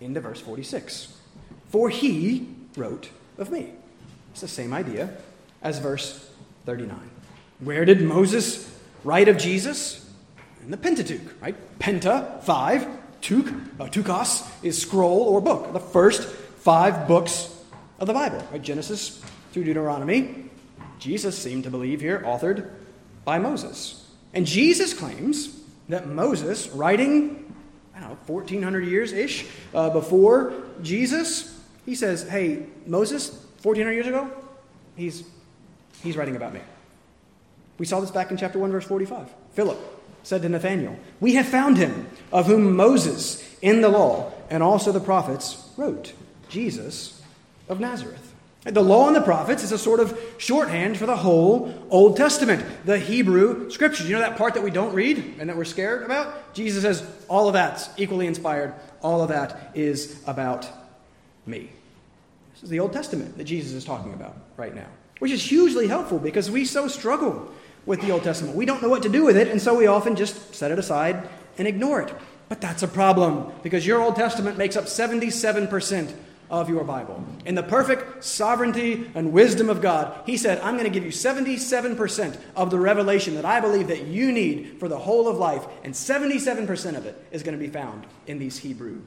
Into 0.00 0.20
verse 0.20 0.40
46. 0.40 1.16
For 1.70 1.88
he 1.88 2.46
wrote 2.76 3.08
of 3.38 3.50
me. 3.50 3.72
It's 4.32 4.42
the 4.42 4.48
same 4.48 4.72
idea 4.72 5.16
as 5.62 5.78
verse 5.78 6.30
39. 6.66 6.98
Where 7.60 7.84
did 7.84 8.02
Moses 8.02 8.70
write 9.02 9.28
of 9.28 9.38
Jesus? 9.38 10.06
In 10.62 10.70
the 10.70 10.76
Pentateuch, 10.76 11.40
right? 11.40 11.56
Penta, 11.78 12.42
five. 12.42 12.86
Tuk, 13.20 13.48
uh, 13.80 13.86
tukos 13.86 14.48
is 14.62 14.80
scroll 14.80 15.22
or 15.22 15.40
book. 15.40 15.72
The 15.72 15.80
first 15.80 16.28
five 16.28 17.08
books 17.08 17.52
of 17.98 18.06
the 18.06 18.12
Bible, 18.12 18.46
right? 18.50 18.62
Genesis 18.62 19.22
through 19.52 19.64
Deuteronomy. 19.64 20.50
Jesus 20.98 21.38
seemed 21.38 21.64
to 21.64 21.70
believe 21.70 22.00
here, 22.00 22.20
authored 22.20 22.70
by 23.24 23.38
Moses. 23.38 24.06
And 24.34 24.46
Jesus 24.46 24.92
claims 24.92 25.60
that 25.88 26.08
Moses, 26.08 26.68
writing, 26.68 27.52
I 27.94 28.00
don't 28.00 28.10
know, 28.10 28.18
1400 28.26 28.86
years 28.86 29.12
ish 29.12 29.46
uh, 29.74 29.90
before 29.90 30.54
Jesus, 30.82 31.58
he 31.86 31.94
says, 31.94 32.28
Hey, 32.28 32.66
Moses, 32.86 33.30
1400 33.62 33.92
years 33.92 34.06
ago, 34.06 34.30
he's, 34.96 35.24
he's 36.02 36.16
writing 36.16 36.36
about 36.36 36.52
me. 36.52 36.60
We 37.78 37.86
saw 37.86 38.00
this 38.00 38.10
back 38.10 38.30
in 38.30 38.36
chapter 38.36 38.58
1, 38.58 38.70
verse 38.70 38.84
45. 38.84 39.28
Philip 39.52 39.78
said 40.22 40.42
to 40.42 40.48
Nathanael, 40.48 40.98
We 41.20 41.34
have 41.34 41.46
found 41.46 41.78
him, 41.78 42.08
of 42.32 42.46
whom 42.46 42.76
Moses 42.76 43.42
in 43.62 43.80
the 43.80 43.88
law 43.88 44.32
and 44.50 44.62
also 44.62 44.92
the 44.92 45.00
prophets 45.00 45.68
wrote, 45.76 46.12
Jesus 46.48 47.17
of 47.68 47.80
Nazareth. 47.80 48.34
The 48.64 48.82
law 48.82 49.06
and 49.06 49.16
the 49.16 49.20
prophets 49.20 49.62
is 49.62 49.72
a 49.72 49.78
sort 49.78 50.00
of 50.00 50.18
shorthand 50.36 50.98
for 50.98 51.06
the 51.06 51.16
whole 51.16 51.72
Old 51.90 52.16
Testament, 52.16 52.64
the 52.84 52.98
Hebrew 52.98 53.70
scriptures. 53.70 54.08
You 54.08 54.16
know 54.16 54.20
that 54.20 54.36
part 54.36 54.54
that 54.54 54.62
we 54.62 54.70
don't 54.70 54.92
read 54.92 55.36
and 55.38 55.48
that 55.48 55.56
we're 55.56 55.64
scared 55.64 56.02
about? 56.02 56.54
Jesus 56.54 56.82
says 56.82 57.08
all 57.28 57.46
of 57.46 57.54
that's 57.54 57.88
equally 57.96 58.26
inspired. 58.26 58.74
All 59.00 59.22
of 59.22 59.28
that 59.28 59.70
is 59.74 60.22
about 60.26 60.68
me. 61.46 61.70
This 62.52 62.64
is 62.64 62.70
the 62.70 62.80
Old 62.80 62.92
Testament 62.92 63.38
that 63.38 63.44
Jesus 63.44 63.72
is 63.72 63.84
talking 63.84 64.12
about 64.12 64.36
right 64.56 64.74
now, 64.74 64.88
which 65.20 65.30
is 65.30 65.42
hugely 65.42 65.86
helpful 65.86 66.18
because 66.18 66.50
we 66.50 66.64
so 66.64 66.88
struggle 66.88 67.50
with 67.86 68.00
the 68.00 68.10
Old 68.10 68.24
Testament. 68.24 68.56
We 68.56 68.66
don't 68.66 68.82
know 68.82 68.88
what 68.88 69.04
to 69.04 69.08
do 69.08 69.24
with 69.24 69.36
it, 69.36 69.48
and 69.48 69.62
so 69.62 69.74
we 69.74 69.86
often 69.86 70.16
just 70.16 70.54
set 70.54 70.72
it 70.72 70.78
aside 70.78 71.28
and 71.56 71.66
ignore 71.66 72.02
it. 72.02 72.12
But 72.48 72.60
that's 72.60 72.82
a 72.82 72.88
problem 72.88 73.52
because 73.62 73.86
your 73.86 74.02
Old 74.02 74.16
Testament 74.16 74.58
makes 74.58 74.76
up 74.76 74.84
77% 74.84 76.12
of 76.50 76.68
your 76.68 76.84
Bible. 76.84 77.22
In 77.44 77.54
the 77.54 77.62
perfect 77.62 78.24
sovereignty 78.24 79.10
and 79.14 79.32
wisdom 79.32 79.68
of 79.68 79.80
God, 79.80 80.22
He 80.26 80.36
said, 80.36 80.60
I'm 80.60 80.74
going 80.74 80.84
to 80.84 80.90
give 80.90 81.04
you 81.04 81.10
77% 81.10 82.38
of 82.56 82.70
the 82.70 82.78
revelation 82.78 83.34
that 83.34 83.44
I 83.44 83.60
believe 83.60 83.88
that 83.88 84.06
you 84.06 84.32
need 84.32 84.76
for 84.78 84.88
the 84.88 84.98
whole 84.98 85.28
of 85.28 85.36
life, 85.36 85.66
and 85.84 85.92
77% 85.92 86.96
of 86.96 87.06
it 87.06 87.22
is 87.30 87.42
going 87.42 87.58
to 87.58 87.64
be 87.64 87.70
found 87.70 88.06
in 88.26 88.38
these 88.38 88.58
Hebrew 88.58 89.00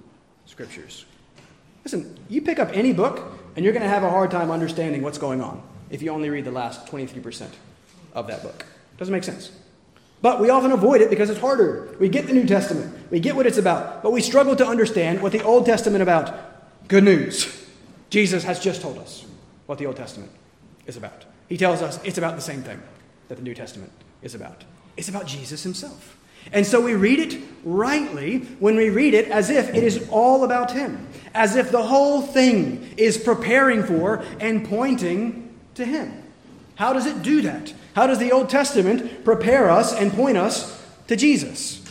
scriptures. 0.46 1.06
Listen, 1.84 2.18
you 2.30 2.42
pick 2.42 2.60
up 2.60 2.70
any 2.74 2.94
book, 2.94 3.40
and 3.56 3.66
you're 3.66 3.74
going 3.74 3.84
to 3.84 3.90
have 3.90 4.04
a 4.04 4.10
hard 4.10 4.32
time 4.32 4.52
understanding 4.52 5.02
what's 5.02 5.18
going 5.18 5.42
on 5.42 5.64
if 5.90 6.02
you 6.02 6.12
only 6.12 6.30
read 6.30 6.46
the 6.46 6.52
last 6.52 6.86
23% 6.88 7.50
of 8.14 8.28
that 8.28 8.44
book. 8.44 8.66
Doesn't 8.98 9.12
make 9.12 9.24
sense. 9.24 9.52
But 10.22 10.40
we 10.40 10.50
often 10.50 10.72
avoid 10.72 11.02
it 11.02 11.10
because 11.10 11.30
it's 11.30 11.40
harder. 11.40 11.96
We 12.00 12.08
get 12.08 12.28
the 12.28 12.34
New 12.34 12.46
Testament, 12.46 12.96
we 13.10 13.20
get 13.20 13.36
what 13.36 13.48
it's 13.48 13.58
about, 13.58 14.04
but 14.04 14.12
we 14.12 14.22
struggle 14.22 14.56
to 14.56 14.66
understand 14.66 15.22
what 15.22 15.32
the 15.32 15.44
Old 15.44 15.66
Testament 15.66 16.04
about 16.04 16.51
Good 16.92 17.06
news. 17.06 17.48
Jesus 18.10 18.44
has 18.44 18.60
just 18.60 18.82
told 18.82 18.98
us 18.98 19.26
what 19.66 19.78
the 19.78 19.86
Old 19.86 19.96
Testament 19.96 20.30
is 20.86 20.98
about. 20.98 21.24
He 21.48 21.56
tells 21.56 21.82
us 21.82 21.98
it's 22.04 22.18
about 22.18 22.36
the 22.36 22.42
same 22.42 22.64
thing 22.64 22.82
that 23.30 23.36
the 23.36 23.44
New 23.44 23.56
Testament 23.56 23.94
is 24.22 24.36
about. 24.36 24.66
It's 24.98 25.08
about 25.08 25.26
Jesus 25.26 25.64
himself. 25.64 26.18
And 26.52 26.68
so 26.68 26.82
we 26.82 26.96
read 26.96 27.20
it 27.20 27.42
rightly 27.64 28.40
when 28.60 28.76
we 28.76 28.90
read 28.90 29.14
it 29.14 29.30
as 29.30 29.50
if 29.50 29.70
it 29.70 29.86
is 29.86 30.06
all 30.10 30.44
about 30.44 30.74
him, 30.74 31.08
as 31.34 31.56
if 31.56 31.72
the 31.72 31.82
whole 31.82 32.22
thing 32.22 32.94
is 32.98 33.18
preparing 33.18 33.84
for 33.84 34.26
and 34.42 34.68
pointing 34.68 35.58
to 35.76 35.86
him. 35.86 36.22
How 36.76 36.92
does 36.92 37.06
it 37.06 37.24
do 37.24 37.42
that? 37.44 37.74
How 37.96 38.06
does 38.06 38.20
the 38.20 38.34
Old 38.34 38.50
Testament 38.50 39.24
prepare 39.24 39.72
us 39.72 39.94
and 39.94 40.12
point 40.12 40.36
us 40.36 40.78
to 41.08 41.16
Jesus? 41.16 41.82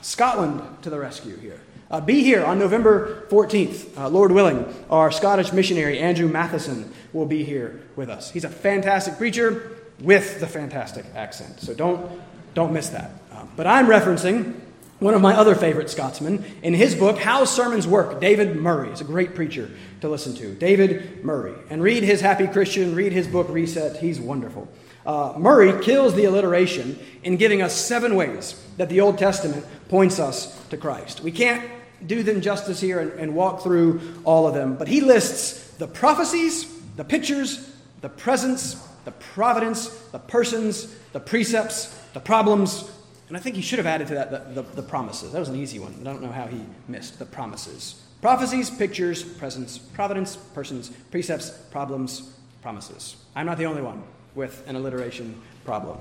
Scotland 0.00 0.82
to 0.82 0.90
the 0.90 0.98
rescue 0.98 1.36
here. 1.36 1.60
Uh, 1.90 2.00
be 2.00 2.22
here 2.22 2.44
on 2.44 2.58
November 2.58 3.26
14th, 3.28 3.96
uh, 3.96 4.08
Lord 4.08 4.30
willing. 4.30 4.66
Our 4.90 5.10
Scottish 5.10 5.52
missionary, 5.52 5.98
Andrew 5.98 6.28
Matheson, 6.28 6.92
will 7.14 7.24
be 7.24 7.44
here 7.44 7.80
with 7.96 8.10
us. 8.10 8.30
He's 8.30 8.44
a 8.44 8.50
fantastic 8.50 9.16
preacher 9.16 9.76
with 10.00 10.38
the 10.40 10.46
fantastic 10.46 11.06
accent, 11.14 11.60
so 11.60 11.72
don't, 11.72 12.20
don't 12.52 12.72
miss 12.72 12.90
that. 12.90 13.10
Uh, 13.32 13.46
but 13.56 13.66
I'm 13.66 13.86
referencing 13.86 14.54
one 14.98 15.14
of 15.14 15.22
my 15.22 15.34
other 15.34 15.54
favorite 15.54 15.88
Scotsmen. 15.88 16.44
In 16.62 16.74
his 16.74 16.94
book, 16.94 17.18
How 17.18 17.46
Sermons 17.46 17.86
Work, 17.86 18.20
David 18.20 18.56
Murray 18.56 18.90
is 18.90 19.00
a 19.00 19.04
great 19.04 19.34
preacher 19.34 19.70
to 20.02 20.10
listen 20.10 20.34
to. 20.34 20.54
David 20.54 21.24
Murray. 21.24 21.54
And 21.70 21.82
read 21.82 22.02
his 22.02 22.20
Happy 22.20 22.48
Christian, 22.48 22.94
read 22.94 23.12
his 23.12 23.26
book, 23.26 23.48
Reset. 23.48 23.96
He's 23.96 24.20
wonderful. 24.20 24.68
Uh, 25.06 25.34
Murray 25.38 25.82
kills 25.82 26.14
the 26.14 26.26
alliteration 26.26 26.98
in 27.22 27.38
giving 27.38 27.62
us 27.62 27.74
seven 27.74 28.14
ways 28.14 28.62
that 28.76 28.90
the 28.90 29.00
Old 29.00 29.16
Testament 29.16 29.64
points 29.88 30.18
us 30.18 30.54
to 30.66 30.76
Christ. 30.76 31.22
We 31.22 31.32
can't 31.32 31.66
do 32.06 32.22
them 32.22 32.40
justice 32.40 32.80
here 32.80 33.00
and, 33.00 33.12
and 33.12 33.34
walk 33.34 33.62
through 33.62 34.00
all 34.24 34.46
of 34.46 34.54
them. 34.54 34.76
But 34.76 34.88
he 34.88 35.00
lists 35.00 35.72
the 35.78 35.86
prophecies, 35.86 36.66
the 36.96 37.04
pictures, 37.04 37.72
the 38.00 38.08
presence, 38.08 38.74
the 39.04 39.12
providence, 39.12 39.88
the 39.88 40.18
persons, 40.18 40.94
the 41.12 41.20
precepts, 41.20 41.86
the 42.12 42.20
problems, 42.20 42.90
and 43.28 43.36
I 43.36 43.40
think 43.40 43.56
he 43.56 43.62
should 43.62 43.78
have 43.78 43.86
added 43.86 44.08
to 44.08 44.14
that 44.14 44.30
the, 44.30 44.62
the, 44.62 44.68
the, 44.76 44.82
promises. 44.82 45.32
That 45.32 45.38
was 45.38 45.50
an 45.50 45.56
easy 45.56 45.78
one. 45.78 45.94
I 46.00 46.04
don't 46.04 46.22
know 46.22 46.32
how 46.32 46.46
he 46.46 46.62
missed 46.88 47.18
the 47.18 47.26
promises. 47.26 48.02
Prophecies, 48.22 48.70
pictures, 48.70 49.22
presence, 49.22 49.76
providence, 49.76 50.36
persons, 50.36 50.90
precepts, 51.10 51.50
problems, 51.70 52.34
promises. 52.62 53.16
I'm 53.36 53.46
not 53.46 53.58
the 53.58 53.66
only 53.66 53.82
one 53.82 54.02
with 54.34 54.66
an 54.66 54.76
alliteration 54.76 55.40
problem. 55.64 55.98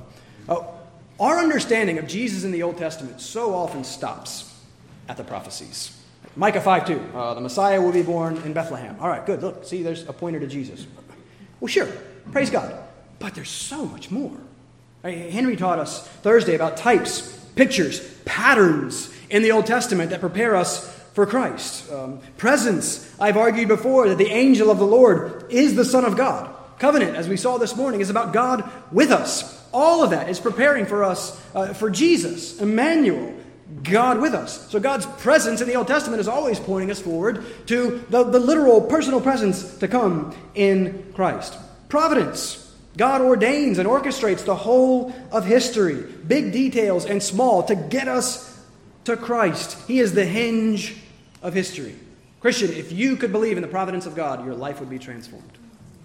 Oh, 0.47 0.73
our 1.19 1.39
understanding 1.39 1.97
of 1.97 2.07
Jesus 2.07 2.43
in 2.43 2.51
the 2.51 2.63
Old 2.63 2.77
Testament 2.77 3.19
so 3.19 3.53
often 3.53 3.83
stops 3.83 4.56
at 5.07 5.17
the 5.17 5.23
prophecies. 5.23 5.97
Micah 6.35 6.61
5 6.61 6.87
2. 6.87 6.99
Uh, 7.13 7.33
the 7.33 7.41
Messiah 7.41 7.81
will 7.81 7.91
be 7.91 8.03
born 8.03 8.37
in 8.37 8.53
Bethlehem. 8.53 8.95
All 8.99 9.09
right, 9.09 9.25
good. 9.25 9.41
Look, 9.41 9.65
see, 9.65 9.83
there's 9.83 10.07
a 10.07 10.13
pointer 10.13 10.39
to 10.39 10.47
Jesus. 10.47 10.85
Well, 11.59 11.67
sure. 11.67 11.87
Praise 12.31 12.49
God. 12.49 12.77
But 13.19 13.33
there's 13.33 13.49
so 13.49 13.85
much 13.85 14.11
more. 14.11 14.37
Henry 15.03 15.55
taught 15.55 15.79
us 15.79 16.07
Thursday 16.07 16.55
about 16.55 16.77
types, 16.77 17.35
pictures, 17.55 17.99
patterns 18.25 19.13
in 19.29 19.41
the 19.41 19.51
Old 19.51 19.65
Testament 19.65 20.11
that 20.11 20.19
prepare 20.19 20.55
us 20.55 20.93
for 21.13 21.25
Christ. 21.25 21.91
Um, 21.91 22.19
presence, 22.37 23.11
I've 23.19 23.37
argued 23.37 23.67
before 23.69 24.09
that 24.09 24.17
the 24.17 24.29
angel 24.29 24.69
of 24.69 24.77
the 24.77 24.85
Lord 24.85 25.45
is 25.49 25.75
the 25.75 25.85
Son 25.85 26.05
of 26.05 26.15
God. 26.17 26.53
Covenant, 26.77 27.15
as 27.15 27.27
we 27.27 27.37
saw 27.37 27.57
this 27.57 27.75
morning, 27.75 28.01
is 28.01 28.09
about 28.09 28.33
God 28.33 28.69
with 28.91 29.09
us. 29.09 29.65
All 29.73 30.03
of 30.03 30.11
that 30.11 30.29
is 30.29 30.39
preparing 30.39 30.85
for 30.85 31.03
us 31.03 31.41
uh, 31.55 31.73
for 31.73 31.89
Jesus, 31.89 32.59
Emmanuel, 32.61 33.33
God 33.83 34.21
with 34.21 34.33
us. 34.33 34.69
So 34.69 34.79
God's 34.79 35.05
presence 35.05 35.61
in 35.61 35.67
the 35.67 35.75
Old 35.75 35.87
Testament 35.87 36.21
is 36.21 36.27
always 36.27 36.59
pointing 36.59 36.89
us 36.89 37.01
forward 37.01 37.43
to 37.67 38.03
the, 38.09 38.23
the 38.23 38.39
literal 38.39 38.81
personal 38.81 39.21
presence 39.21 39.77
to 39.79 39.87
come 39.87 40.35
in 40.55 41.11
Christ. 41.13 41.57
Providence. 41.89 42.63
God 42.95 43.21
ordains 43.21 43.77
and 43.77 43.87
orchestrates 43.87 44.43
the 44.43 44.55
whole 44.55 45.13
of 45.31 45.45
history, 45.45 46.03
big 46.27 46.51
details 46.51 47.05
and 47.05 47.21
small, 47.21 47.61
to 47.63 47.75
get 47.75 48.07
us 48.07 48.59
to 49.03 49.15
Christ. 49.15 49.77
He 49.87 49.99
is 49.99 50.13
the 50.13 50.25
hinge 50.25 50.95
of 51.43 51.53
history. 51.53 51.95
Christian, 52.39 52.71
if 52.71 52.91
you 52.91 53.15
could 53.15 53.31
believe 53.31 53.57
in 53.57 53.61
the 53.61 53.67
providence 53.67 54.05
of 54.05 54.15
God, 54.15 54.45
your 54.45 54.55
life 54.55 54.79
would 54.79 54.89
be 54.89 54.99
transformed. 54.99 55.57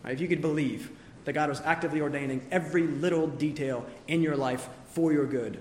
If 0.05 0.21
you 0.21 0.29
could 0.29 0.43
believe 0.43 0.91
that 1.25 1.33
God 1.33 1.49
was 1.49 1.61
actively 1.63 2.01
ordaining 2.01 2.47
every 2.51 2.83
little 2.83 3.27
detail 3.27 3.87
in 4.09 4.23
your 4.23 4.37
life 4.37 4.69
for 4.89 5.13
your 5.13 5.27
good, 5.27 5.61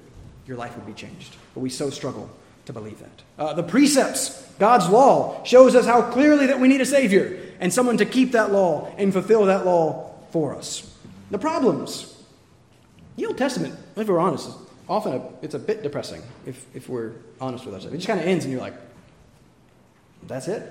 your 0.52 0.58
life 0.58 0.76
would 0.76 0.86
be 0.86 0.91
changed. 0.91 1.38
But 1.54 1.62
we 1.62 1.70
so 1.70 1.89
struggle 1.89 2.30
to 2.66 2.74
believe 2.74 2.99
that. 2.99 3.22
Uh, 3.39 3.54
the 3.54 3.64
precepts, 3.64 4.45
God's 4.60 4.89
law, 4.89 5.41
shows 5.45 5.76
us 5.76 5.86
how 5.86 6.02
clearly 6.02 6.47
that 6.47 6.60
we 6.60 6.68
need 6.68 6.82
a 6.82 6.86
Savior 6.86 7.39
and 7.62 7.74
someone 7.74 7.97
to 7.99 8.06
keep 8.06 8.34
that 8.34 8.52
law 8.52 8.93
and 8.97 9.14
fulfill 9.14 9.45
that 9.45 9.66
law 9.66 10.12
for 10.32 10.54
us. 10.54 10.93
The 11.32 11.39
problems. 11.39 12.22
The 13.16 13.28
Old 13.28 13.38
Testament, 13.38 13.76
if 13.95 14.10
we're 14.10 14.20
honest, 14.20 14.49
is 14.49 14.56
often 14.89 15.14
a, 15.14 15.22
it's 15.41 15.56
a 15.56 15.60
bit 15.60 15.84
depressing 15.84 16.22
if, 16.45 16.66
if 16.76 16.89
we're 16.89 17.14
honest 17.39 17.64
with 17.64 17.74
ourselves. 17.74 17.93
It 17.93 17.99
just 17.99 18.08
kind 18.08 18.20
of 18.20 18.26
ends 18.26 18.43
and 18.43 18.52
you're 18.52 18.62
like, 18.62 18.76
that's 20.28 20.49
it? 20.49 20.70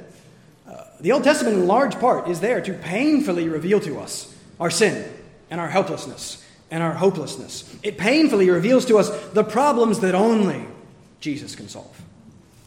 Uh, 0.69 0.85
the 1.01 1.13
Old 1.13 1.25
Testament, 1.25 1.57
in 1.57 1.67
large 1.67 1.99
part, 1.99 2.29
is 2.29 2.41
there 2.41 2.61
to 2.61 2.75
painfully 2.75 3.49
reveal 3.49 3.81
to 3.81 3.99
us 3.99 4.37
our 4.61 4.71
sin 4.71 5.11
and 5.49 5.59
our 5.59 5.71
helplessness 5.71 6.45
and 6.71 6.83
our 6.83 6.95
hopelessness. 6.95 7.77
It 7.83 7.99
painfully 7.99 8.49
reveals 8.51 8.87
to 8.87 8.99
us 8.99 9.11
the 9.31 9.45
problems 9.45 10.01
that 10.01 10.15
only 10.15 10.67
Jesus 11.21 11.55
can 11.55 11.69
solve. 11.69 12.01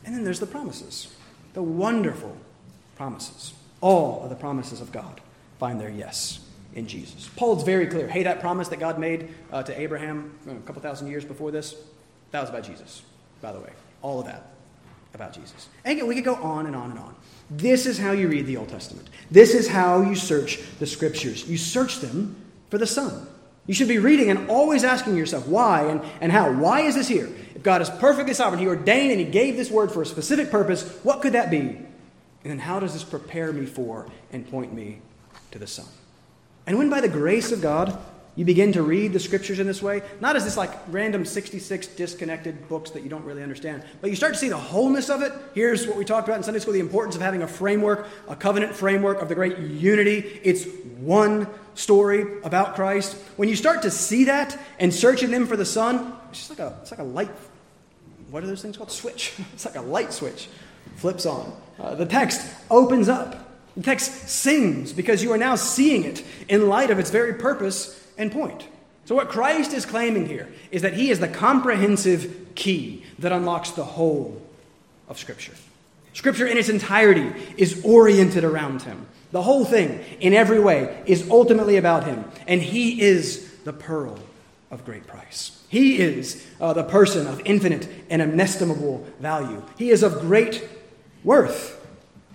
And 0.05 0.13
then 0.13 0.23
there's 0.23 0.39
the 0.39 0.45
promises, 0.45 1.13
the 1.53 1.63
wonderful 1.63 2.35
promises. 2.95 3.53
All 3.81 4.23
of 4.23 4.29
the 4.29 4.35
promises 4.35 4.81
of 4.81 4.91
God 4.91 5.21
find 5.59 5.79
their 5.79 5.89
yes 5.89 6.39
in 6.75 6.87
Jesus. 6.87 7.29
Paul's 7.35 7.63
very 7.63 7.87
clear. 7.87 8.07
Hey, 8.07 8.23
that 8.23 8.39
promise 8.39 8.67
that 8.69 8.79
God 8.79 8.99
made 8.99 9.29
uh, 9.51 9.63
to 9.63 9.79
Abraham 9.79 10.37
a 10.49 10.55
couple 10.65 10.81
thousand 10.81 11.07
years 11.07 11.23
before 11.23 11.51
this, 11.51 11.75
that 12.31 12.41
was 12.41 12.49
about 12.49 12.63
Jesus, 12.63 13.03
by 13.41 13.51
the 13.51 13.59
way. 13.59 13.71
All 14.01 14.19
of 14.19 14.25
that 14.25 14.47
about 15.13 15.33
Jesus. 15.33 15.67
And 15.85 15.93
again, 15.93 16.07
we 16.07 16.15
could 16.15 16.23
go 16.23 16.35
on 16.35 16.65
and 16.65 16.75
on 16.75 16.91
and 16.91 16.99
on. 16.99 17.15
This 17.49 17.85
is 17.85 17.99
how 17.99 18.11
you 18.11 18.27
read 18.27 18.47
the 18.47 18.57
Old 18.57 18.69
Testament. 18.69 19.09
This 19.29 19.53
is 19.53 19.67
how 19.67 20.01
you 20.01 20.15
search 20.15 20.59
the 20.79 20.87
Scriptures. 20.87 21.47
You 21.47 21.57
search 21.57 21.99
them 21.99 22.35
for 22.69 22.77
the 22.77 22.87
Son. 22.87 23.27
You 23.65 23.73
should 23.73 23.87
be 23.87 23.97
reading 23.97 24.29
and 24.29 24.49
always 24.49 24.83
asking 24.83 25.15
yourself 25.15 25.47
why 25.47 25.83
and, 25.83 26.01
and 26.19 26.31
how. 26.31 26.51
Why 26.51 26.81
is 26.81 26.95
this 26.95 27.07
here? 27.07 27.29
If 27.55 27.63
God 27.63 27.81
is 27.81 27.89
perfectly 27.89 28.33
sovereign, 28.33 28.59
He 28.59 28.67
ordained 28.67 29.11
and 29.11 29.19
He 29.19 29.25
gave 29.25 29.55
this 29.55 29.71
word 29.71 29.91
for 29.91 30.01
a 30.01 30.05
specific 30.05 30.51
purpose, 30.51 30.97
what 31.03 31.21
could 31.21 31.33
that 31.33 31.49
be? 31.49 31.57
And 31.59 32.51
then 32.51 32.59
how 32.59 32.79
does 32.79 32.93
this 32.93 33.03
prepare 33.03 33.53
me 33.53 33.65
for 33.65 34.05
and 34.31 34.49
point 34.49 34.73
me 34.73 34.99
to 35.51 35.59
the 35.59 35.67
Son? 35.67 35.85
And 36.67 36.77
when 36.77 36.89
by 36.89 36.99
the 36.99 37.09
grace 37.09 37.51
of 37.51 37.61
God 37.61 37.97
you 38.35 38.45
begin 38.45 38.73
to 38.73 38.81
read 38.81 39.13
the 39.13 39.19
scriptures 39.19 39.59
in 39.59 39.67
this 39.67 39.81
way, 39.81 40.01
not 40.19 40.35
as 40.35 40.43
this 40.43 40.57
like 40.57 40.71
random 40.87 41.23
66 41.23 41.87
disconnected 41.87 42.67
books 42.67 42.89
that 42.91 43.03
you 43.03 43.09
don't 43.09 43.23
really 43.25 43.43
understand, 43.43 43.83
but 44.01 44.09
you 44.09 44.15
start 44.15 44.33
to 44.33 44.39
see 44.39 44.49
the 44.49 44.57
wholeness 44.57 45.09
of 45.09 45.21
it. 45.21 45.31
Here's 45.53 45.85
what 45.87 45.97
we 45.97 46.05
talked 46.05 46.27
about 46.27 46.37
in 46.37 46.43
Sunday 46.43 46.59
school 46.59 46.73
the 46.73 46.79
importance 46.79 47.15
of 47.15 47.21
having 47.21 47.43
a 47.43 47.47
framework, 47.47 48.07
a 48.27 48.35
covenant 48.35 48.73
framework 48.73 49.21
of 49.21 49.29
the 49.29 49.35
great 49.35 49.59
unity. 49.59 50.39
It's 50.43 50.65
one 50.97 51.47
story 51.75 52.41
about 52.43 52.73
Christ. 52.73 53.15
When 53.35 53.49
you 53.49 53.55
start 53.55 53.83
to 53.83 53.91
see 53.91 54.23
that 54.25 54.57
and 54.79 54.91
search 54.91 55.21
in 55.21 55.29
them 55.29 55.45
for 55.45 55.55
the 55.55 55.65
Son, 55.65 56.13
it's 56.29 56.47
just 56.47 56.49
like 56.49 56.59
a, 56.59 56.75
it's 56.81 56.89
like 56.89 56.99
a 57.01 57.03
light. 57.03 57.31
What 58.31 58.43
are 58.43 58.47
those 58.47 58.63
things 58.63 58.77
called? 58.77 58.91
Switch. 58.91 59.33
It's 59.53 59.65
like 59.65 59.75
a 59.75 59.81
light 59.81 60.11
switch. 60.11 60.49
Flips 60.95 61.27
on. 61.27 61.55
Uh, 61.79 61.93
the 61.93 62.05
text 62.05 62.41
opens 62.71 63.09
up. 63.09 63.51
The 63.75 63.83
text 63.83 64.29
sings 64.29 64.91
because 64.91 65.21
you 65.23 65.31
are 65.31 65.37
now 65.37 65.55
seeing 65.55 66.03
it 66.03 66.23
in 66.49 66.67
light 66.67 66.89
of 66.89 66.97
its 66.97 67.11
very 67.11 67.35
purpose 67.35 68.02
and 68.17 68.31
point. 68.31 68.67
So, 69.05 69.15
what 69.15 69.29
Christ 69.29 69.73
is 69.73 69.85
claiming 69.85 70.27
here 70.27 70.51
is 70.71 70.81
that 70.81 70.93
he 70.93 71.09
is 71.09 71.19
the 71.19 71.27
comprehensive 71.27 72.53
key 72.55 73.03
that 73.19 73.31
unlocks 73.31 73.71
the 73.71 73.83
whole 73.83 74.41
of 75.09 75.17
Scripture. 75.17 75.53
Scripture 76.13 76.47
in 76.47 76.57
its 76.57 76.69
entirety 76.69 77.33
is 77.57 77.83
oriented 77.83 78.43
around 78.43 78.83
him. 78.83 79.07
The 79.31 79.41
whole 79.41 79.65
thing, 79.65 79.99
in 80.19 80.33
every 80.33 80.59
way, 80.59 81.03
is 81.07 81.29
ultimately 81.29 81.77
about 81.77 82.03
him. 82.03 82.23
And 82.47 82.61
he 82.61 83.01
is 83.01 83.51
the 83.63 83.73
pearl 83.73 84.19
of 84.69 84.85
great 84.85 85.07
price. 85.07 85.63
He 85.69 85.97
is 85.97 86.45
uh, 86.61 86.73
the 86.73 86.83
person 86.83 87.25
of 87.25 87.41
infinite 87.43 87.87
and 88.11 88.21
inestimable 88.21 89.07
value. 89.19 89.63
He 89.77 89.89
is 89.89 90.03
of 90.03 90.21
great 90.21 90.69
worth. 91.23 91.79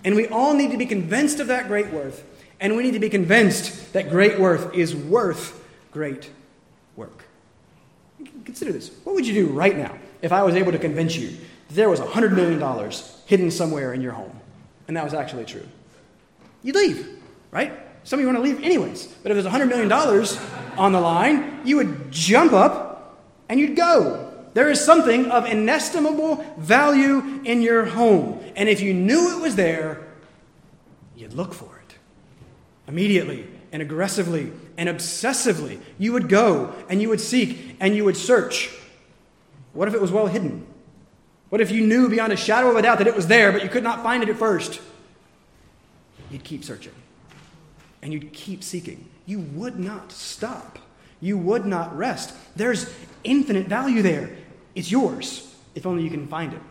And 0.03 0.15
we 0.15 0.27
all 0.27 0.53
need 0.53 0.71
to 0.71 0.77
be 0.77 0.85
convinced 0.85 1.39
of 1.39 1.47
that 1.47 1.67
great 1.67 1.87
worth. 1.91 2.25
And 2.59 2.75
we 2.75 2.83
need 2.83 2.93
to 2.93 2.99
be 2.99 3.09
convinced 3.09 3.93
that 3.93 4.09
great 4.09 4.37
worth 4.37 4.75
is 4.75 4.93
worth 4.93 5.58
great 5.99 6.29
work. 6.95 7.25
Consider 8.45 8.71
this. 8.71 8.89
What 9.03 9.15
would 9.15 9.27
you 9.27 9.33
do 9.33 9.47
right 9.47 9.77
now 9.77 9.97
if 10.21 10.31
I 10.31 10.43
was 10.43 10.55
able 10.55 10.71
to 10.71 10.79
convince 10.79 11.13
you 11.17 11.31
that 11.67 11.75
there 11.75 11.89
was 11.89 11.99
$100 11.99 12.31
million 12.31 12.91
hidden 13.25 13.51
somewhere 13.51 13.91
in 13.93 13.99
your 13.99 14.13
home 14.13 14.39
and 14.87 14.95
that 14.95 15.03
was 15.03 15.13
actually 15.13 15.43
true? 15.43 15.67
You'd 16.63 16.77
leave, 16.77 17.19
right? 17.51 17.73
Some 18.05 18.17
of 18.17 18.21
you 18.21 18.27
want 18.27 18.37
to 18.37 18.41
leave 18.41 18.63
anyways. 18.63 19.07
But 19.07 19.33
if 19.33 19.43
there's 19.43 19.53
$100 19.53 19.67
million 19.67 19.91
on 20.79 20.93
the 20.93 21.01
line, 21.01 21.59
you 21.65 21.75
would 21.75 22.13
jump 22.13 22.53
up 22.53 23.19
and 23.49 23.59
you'd 23.59 23.75
go. 23.75 24.33
There 24.53 24.69
is 24.69 24.79
something 24.79 25.25
of 25.25 25.47
inestimable 25.47 26.45
value 26.57 27.41
in 27.43 27.61
your 27.61 27.83
home. 27.83 28.41
And 28.55 28.69
if 28.69 28.79
you 28.79 28.93
knew 28.93 29.37
it 29.37 29.41
was 29.41 29.57
there, 29.57 30.07
you'd 31.17 31.33
look 31.33 31.53
for 31.53 31.77
it 31.85 31.97
immediately 32.87 33.58
and 33.71 33.81
aggressively 33.81 34.51
and 34.77 34.89
obsessively. 34.89 35.79
You 35.97 36.13
would 36.13 36.29
go 36.29 36.73
and 36.89 37.01
you 37.01 37.09
would 37.09 37.21
seek 37.21 37.75
and 37.79 37.95
you 37.95 38.05
would 38.05 38.17
search. 38.17 38.71
What 39.73 39.87
if 39.87 39.93
it 39.93 40.01
was 40.01 40.11
well 40.11 40.27
hidden? 40.27 40.65
What 41.49 41.61
if 41.61 41.71
you 41.71 41.85
knew 41.85 42.09
beyond 42.09 42.31
a 42.31 42.37
shadow 42.37 42.69
of 42.69 42.75
a 42.75 42.81
doubt 42.81 42.99
that 42.99 43.07
it 43.07 43.15
was 43.15 43.27
there, 43.27 43.51
but 43.51 43.63
you 43.63 43.69
could 43.69 43.83
not 43.83 44.03
find 44.03 44.21
it 44.21 44.29
at 44.29 44.37
first? 44.37 44.79
You'd 46.29 46.43
keep 46.43 46.63
searching 46.63 46.93
and 48.01 48.13
you'd 48.13 48.33
keep 48.33 48.63
seeking. 48.63 49.09
You 49.25 49.39
would 49.39 49.79
not 49.79 50.11
stop. 50.11 50.79
You 51.21 51.37
would 51.37 51.65
not 51.65 51.95
rest. 51.97 52.33
There's 52.55 52.91
infinite 53.23 53.67
value 53.67 54.01
there. 54.01 54.29
It's 54.75 54.91
yours 54.91 55.55
if 55.75 55.85
only 55.85 56.03
you 56.03 56.09
can 56.09 56.27
find 56.27 56.53
it 56.53 56.61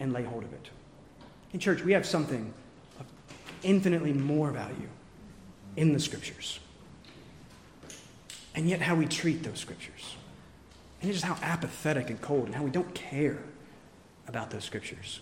and 0.00 0.12
lay 0.12 0.24
hold 0.24 0.44
of 0.44 0.52
it. 0.52 0.70
In 1.52 1.60
church, 1.60 1.82
we 1.82 1.92
have 1.92 2.06
something 2.06 2.52
of 2.98 3.06
infinitely 3.62 4.12
more 4.12 4.50
value 4.50 4.88
in 5.76 5.92
the 5.92 6.00
scriptures. 6.00 6.60
And 8.54 8.68
yet, 8.68 8.82
how 8.82 8.94
we 8.94 9.06
treat 9.06 9.42
those 9.42 9.58
scriptures. 9.58 10.16
And 11.00 11.10
just 11.10 11.24
how 11.24 11.36
apathetic 11.42 12.10
and 12.10 12.20
cold 12.20 12.46
and 12.46 12.54
how 12.54 12.62
we 12.62 12.70
don't 12.70 12.94
care 12.94 13.38
about 14.28 14.50
those 14.50 14.64
scriptures. 14.64 15.20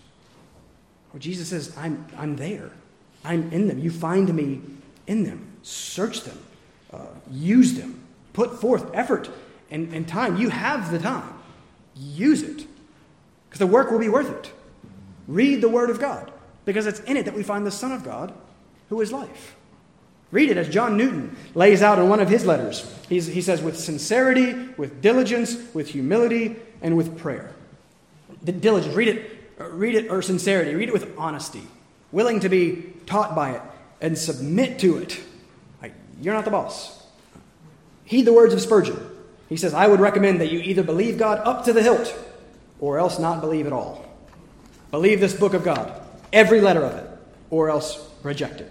Where 1.11 1.20
Jesus 1.20 1.48
says, 1.48 1.74
I'm, 1.76 2.07
I'm 2.16 2.36
there. 2.36 2.70
I'm 3.24 3.51
in 3.53 3.68
them. 3.68 3.78
You 3.78 3.90
find 3.90 4.32
me 4.34 4.61
in 5.07 5.24
them. 5.24 5.46
Search 5.62 6.22
them. 6.22 6.38
Uh, 6.92 7.07
use 7.30 7.74
them. 7.74 8.03
Put 8.32 8.61
forth 8.61 8.90
effort 8.94 9.30
and, 9.70 9.92
and 9.92 10.07
time. 10.07 10.36
You 10.36 10.51
have 10.51 10.90
the 10.90 10.98
time. 10.98 11.34
Use 11.96 12.42
it. 12.42 12.66
Because 13.48 13.59
the 13.59 13.66
work 13.66 13.90
will 13.90 13.98
be 13.98 14.09
worth 14.09 14.30
it. 14.30 14.53
Read 15.26 15.61
the 15.61 15.68
Word 15.68 15.90
of 15.90 16.01
God. 16.01 16.32
Because 16.64 16.86
it's 16.86 17.01
in 17.01 17.16
it 17.16 17.24
that 17.24 17.34
we 17.34 17.42
find 17.42 17.66
the 17.66 17.70
Son 17.70 17.92
of 17.92 18.05
God 18.05 18.32
who 18.88 19.01
is 19.01 19.12
life. 19.12 19.57
Read 20.30 20.50
it 20.50 20.56
as 20.56 20.68
John 20.68 20.96
Newton 20.96 21.36
lays 21.54 21.82
out 21.82 21.98
in 21.98 22.08
one 22.08 22.20
of 22.20 22.28
his 22.28 22.46
letters. 22.46 22.88
He's, 23.08 23.26
he 23.26 23.42
says, 23.42 23.60
with 23.62 23.78
sincerity, 23.78 24.52
with 24.76 25.02
diligence, 25.02 25.56
with 25.74 25.88
humility, 25.88 26.56
and 26.82 26.96
with 26.96 27.18
prayer. 27.18 27.52
The 28.42 28.52
diligence, 28.52 28.94
read 28.94 29.08
it, 29.08 29.30
uh, 29.60 29.68
read 29.70 29.94
it, 29.96 30.10
or 30.10 30.22
sincerity, 30.22 30.74
read 30.74 30.88
it 30.88 30.92
with 30.92 31.12
honesty, 31.18 31.62
willing 32.12 32.40
to 32.40 32.48
be 32.48 32.92
taught 33.06 33.34
by 33.34 33.52
it 33.52 33.62
and 34.00 34.16
submit 34.16 34.78
to 34.78 34.98
it. 34.98 35.20
Like, 35.82 35.92
you're 36.20 36.34
not 36.34 36.44
the 36.44 36.50
boss. 36.52 37.04
Heed 38.04 38.24
the 38.24 38.32
words 38.32 38.54
of 38.54 38.60
Spurgeon. 38.60 38.98
He 39.48 39.56
says, 39.56 39.74
I 39.74 39.88
would 39.88 40.00
recommend 40.00 40.40
that 40.40 40.52
you 40.52 40.60
either 40.60 40.84
believe 40.84 41.18
God 41.18 41.38
up 41.44 41.64
to 41.64 41.72
the 41.72 41.82
hilt 41.82 42.16
or 42.78 42.98
else 42.98 43.18
not 43.18 43.40
believe 43.40 43.66
at 43.66 43.72
all. 43.72 44.06
Believe 44.92 45.20
this 45.20 45.34
book 45.34 45.54
of 45.54 45.64
God. 45.64 46.00
every 46.32 46.60
letter 46.60 46.84
of 46.84 46.94
it, 46.94 47.06
or 47.50 47.70
else 47.70 48.08
reject 48.22 48.60
it. 48.60 48.70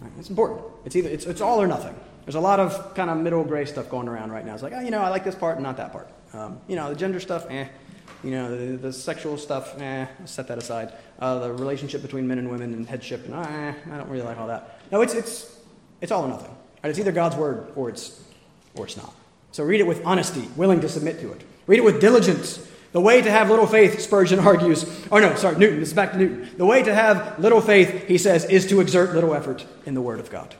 Right? 0.00 0.12
It's 0.18 0.30
important. 0.30 0.62
It's 0.84 0.96
either 0.96 1.08
it's, 1.08 1.26
it's 1.26 1.40
all 1.40 1.60
or 1.60 1.66
nothing. 1.66 1.94
There's 2.24 2.34
a 2.34 2.40
lot 2.40 2.60
of 2.60 2.94
kind 2.94 3.10
of 3.10 3.18
middle 3.18 3.44
gray 3.44 3.64
stuff 3.64 3.88
going 3.88 4.08
around 4.08 4.30
right 4.30 4.44
now. 4.44 4.54
It's 4.54 4.62
like, 4.62 4.72
oh, 4.74 4.80
you 4.80 4.90
know, 4.90 5.00
I 5.00 5.08
like 5.08 5.24
this 5.24 5.34
part 5.34 5.56
and 5.56 5.62
not 5.64 5.76
that 5.78 5.92
part. 5.92 6.10
Um, 6.32 6.60
you 6.68 6.76
know, 6.76 6.88
the 6.90 6.96
gender 6.96 7.20
stuff, 7.20 7.46
eh. 7.50 7.66
You 8.22 8.30
know, 8.32 8.56
the, 8.56 8.76
the 8.76 8.92
sexual 8.92 9.38
stuff, 9.38 9.80
eh, 9.80 10.06
set 10.26 10.46
that 10.48 10.58
aside. 10.58 10.92
Uh, 11.18 11.38
the 11.38 11.52
relationship 11.52 12.02
between 12.02 12.28
men 12.28 12.38
and 12.38 12.50
women 12.50 12.74
and 12.74 12.86
headship, 12.86 13.24
and, 13.24 13.34
eh, 13.34 13.74
I 13.92 13.96
don't 13.96 14.08
really 14.08 14.24
like 14.24 14.38
all 14.38 14.48
that. 14.48 14.80
No, 14.92 15.00
it's, 15.00 15.14
it's, 15.14 15.58
it's 16.00 16.12
all 16.12 16.24
or 16.24 16.28
nothing. 16.28 16.54
Right? 16.84 16.90
It's 16.90 16.98
either 16.98 17.12
God's 17.12 17.36
word 17.36 17.72
or 17.76 17.88
it's, 17.88 18.22
or 18.74 18.84
it's 18.84 18.96
not. 18.96 19.14
So 19.52 19.64
read 19.64 19.80
it 19.80 19.86
with 19.86 20.04
honesty, 20.04 20.48
willing 20.56 20.80
to 20.82 20.88
submit 20.88 21.20
to 21.20 21.32
it. 21.32 21.42
Read 21.66 21.78
it 21.78 21.84
with 21.84 22.00
diligence. 22.00 22.66
The 22.92 23.00
way 23.00 23.22
to 23.22 23.30
have 23.30 23.50
little 23.50 23.68
faith, 23.68 24.00
Spurgeon 24.00 24.40
argues, 24.40 24.84
oh 25.12 25.18
no, 25.18 25.36
sorry, 25.36 25.56
Newton, 25.56 25.78
this 25.78 25.90
is 25.90 25.94
back 25.94 26.12
to 26.12 26.18
Newton. 26.18 26.50
The 26.56 26.66
way 26.66 26.82
to 26.82 26.92
have 26.92 27.38
little 27.38 27.60
faith, 27.60 28.08
he 28.08 28.18
says, 28.18 28.44
is 28.44 28.66
to 28.68 28.80
exert 28.80 29.14
little 29.14 29.32
effort 29.32 29.64
in 29.86 29.94
the 29.94 30.00
Word 30.00 30.18
of 30.18 30.30
God. 30.30 30.54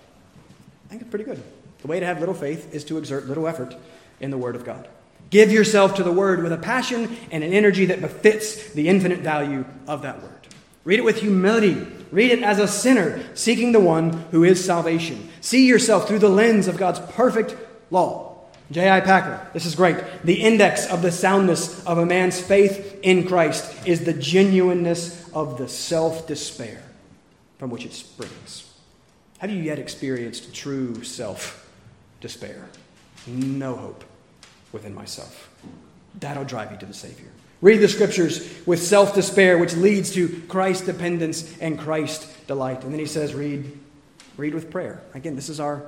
I 0.87 0.91
think 0.91 1.03
it's 1.03 1.11
pretty 1.11 1.25
good. 1.25 1.43
The 1.83 1.89
way 1.89 1.99
to 1.99 2.07
have 2.07 2.21
little 2.21 2.35
faith 2.35 2.73
is 2.73 2.85
to 2.85 2.99
exert 2.99 3.27
little 3.27 3.49
effort 3.49 3.75
in 4.21 4.31
the 4.31 4.39
Word 4.39 4.55
of 4.55 4.65
God. 4.65 4.89
Give 5.31 5.51
yourself 5.51 5.95
to 5.97 6.05
the 6.05 6.13
Word 6.13 6.43
with 6.43 6.53
a 6.53 6.59
passion 6.59 7.17
and 7.33 7.43
an 7.43 7.53
energy 7.53 7.87
that 7.87 8.01
befits 8.01 8.73
the 8.73 8.89
infinite 8.89 9.21
value 9.21 9.65
of 9.89 10.03
that 10.03 10.23
Word. 10.23 10.33
Read 10.85 10.99
it 10.99 11.05
with 11.05 11.21
humility. 11.21 11.87
Read 12.11 12.31
it 12.31 12.43
as 12.43 12.59
a 12.59 12.69
sinner 12.69 13.23
seeking 13.35 13.73
the 13.73 13.81
one 13.81 14.13
who 14.31 14.45
is 14.45 14.65
salvation. 14.65 15.29
See 15.41 15.67
yourself 15.67 16.07
through 16.07 16.19
the 16.21 16.29
lens 16.29 16.69
of 16.69 16.77
God's 16.77 17.01
perfect 17.01 17.57
law. 17.91 18.30
J.I. 18.71 19.01
Packer, 19.01 19.49
this 19.53 19.67
is 19.67 19.75
great. 19.75 19.97
The 20.23 20.41
index 20.41 20.87
of 20.87 21.03
the 21.03 21.11
soundness 21.11 21.85
of 21.87 21.99
a 21.99 22.07
man's 22.07 22.41
faith 22.41 23.01
in 23.03 23.27
Christ 23.27 23.87
is 23.87 24.05
the 24.05 24.13
genuineness 24.13 25.29
of 25.33 25.59
the 25.59 25.69
self 25.69 26.27
despair 26.29 26.83
from 27.59 27.71
which 27.71 27.85
it 27.85 27.93
springs. 27.93 28.73
Have 29.39 29.51
you 29.51 29.61
yet 29.63 29.79
experienced 29.79 30.55
true 30.55 31.03
self 31.03 31.69
despair? 32.21 32.69
No 33.27 33.75
hope 33.75 34.05
within 34.73 34.95
myself. 34.95 35.51
That'll 36.21 36.45
drive 36.45 36.71
you 36.71 36.79
to 36.79 36.87
the 36.87 36.95
Savior. 36.95 37.29
Read 37.61 37.79
the 37.79 37.89
scriptures 37.89 38.49
with 38.67 38.83
self 38.83 39.15
despair, 39.15 39.59
which 39.59 39.75
leads 39.75 40.13
to 40.13 40.43
Christ 40.49 40.87
dependence 40.87 41.59
and 41.59 41.79
Christ 41.79 42.47
delight. 42.47 42.85
And 42.85 42.93
then 42.93 43.01
he 43.01 43.07
says, 43.07 43.35
read, 43.35 43.79
read 44.37 44.55
with 44.55 44.71
prayer. 44.71 45.03
Again, 45.13 45.37
this 45.37 45.49
is 45.49 45.59
our 45.59 45.83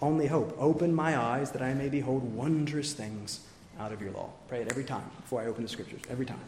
only 0.00 0.26
hope. 0.26 0.54
Open 0.58 0.94
my 0.94 1.18
eyes 1.18 1.50
that 1.52 1.62
I 1.62 1.74
may 1.74 1.88
behold 1.88 2.34
wondrous 2.34 2.92
things 2.92 3.40
out 3.78 3.92
of 3.92 4.00
your 4.00 4.10
law. 4.12 4.30
Pray 4.48 4.60
it 4.60 4.68
every 4.70 4.84
time 4.84 5.10
before 5.20 5.42
I 5.42 5.46
open 5.46 5.62
the 5.62 5.68
scriptures, 5.68 6.00
every 6.10 6.26
time. 6.26 6.40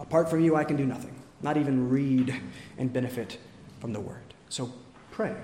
Apart 0.00 0.28
from 0.28 0.40
you, 0.40 0.56
I 0.56 0.64
can 0.64 0.76
do 0.76 0.84
nothing, 0.84 1.14
not 1.42 1.56
even 1.56 1.88
read 1.88 2.34
and 2.78 2.92
benefit 2.92 3.38
from 3.80 3.92
the 3.92 4.00
word. 4.00 4.34
So 4.48 4.72
pray. 5.10 5.34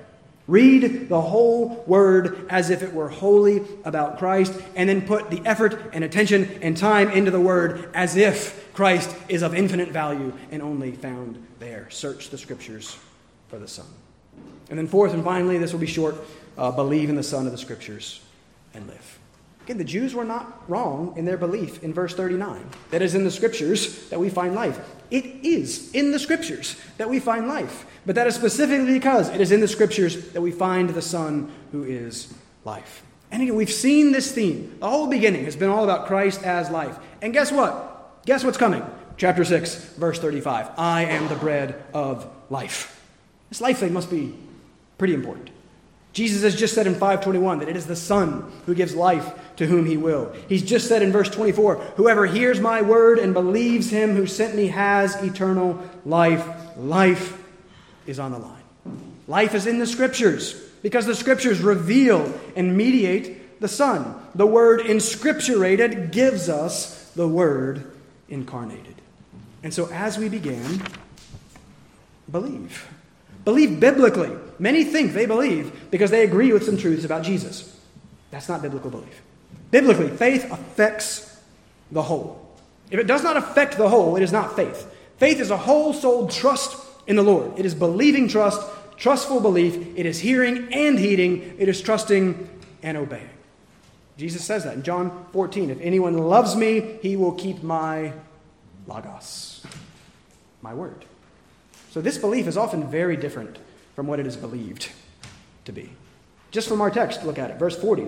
Read 0.48 1.08
the 1.08 1.20
whole 1.20 1.84
word 1.86 2.46
as 2.50 2.70
if 2.70 2.82
it 2.82 2.92
were 2.92 3.08
wholly 3.08 3.62
about 3.84 4.18
Christ, 4.18 4.52
and 4.74 4.88
then 4.88 5.02
put 5.02 5.30
the 5.30 5.40
effort 5.46 5.90
and 5.92 6.02
attention 6.02 6.58
and 6.62 6.76
time 6.76 7.10
into 7.10 7.30
the 7.30 7.40
word 7.40 7.88
as 7.94 8.16
if 8.16 8.72
Christ 8.74 9.14
is 9.28 9.42
of 9.42 9.54
infinite 9.54 9.90
value 9.90 10.32
and 10.50 10.60
only 10.60 10.92
found 10.92 11.46
there. 11.60 11.88
Search 11.90 12.30
the 12.30 12.38
scriptures 12.38 12.98
for 13.48 13.58
the 13.58 13.68
Son. 13.68 13.86
And 14.68 14.78
then, 14.78 14.88
fourth 14.88 15.12
and 15.12 15.22
finally, 15.22 15.58
this 15.58 15.72
will 15.72 15.80
be 15.80 15.86
short 15.86 16.16
uh, 16.56 16.70
believe 16.70 17.08
in 17.10 17.16
the 17.16 17.22
Son 17.22 17.46
of 17.46 17.52
the 17.52 17.58
scriptures 17.58 18.20
and 18.74 18.86
live. 18.86 19.18
Again, 19.64 19.78
the 19.78 19.84
Jews 19.84 20.12
were 20.14 20.24
not 20.24 20.68
wrong 20.68 21.14
in 21.16 21.24
their 21.24 21.36
belief 21.36 21.84
in 21.84 21.94
verse 21.94 22.14
39. 22.14 22.68
That 22.90 23.00
is 23.00 23.14
in 23.14 23.22
the 23.22 23.30
scriptures 23.30 24.08
that 24.08 24.18
we 24.18 24.28
find 24.28 24.54
life. 24.54 24.78
It 25.10 25.24
is 25.44 25.92
in 25.92 26.10
the 26.10 26.18
scriptures 26.18 26.80
that 26.98 27.08
we 27.08 27.20
find 27.20 27.46
life. 27.46 27.86
But 28.04 28.16
that 28.16 28.26
is 28.26 28.34
specifically 28.34 28.92
because 28.92 29.28
it 29.28 29.40
is 29.40 29.52
in 29.52 29.60
the 29.60 29.68
scriptures 29.68 30.30
that 30.30 30.40
we 30.40 30.50
find 30.50 30.90
the 30.90 31.02
Son 31.02 31.52
who 31.70 31.84
is 31.84 32.34
life. 32.64 33.04
And 33.30 33.40
again, 33.40 33.54
we've 33.54 33.70
seen 33.70 34.10
this 34.10 34.32
theme. 34.32 34.76
The 34.80 34.90
whole 34.90 35.06
beginning 35.06 35.44
has 35.44 35.54
been 35.54 35.70
all 35.70 35.84
about 35.84 36.06
Christ 36.06 36.42
as 36.42 36.68
life. 36.68 36.98
And 37.22 37.32
guess 37.32 37.52
what? 37.52 38.24
Guess 38.26 38.44
what's 38.44 38.58
coming? 38.58 38.84
Chapter 39.16 39.44
6, 39.44 39.94
verse 39.94 40.18
35. 40.18 40.70
I 40.76 41.04
am 41.04 41.28
the 41.28 41.36
bread 41.36 41.82
of 41.94 42.28
life. 42.50 43.00
This 43.48 43.60
life 43.60 43.78
thing 43.78 43.92
must 43.92 44.10
be 44.10 44.34
pretty 44.98 45.14
important. 45.14 45.50
Jesus 46.12 46.42
has 46.42 46.54
just 46.54 46.74
said 46.74 46.86
in 46.86 46.94
521 46.94 47.60
that 47.60 47.68
it 47.68 47.76
is 47.76 47.86
the 47.86 47.96
Son 47.96 48.52
who 48.66 48.74
gives 48.74 48.94
life 48.94 49.32
to 49.56 49.66
whom 49.66 49.86
he 49.86 49.96
will. 49.96 50.32
He's 50.48 50.62
just 50.62 50.86
said 50.86 51.02
in 51.02 51.10
verse 51.10 51.30
24, 51.30 51.76
Whoever 51.96 52.26
hears 52.26 52.60
my 52.60 52.82
word 52.82 53.18
and 53.18 53.32
believes 53.32 53.90
him 53.90 54.14
who 54.14 54.26
sent 54.26 54.54
me 54.54 54.66
has 54.68 55.16
eternal 55.22 55.82
life. 56.04 56.46
Life 56.76 57.42
is 58.06 58.18
on 58.18 58.32
the 58.32 58.38
line. 58.38 58.62
Life 59.26 59.54
is 59.54 59.66
in 59.66 59.78
the 59.78 59.86
scriptures 59.86 60.54
because 60.82 61.06
the 61.06 61.14
scriptures 61.14 61.60
reveal 61.60 62.32
and 62.56 62.76
mediate 62.76 63.60
the 63.60 63.68
Son. 63.68 64.14
The 64.34 64.46
word 64.46 64.80
inscripturated 64.80 66.12
gives 66.12 66.48
us 66.48 67.10
the 67.12 67.28
word 67.28 67.90
incarnated. 68.28 68.96
And 69.62 69.72
so 69.72 69.88
as 69.92 70.18
we 70.18 70.28
begin, 70.28 70.82
believe. 72.30 72.91
Believe 73.44 73.80
biblically. 73.80 74.30
Many 74.58 74.84
think 74.84 75.12
they 75.12 75.26
believe 75.26 75.90
because 75.90 76.10
they 76.10 76.22
agree 76.22 76.52
with 76.52 76.64
some 76.64 76.76
truths 76.76 77.04
about 77.04 77.24
Jesus. 77.24 77.80
That's 78.30 78.48
not 78.48 78.62
biblical 78.62 78.90
belief. 78.90 79.22
Biblically, 79.70 80.08
faith 80.08 80.50
affects 80.50 81.40
the 81.90 82.02
whole. 82.02 82.38
If 82.90 83.00
it 83.00 83.06
does 83.06 83.22
not 83.22 83.36
affect 83.36 83.76
the 83.76 83.88
whole, 83.88 84.16
it 84.16 84.22
is 84.22 84.32
not 84.32 84.54
faith. 84.54 84.86
Faith 85.18 85.40
is 85.40 85.50
a 85.50 85.56
whole 85.56 85.92
souled 85.92 86.30
trust 86.30 86.76
in 87.06 87.16
the 87.16 87.22
Lord. 87.22 87.58
It 87.58 87.64
is 87.64 87.74
believing 87.74 88.28
trust, 88.28 88.60
trustful 88.96 89.40
belief. 89.40 89.96
It 89.96 90.06
is 90.06 90.20
hearing 90.20 90.72
and 90.72 90.98
heeding. 90.98 91.56
It 91.58 91.68
is 91.68 91.80
trusting 91.80 92.48
and 92.82 92.96
obeying. 92.96 93.30
Jesus 94.18 94.44
says 94.44 94.64
that 94.64 94.74
in 94.74 94.82
John 94.82 95.26
14. 95.32 95.70
If 95.70 95.80
anyone 95.80 96.18
loves 96.18 96.54
me, 96.54 96.98
he 97.02 97.16
will 97.16 97.32
keep 97.32 97.62
my 97.62 98.12
logos, 98.86 99.64
my 100.60 100.74
word. 100.74 101.04
So 101.92 102.00
this 102.00 102.16
belief 102.16 102.46
is 102.46 102.56
often 102.56 102.88
very 102.88 103.18
different 103.18 103.58
from 103.94 104.06
what 104.06 104.18
it 104.18 104.26
is 104.26 104.34
believed 104.34 104.90
to 105.66 105.72
be. 105.72 105.90
Just 106.50 106.66
from 106.66 106.80
our 106.80 106.90
text, 106.90 107.22
look 107.22 107.38
at 107.38 107.50
it. 107.50 107.58
Verse 107.58 107.76
40, 107.76 108.06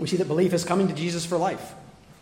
we 0.00 0.08
see 0.08 0.16
that 0.16 0.26
belief 0.26 0.52
is 0.52 0.64
coming 0.64 0.88
to 0.88 0.94
Jesus 0.94 1.24
for 1.24 1.38
life. 1.38 1.74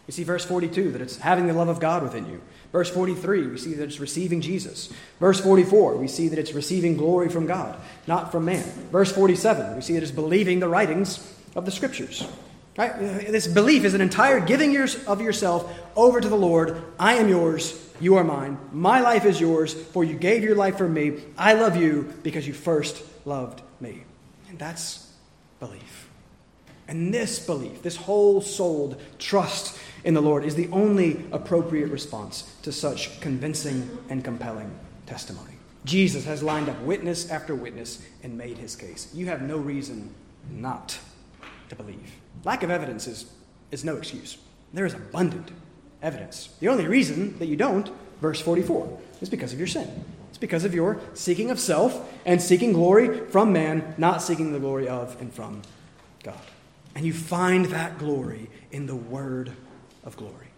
We 0.07 0.13
see 0.13 0.25
verse 0.25 0.45
42 0.45 0.93
that 0.93 1.01
it's 1.01 1.17
having 1.17 1.47
the 1.47 1.55
love 1.55 1.69
of 1.69 1.81
God 1.81 2.03
within 2.03 2.27
you. 2.27 2.43
Verse 2.71 2.91
43, 2.91 3.47
we 3.47 3.57
see 3.57 3.73
that 3.73 3.85
it's 3.85 3.99
receiving 3.99 4.43
Jesus. 4.43 4.93
Verse 5.21 5.41
44, 5.41 5.97
we 5.97 6.07
see 6.07 6.29
that 6.29 6.39
it's 6.39 6.53
receiving 6.53 6.99
glory 6.99 7.31
from 7.31 7.47
God, 7.47 7.81
not 8.07 8.31
from 8.31 8.45
man. 8.45 8.65
Verse 8.93 9.11
47, 9.11 9.77
we 9.77 9.81
see 9.81 9.95
that 9.95 10.03
it's 10.03 10.13
believing 10.13 10.61
the 10.61 10.69
writings 10.69 11.35
of 11.57 11.65
the 11.65 11.71
scriptures. 11.71 12.29
Right? 12.77 12.93
This 12.99 13.47
belief 13.47 13.85
is 13.85 13.95
an 13.95 14.03
entire 14.03 14.39
giving 14.39 14.77
of 15.07 15.23
yourself 15.23 15.81
over 15.97 16.21
to 16.21 16.29
the 16.29 16.37
Lord. 16.37 16.83
I 16.99 17.15
am 17.15 17.31
yours. 17.31 17.84
You 18.01 18.17
are 18.17 18.25
mine. 18.25 18.59
My 18.73 19.01
life 19.01 19.25
is 19.25 19.41
yours, 19.41 19.73
for 19.73 20.05
you 20.05 20.17
gave 20.17 20.43
your 20.43 20.57
life 20.57 20.79
for 20.79 20.89
me. 20.89 21.23
I 21.39 21.55
love 21.55 21.77
you 21.77 22.13
because 22.23 22.47
you 22.47 22.53
first 22.53 23.03
loved 23.25 23.63
me. 23.81 24.05
And 24.49 24.59
that's 24.59 25.13
belief. 25.61 26.09
And 26.87 27.15
this 27.15 27.39
belief, 27.39 27.83
this 27.83 27.97
whole 27.97 28.41
souled 28.41 29.01
trust 29.19 29.79
in 30.05 30.15
the 30.15 30.21
Lord, 30.21 30.45
is 30.45 30.55
the 30.55 30.69
only 30.69 31.25
appropriate 31.33 31.91
response 31.91 32.53
to 32.63 32.73
such 32.73 33.21
convincing 33.21 33.99
and 34.11 34.23
compelling 34.23 34.71
testimony. 35.07 35.53
Jesus 35.85 36.25
has 36.25 36.43
lined 36.43 36.69
up 36.69 36.81
witness 36.83 37.31
after 37.31 37.55
witness 37.55 38.05
and 38.23 38.37
made 38.37 38.59
his 38.59 38.75
case. 38.75 39.09
You 39.15 39.27
have 39.27 39.43
no 39.43 39.57
reason 39.57 40.15
not 40.51 40.99
to 41.69 41.77
believe. 41.77 42.13
Lack 42.45 42.63
of 42.63 42.71
evidence 42.71 43.07
is, 43.07 43.27
is 43.71 43.85
no 43.85 43.97
excuse. 43.97 44.39
There 44.73 44.87
is 44.87 44.95
abundant 44.95 45.51
evidence. 46.05 46.51
The 46.61 46.69
only 46.69 46.87
reason 46.87 47.39
that 47.39 47.47
you 47.47 47.57
don't, 47.57 47.91
verse 48.21 48.41
44, 48.41 49.01
is 49.21 49.29
because 49.29 49.53
of 49.53 49.59
your 49.59 49.67
sin. 49.67 50.05
It's 50.29 50.39
because 50.39 50.65
of 50.65 50.75
your 50.75 51.01
seeking 51.15 51.51
of 51.51 51.59
self 51.59 52.09
and 52.25 52.41
seeking 52.41 52.73
glory 52.73 53.27
from 53.31 53.53
man, 53.53 53.95
not 53.99 54.23
seeking 54.23 54.53
the 54.53 54.61
glory 54.61 54.87
of 54.87 55.21
and 55.21 55.33
from 55.33 55.63
God. 56.23 56.39
And 56.95 57.05
you 57.05 57.13
find 57.13 57.67
that 57.67 57.99
glory 57.99 58.51
in 58.71 58.87
the 58.87 58.95
word 58.95 59.53
of 60.05 60.17
glory. 60.17 60.49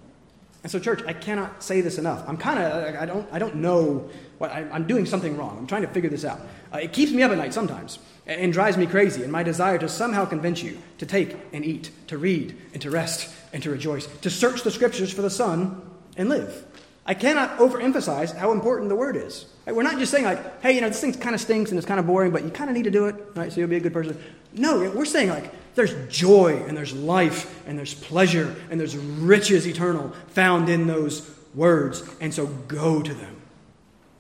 And 0.62 0.70
so, 0.70 0.80
church, 0.80 1.01
I 1.07 1.12
cannot 1.12 1.62
say 1.62 1.80
this 1.80 1.97
enough. 1.97 2.28
I'm 2.28 2.36
kind 2.36 2.59
of, 2.59 2.97
I 2.97 3.07
don't, 3.07 3.28
I 3.30 3.38
don't 3.38 3.57
know 3.57 4.11
what, 4.38 4.51
I, 4.51 4.62
am 4.62 4.86
doing 4.86 5.07
something 5.07 5.36
wrong. 5.36 5.57
I'm 5.59 5.66
trying 5.66 5.82
to 5.82 5.88
figure 5.88 6.11
this 6.11 6.24
out. 6.24 6.40
Uh, 6.74 6.78
it 6.78 6.92
keeps 6.92 7.12
me 7.12 7.22
up 7.22 7.30
at 7.30 7.38
night 7.38 7.55
sometimes 7.55 8.01
and, 8.27 8.41
and 8.41 8.53
drives 8.53 8.77
me 8.77 8.87
crazy 8.87 9.22
in 9.22 9.31
my 9.31 9.43
desire 9.43 9.79
to 9.79 9.89
somehow 9.89 10.24
convince 10.24 10.62
you 10.62 10.79
to 10.99 11.07
take 11.07 11.37
and 11.53 11.64
eat, 11.64 11.91
to 12.09 12.18
read 12.18 12.57
and 12.72 12.83
to 12.83 12.91
rest 12.91 13.33
and 13.53 13.62
to 13.62 13.70
rejoice, 13.70 14.07
to 14.20 14.31
search 14.31 14.62
the 14.62 14.70
scriptures 14.70 15.12
for 15.12 15.22
the 15.22 15.31
Son 15.31 15.81
and 16.16 16.29
live. 16.29 16.64
I 17.07 17.14
cannot 17.14 17.59
overemphasize 17.59 18.35
how 18.37 18.51
important 18.51 18.89
the 18.89 18.97
word 18.97 19.16
is. 19.16 19.47
Right? 19.64 19.74
We're 19.74 19.85
not 19.85 19.99
just 19.99 20.11
saying, 20.11 20.24
like, 20.24 20.61
hey, 20.61 20.72
you 20.72 20.81
know, 20.81 20.89
this 20.89 21.01
thing 21.01 21.12
kind 21.14 21.35
of 21.35 21.41
stinks 21.41 21.70
and 21.70 21.79
it's 21.79 21.87
kind 21.87 22.01
of 22.01 22.07
boring, 22.07 22.33
but 22.33 22.43
you 22.43 22.51
kind 22.51 22.68
of 22.68 22.74
need 22.74 22.83
to 22.85 22.91
do 22.91 23.07
it, 23.07 23.14
right? 23.37 23.53
So 23.53 23.61
you'll 23.61 23.70
be 23.70 23.77
a 23.77 23.81
good 23.81 23.93
person. 23.93 24.20
No, 24.53 24.91
we're 24.91 25.05
saying, 25.05 25.29
like, 25.29 25.53
there's 25.77 25.95
joy 26.09 26.64
and 26.66 26.77
there's 26.77 26.93
life 26.93 27.62
and 27.68 27.79
there's 27.79 27.95
pleasure 27.95 28.57
and 28.70 28.81
there's 28.81 28.97
riches 28.97 29.68
eternal 29.68 30.12
found 30.29 30.68
in 30.68 30.89
those 30.89 31.31
words. 31.55 32.03
And 32.20 32.35
so 32.35 32.47
go 32.47 33.03
to 33.03 33.14
them. 33.14 33.37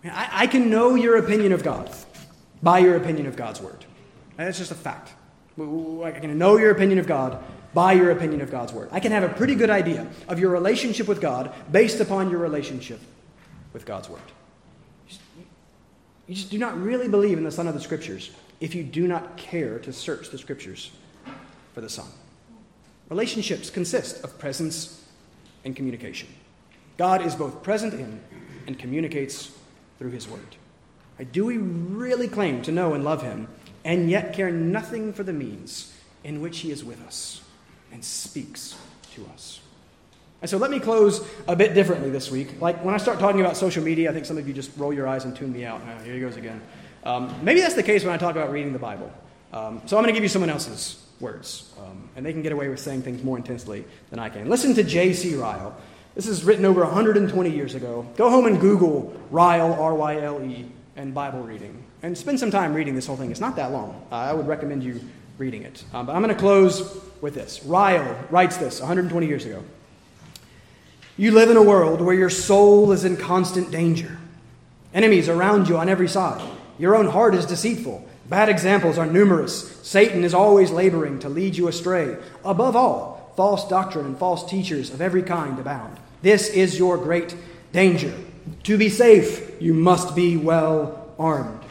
I, 0.04 0.28
I 0.32 0.46
can 0.46 0.70
know 0.70 0.94
your 0.94 1.16
opinion 1.16 1.52
of 1.52 1.64
God 1.64 1.90
by 2.62 2.78
your 2.78 2.96
opinion 2.96 3.26
of 3.26 3.34
God's 3.36 3.60
word. 3.60 3.84
That's 4.36 4.58
just 4.58 4.70
a 4.70 4.74
fact. 4.74 5.12
I 5.58 6.10
can 6.12 6.36
know 6.38 6.58
your 6.58 6.70
opinion 6.70 6.98
of 6.98 7.06
God 7.06 7.42
by 7.72 7.92
your 7.92 8.10
opinion 8.10 8.40
of 8.40 8.50
God's 8.50 8.72
word. 8.72 8.88
I 8.92 9.00
can 9.00 9.12
have 9.12 9.22
a 9.22 9.28
pretty 9.28 9.54
good 9.54 9.70
idea 9.70 10.06
of 10.28 10.38
your 10.38 10.50
relationship 10.50 11.08
with 11.08 11.20
God 11.20 11.54
based 11.70 12.00
upon 12.00 12.30
your 12.30 12.40
relationship 12.40 13.00
with 13.72 13.86
God's 13.86 14.08
word. 14.08 14.20
You 16.26 16.34
just 16.34 16.50
do 16.50 16.58
not 16.58 16.80
really 16.80 17.08
believe 17.08 17.38
in 17.38 17.44
the 17.44 17.50
Son 17.50 17.68
of 17.68 17.74
the 17.74 17.80
Scriptures 17.80 18.30
if 18.60 18.74
you 18.74 18.82
do 18.82 19.06
not 19.06 19.36
care 19.36 19.78
to 19.80 19.92
search 19.92 20.30
the 20.30 20.38
Scriptures 20.38 20.90
for 21.74 21.80
the 21.80 21.88
Son. 21.88 22.06
Relationships 23.08 23.70
consist 23.70 24.24
of 24.24 24.38
presence 24.38 25.04
and 25.64 25.76
communication. 25.76 26.28
God 26.96 27.24
is 27.24 27.34
both 27.34 27.62
present 27.62 27.94
in 27.94 28.20
and 28.66 28.78
communicates 28.78 29.52
through 29.98 30.10
His 30.10 30.26
Word. 30.28 30.56
Do 31.32 31.44
we 31.44 31.58
really 31.58 32.28
claim 32.28 32.62
to 32.62 32.72
know 32.72 32.94
and 32.94 33.04
love 33.04 33.22
Him 33.22 33.48
and 33.86 34.10
yet 34.10 34.34
care 34.34 34.50
nothing 34.50 35.14
for 35.14 35.22
the 35.22 35.32
means 35.32 35.94
in 36.24 36.42
which 36.42 36.58
He 36.58 36.70
is 36.70 36.84
with 36.84 37.00
us 37.06 37.40
and 37.92 38.04
speaks 38.04 38.76
to 39.14 39.24
us? 39.32 39.60
And 40.42 40.50
so 40.50 40.58
let 40.58 40.70
me 40.70 40.80
close 40.80 41.26
a 41.48 41.56
bit 41.56 41.72
differently 41.72 42.10
this 42.10 42.30
week. 42.30 42.60
Like 42.60 42.84
when 42.84 42.94
I 42.94 42.98
start 42.98 43.18
talking 43.18 43.40
about 43.40 43.56
social 43.56 43.82
media, 43.82 44.10
I 44.10 44.12
think 44.12 44.26
some 44.26 44.36
of 44.36 44.46
you 44.46 44.52
just 44.52 44.76
roll 44.76 44.92
your 44.92 45.08
eyes 45.08 45.24
and 45.24 45.34
tune 45.34 45.52
me 45.52 45.64
out. 45.64 45.80
Oh, 45.86 46.04
here 46.04 46.14
he 46.14 46.20
goes 46.20 46.36
again. 46.36 46.60
Um, 47.04 47.32
maybe 47.42 47.60
that's 47.60 47.74
the 47.74 47.82
case 47.82 48.04
when 48.04 48.12
I 48.12 48.18
talk 48.18 48.32
about 48.32 48.50
reading 48.50 48.72
the 48.72 48.78
Bible. 48.78 49.10
Um, 49.52 49.80
so 49.86 49.96
I'm 49.96 50.02
going 50.02 50.12
to 50.12 50.12
give 50.12 50.24
you 50.24 50.28
someone 50.28 50.50
else's 50.50 51.02
words, 51.20 51.72
um, 51.78 52.10
and 52.16 52.26
they 52.26 52.32
can 52.32 52.42
get 52.42 52.52
away 52.52 52.68
with 52.68 52.80
saying 52.80 53.02
things 53.02 53.22
more 53.22 53.36
intensely 53.36 53.84
than 54.10 54.18
I 54.18 54.28
can. 54.28 54.50
Listen 54.50 54.74
to 54.74 54.82
J.C. 54.82 55.36
Ryle. 55.36 55.74
This 56.16 56.26
is 56.26 56.42
written 56.44 56.64
over 56.64 56.82
120 56.82 57.50
years 57.50 57.74
ago. 57.76 58.06
Go 58.16 58.28
home 58.28 58.46
and 58.46 58.60
Google 58.60 59.18
Ryle, 59.30 59.72
R 59.74 59.94
Y 59.94 60.20
L 60.20 60.42
E, 60.42 60.66
and 60.96 61.14
Bible 61.14 61.42
reading, 61.42 61.85
and 62.02 62.16
spend 62.16 62.38
some 62.38 62.50
time 62.50 62.74
reading 62.74 62.94
this 62.94 63.06
whole 63.06 63.16
thing. 63.16 63.30
It's 63.30 63.40
not 63.40 63.56
that 63.56 63.72
long. 63.72 64.06
Uh, 64.10 64.16
I 64.16 64.32
would 64.32 64.46
recommend 64.46 64.82
you 64.82 65.00
reading 65.38 65.62
it. 65.62 65.84
Um, 65.92 66.06
but 66.06 66.14
I'm 66.14 66.22
going 66.22 66.34
to 66.34 66.40
close 66.40 67.00
with 67.20 67.34
this. 67.34 67.64
Ryle 67.64 68.16
writes 68.30 68.56
this 68.56 68.80
120 68.80 69.26
years 69.26 69.44
ago. 69.44 69.62
You 71.16 71.30
live 71.32 71.50
in 71.50 71.56
a 71.56 71.62
world 71.62 72.00
where 72.00 72.14
your 72.14 72.30
soul 72.30 72.92
is 72.92 73.04
in 73.04 73.16
constant 73.16 73.70
danger. 73.70 74.18
Enemies 74.92 75.28
around 75.28 75.68
you 75.68 75.78
on 75.78 75.88
every 75.88 76.08
side. 76.08 76.46
Your 76.78 76.94
own 76.94 77.08
heart 77.08 77.34
is 77.34 77.46
deceitful. 77.46 78.06
Bad 78.28 78.48
examples 78.48 78.98
are 78.98 79.06
numerous. 79.06 79.80
Satan 79.82 80.24
is 80.24 80.34
always 80.34 80.70
laboring 80.70 81.18
to 81.20 81.28
lead 81.28 81.56
you 81.56 81.68
astray. 81.68 82.16
Above 82.44 82.76
all, 82.76 83.32
false 83.36 83.68
doctrine 83.68 84.06
and 84.06 84.18
false 84.18 84.48
teachers 84.48 84.90
of 84.90 85.00
every 85.00 85.22
kind 85.22 85.58
abound. 85.58 85.98
This 86.22 86.48
is 86.48 86.78
your 86.78 86.98
great 86.98 87.36
danger. 87.72 88.14
To 88.64 88.76
be 88.76 88.88
safe, 88.88 89.50
you 89.60 89.74
must 89.74 90.16
be 90.16 90.36
well 90.36 91.14
armed. 91.18 91.65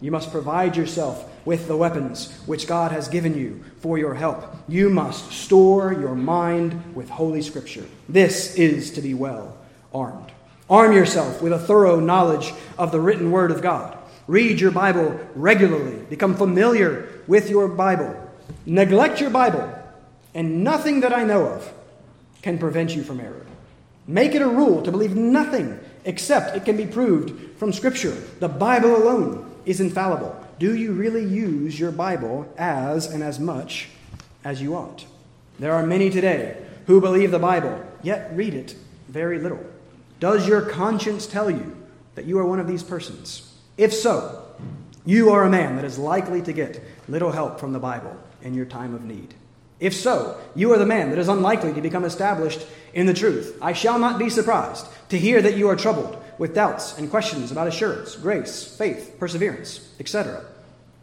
You 0.00 0.10
must 0.10 0.32
provide 0.32 0.76
yourself 0.76 1.30
with 1.44 1.68
the 1.68 1.76
weapons 1.76 2.32
which 2.46 2.66
God 2.66 2.92
has 2.92 3.08
given 3.08 3.36
you 3.36 3.62
for 3.80 3.98
your 3.98 4.14
help. 4.14 4.56
You 4.68 4.88
must 4.88 5.32
store 5.32 5.92
your 5.92 6.14
mind 6.14 6.94
with 6.94 7.08
Holy 7.08 7.42
Scripture. 7.42 7.84
This 8.08 8.54
is 8.56 8.92
to 8.92 9.02
be 9.02 9.14
well 9.14 9.56
armed. 9.92 10.32
Arm 10.68 10.92
yourself 10.92 11.42
with 11.42 11.52
a 11.52 11.58
thorough 11.58 12.00
knowledge 12.00 12.52
of 12.78 12.92
the 12.92 13.00
written 13.00 13.30
Word 13.30 13.50
of 13.50 13.62
God. 13.62 13.98
Read 14.26 14.60
your 14.60 14.70
Bible 14.70 15.18
regularly. 15.34 15.96
Become 16.08 16.36
familiar 16.36 17.08
with 17.26 17.50
your 17.50 17.68
Bible. 17.68 18.16
Neglect 18.64 19.20
your 19.20 19.30
Bible, 19.30 19.72
and 20.34 20.62
nothing 20.62 21.00
that 21.00 21.12
I 21.12 21.24
know 21.24 21.46
of 21.46 21.72
can 22.42 22.58
prevent 22.58 22.94
you 22.94 23.02
from 23.02 23.20
error. 23.20 23.46
Make 24.06 24.34
it 24.34 24.42
a 24.42 24.48
rule 24.48 24.82
to 24.82 24.90
believe 24.90 25.16
nothing 25.16 25.78
except 26.04 26.56
it 26.56 26.64
can 26.64 26.76
be 26.76 26.86
proved 26.86 27.58
from 27.58 27.72
Scripture. 27.72 28.16
The 28.38 28.48
Bible 28.48 28.96
alone 28.96 29.49
is 29.64 29.80
infallible 29.80 30.36
do 30.60 30.76
you 30.76 30.92
really 30.92 31.24
use 31.24 31.80
your 31.80 31.90
Bible 31.90 32.46
as 32.58 33.06
and 33.06 33.22
as 33.22 33.40
much 33.40 33.88
as 34.44 34.60
you 34.60 34.76
ought? 34.76 35.06
There 35.58 35.72
are 35.72 35.86
many 35.86 36.10
today 36.10 36.62
who 36.86 37.00
believe 37.00 37.30
the 37.30 37.38
Bible, 37.38 37.82
yet 38.02 38.30
read 38.34 38.52
it 38.52 38.76
very 39.08 39.38
little. 39.38 39.64
Does 40.20 40.46
your 40.46 40.60
conscience 40.60 41.26
tell 41.26 41.50
you 41.50 41.78
that 42.14 42.26
you 42.26 42.38
are 42.38 42.44
one 42.44 42.60
of 42.60 42.68
these 42.68 42.82
persons? 42.82 43.54
If 43.78 43.94
so, 43.94 44.44
you 45.06 45.30
are 45.30 45.44
a 45.44 45.50
man 45.50 45.76
that 45.76 45.84
is 45.86 45.98
likely 45.98 46.42
to 46.42 46.52
get 46.52 46.84
little 47.08 47.32
help 47.32 47.58
from 47.58 47.72
the 47.72 47.78
Bible 47.78 48.14
in 48.42 48.52
your 48.52 48.66
time 48.66 48.94
of 48.94 49.02
need. 49.02 49.32
If 49.80 49.94
so, 49.94 50.38
you 50.54 50.74
are 50.74 50.78
the 50.78 50.84
man 50.84 51.08
that 51.08 51.18
is 51.18 51.28
unlikely 51.28 51.72
to 51.72 51.80
become 51.80 52.04
established 52.04 52.66
in 52.92 53.06
the 53.06 53.14
truth. 53.14 53.56
I 53.62 53.72
shall 53.72 53.98
not 53.98 54.18
be 54.18 54.28
surprised 54.28 54.86
to 55.08 55.18
hear 55.18 55.40
that 55.40 55.56
you 55.56 55.68
are 55.70 55.76
troubled 55.76 56.19
with 56.40 56.54
doubts 56.54 56.96
and 56.96 57.10
questions 57.10 57.52
about 57.52 57.68
assurance, 57.68 58.16
grace, 58.16 58.64
faith, 58.64 59.14
perseverance, 59.20 59.86
etc. 60.00 60.42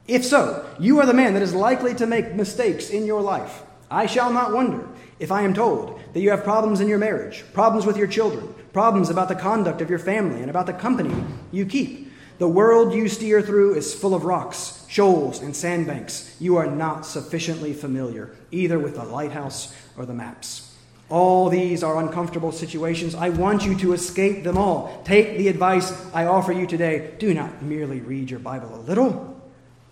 If 0.08 0.26
so, 0.26 0.68
you 0.80 1.00
are 1.00 1.06
the 1.06 1.14
man 1.14 1.36
that 1.36 1.44
is 1.44 1.54
likely 1.54 1.94
to 1.94 2.08
make 2.08 2.34
mistakes 2.34 2.90
in 2.90 3.06
your 3.06 3.22
life. 3.22 3.62
I 3.92 4.08
shall 4.08 4.34
not 4.34 4.52
wonder 4.52 4.88
if 5.20 5.32
I 5.32 5.44
am 5.44 5.54
told 5.54 6.02
that 6.14 6.22
you 6.22 6.32
have 6.32 6.44
problems 6.44 6.82
in 6.82 6.88
your 6.88 6.98
marriage, 6.98 7.46
problems 7.54 7.86
with 7.86 7.98
your 7.98 8.08
children, 8.08 8.52
problems 8.74 9.12
about 9.12 9.28
the 9.28 9.36
conduct 9.36 9.80
of 9.80 9.92
your 9.92 10.00
family, 10.00 10.42
and 10.42 10.50
about 10.50 10.66
the 10.66 10.74
company 10.74 11.14
you 11.52 11.68
keep. 11.68 12.12
The 12.40 12.48
world 12.48 12.96
you 12.96 13.08
steer 13.08 13.40
through 13.40 13.76
is 13.76 13.94
full 13.94 14.16
of 14.16 14.26
rocks, 14.26 14.88
shoals, 14.90 15.40
and 15.40 15.56
sandbanks. 15.56 16.36
You 16.40 16.58
are 16.58 16.68
not 16.68 17.06
sufficiently 17.06 17.74
familiar 17.74 18.36
either 18.50 18.80
with 18.80 18.96
the 18.96 19.04
lighthouse 19.04 19.76
or 19.96 20.08
the 20.08 20.16
maps. 20.16 20.67
All 21.10 21.50
these 21.50 21.84
are 21.84 21.98
uncomfortable 21.98 22.52
situations. 22.52 23.16
I 23.16 23.30
want 23.30 23.66
you 23.66 23.78
to 23.78 23.94
escape 23.94 24.44
them 24.44 24.58
all. 24.58 25.02
Take 25.06 25.38
the 25.38 25.48
advice 25.48 25.94
I 26.14 26.26
offer 26.26 26.52
you 26.52 26.68
today. 26.68 27.14
Do 27.18 27.34
not 27.34 27.62
merely 27.62 28.02
read 28.02 28.30
your 28.30 28.40
Bible 28.40 28.76
a 28.76 28.82
little 28.82 29.38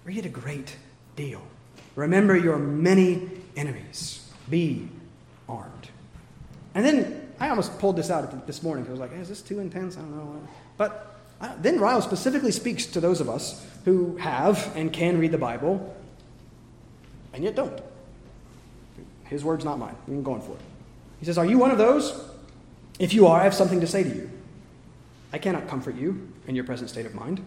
Read 0.06 0.26
a 0.26 0.30
great 0.30 0.76
deal. 1.16 1.42
Remember 1.96 2.38
your 2.38 2.60
many 2.60 3.28
enemies. 3.58 4.30
Be 4.50 4.88
armed. 5.50 5.90
And 6.76 6.86
then 6.86 7.28
I 7.40 7.50
almost 7.50 7.80
pulled 7.80 7.96
this 7.96 8.12
out 8.12 8.46
this 8.46 8.62
morning 8.62 8.84
because 8.84 9.00
I 9.00 9.04
was 9.04 9.12
like, 9.12 9.20
is 9.20 9.30
this 9.30 9.42
too 9.42 9.60
intense? 9.60 9.98
I 9.98 10.02
don't 10.02 10.16
know. 10.16 10.48
But 10.78 11.20
uh, 11.42 11.56
then 11.60 11.80
Ryle 11.80 12.02
specifically 12.02 12.52
speaks 12.52 12.86
to 12.88 13.02
those 13.02 13.20
of 13.20 13.28
us 13.28 13.66
who 13.84 14.16
have 14.18 14.72
and 14.76 14.94
can 14.94 15.18
read 15.18 15.32
the 15.32 15.40
Bible 15.40 15.96
and 17.34 17.44
yet 17.44 17.56
don't. 17.56 17.82
His 19.26 19.44
word's 19.44 19.66
not 19.66 19.80
mine. 19.80 19.96
I'm 20.08 20.22
going 20.22 20.42
for 20.42 20.52
it. 20.52 20.75
He 21.20 21.26
says, 21.26 21.38
Are 21.38 21.46
you 21.46 21.58
one 21.58 21.72
of 21.72 21.78
those? 21.78 22.30
If 23.00 23.14
you 23.14 23.28
are, 23.28 23.42
I 23.42 23.44
have 23.44 23.54
something 23.54 23.82
to 23.82 23.88
say 23.88 24.04
to 24.04 24.10
you. 24.10 24.30
I 25.34 25.38
cannot 25.38 25.68
comfort 25.68 25.96
you 25.96 26.32
in 26.48 26.56
your 26.56 26.64
present 26.64 26.90
state 26.90 27.06
of 27.06 27.14
mind. 27.14 27.44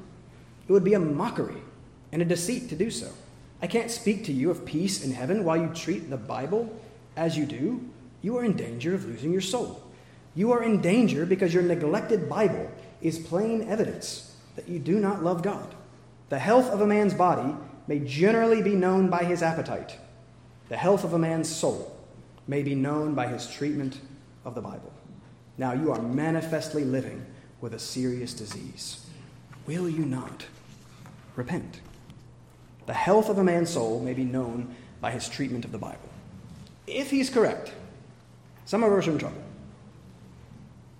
It 0.68 0.72
would 0.72 0.84
be 0.84 0.94
a 0.94 1.00
mockery 1.00 1.62
and 2.12 2.20
a 2.20 2.26
deceit 2.26 2.68
to 2.68 2.76
do 2.76 2.90
so. 2.90 3.10
I 3.62 3.66
can't 3.66 3.90
speak 3.90 4.24
to 4.24 4.32
you 4.32 4.50
of 4.50 4.64
peace 4.64 5.02
in 5.02 5.12
heaven 5.12 5.44
while 5.44 5.56
you 5.56 5.68
treat 5.74 6.10
the 6.10 6.16
Bible 6.16 6.70
as 7.16 7.36
you 7.36 7.46
do. 7.46 7.88
You 8.22 8.36
are 8.36 8.44
in 8.44 8.56
danger 8.56 8.94
of 8.94 9.06
losing 9.06 9.32
your 9.32 9.40
soul. 9.40 9.82
You 10.34 10.52
are 10.52 10.62
in 10.62 10.80
danger 10.80 11.26
because 11.26 11.54
your 11.54 11.62
neglected 11.62 12.28
Bible 12.28 12.70
is 13.00 13.18
plain 13.18 13.68
evidence 13.68 14.36
that 14.56 14.68
you 14.68 14.78
do 14.78 15.00
not 15.00 15.24
love 15.24 15.42
God. 15.42 15.74
The 16.28 16.38
health 16.38 16.66
of 16.70 16.80
a 16.80 16.86
man's 16.86 17.14
body 17.14 17.54
may 17.86 18.00
generally 18.00 18.62
be 18.62 18.74
known 18.74 19.08
by 19.08 19.24
his 19.24 19.42
appetite. 19.42 19.98
The 20.68 20.76
health 20.76 21.04
of 21.04 21.14
a 21.14 21.18
man's 21.18 21.48
soul 21.48 21.97
may 22.48 22.62
be 22.62 22.74
known 22.74 23.14
by 23.14 23.28
his 23.28 23.46
treatment 23.46 24.00
of 24.44 24.54
the 24.54 24.60
Bible. 24.60 24.92
Now 25.58 25.74
you 25.74 25.92
are 25.92 26.00
manifestly 26.00 26.84
living 26.84 27.24
with 27.60 27.74
a 27.74 27.78
serious 27.78 28.32
disease. 28.32 29.06
Will 29.66 29.88
you 29.88 30.04
not 30.04 30.46
repent? 31.36 31.80
The 32.86 32.94
health 32.94 33.28
of 33.28 33.38
a 33.38 33.44
man's 33.44 33.70
soul 33.70 34.00
may 34.00 34.14
be 34.14 34.24
known 34.24 34.74
by 35.00 35.10
his 35.10 35.28
treatment 35.28 35.66
of 35.66 35.72
the 35.72 35.78
Bible. 35.78 36.08
If 36.86 37.10
he's 37.10 37.28
correct, 37.28 37.72
some 38.64 38.82
of 38.82 38.90
us 38.92 39.06
are 39.06 39.10
in 39.10 39.18
trouble. 39.18 39.42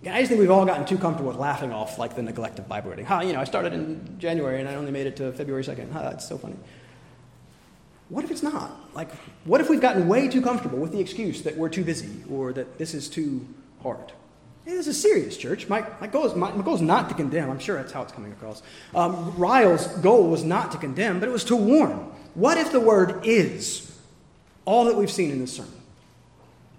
I 0.06 0.20
just 0.20 0.28
think 0.28 0.40
we've 0.40 0.50
all 0.50 0.66
gotten 0.66 0.84
too 0.84 0.98
comfortable 0.98 1.30
with 1.30 1.40
laughing 1.40 1.72
off 1.72 1.98
like 1.98 2.14
the 2.14 2.22
neglect 2.22 2.58
of 2.58 2.68
Bible 2.68 2.90
reading. 2.90 3.06
Ha, 3.06 3.20
you 3.22 3.32
know, 3.32 3.40
I 3.40 3.44
started 3.44 3.72
in 3.72 4.16
January 4.18 4.60
and 4.60 4.68
I 4.68 4.74
only 4.74 4.92
made 4.92 5.06
it 5.06 5.16
to 5.16 5.32
February 5.32 5.64
2nd. 5.64 5.90
Ha, 5.92 6.02
that's 6.02 6.28
so 6.28 6.38
funny. 6.38 6.56
What 8.08 8.24
if 8.24 8.30
it's 8.30 8.42
not? 8.42 8.72
Like, 8.94 9.10
what 9.44 9.60
if 9.60 9.68
we've 9.68 9.80
gotten 9.80 10.08
way 10.08 10.28
too 10.28 10.40
comfortable 10.40 10.78
with 10.78 10.92
the 10.92 11.00
excuse 11.00 11.42
that 11.42 11.56
we're 11.56 11.68
too 11.68 11.84
busy 11.84 12.24
or 12.30 12.52
that 12.54 12.78
this 12.78 12.94
is 12.94 13.08
too 13.08 13.46
hard? 13.82 14.12
Hey, 14.64 14.74
this 14.74 14.86
is 14.86 15.00
serious, 15.00 15.36
church. 15.36 15.68
My, 15.68 15.84
my, 16.00 16.06
goal 16.06 16.26
is, 16.26 16.34
my, 16.34 16.52
my, 16.52 16.62
goal 16.62 16.74
is 16.74 16.82
not 16.82 17.08
to 17.08 17.14
condemn. 17.14 17.50
I'm 17.50 17.58
sure 17.58 17.76
that's 17.76 17.92
how 17.92 18.02
it's 18.02 18.12
coming 18.12 18.32
across. 18.32 18.62
Um, 18.94 19.36
Ryle's 19.36 19.86
goal 19.98 20.28
was 20.28 20.44
not 20.44 20.72
to 20.72 20.78
condemn, 20.78 21.20
but 21.20 21.28
it 21.28 21.32
was 21.32 21.44
to 21.44 21.56
warn. 21.56 22.10
What 22.34 22.58
if 22.58 22.72
the 22.72 22.80
word 22.80 23.26
is 23.26 23.98
all 24.64 24.84
that 24.84 24.96
we've 24.96 25.10
seen 25.10 25.30
in 25.30 25.38
this 25.38 25.54
sermon? 25.54 25.72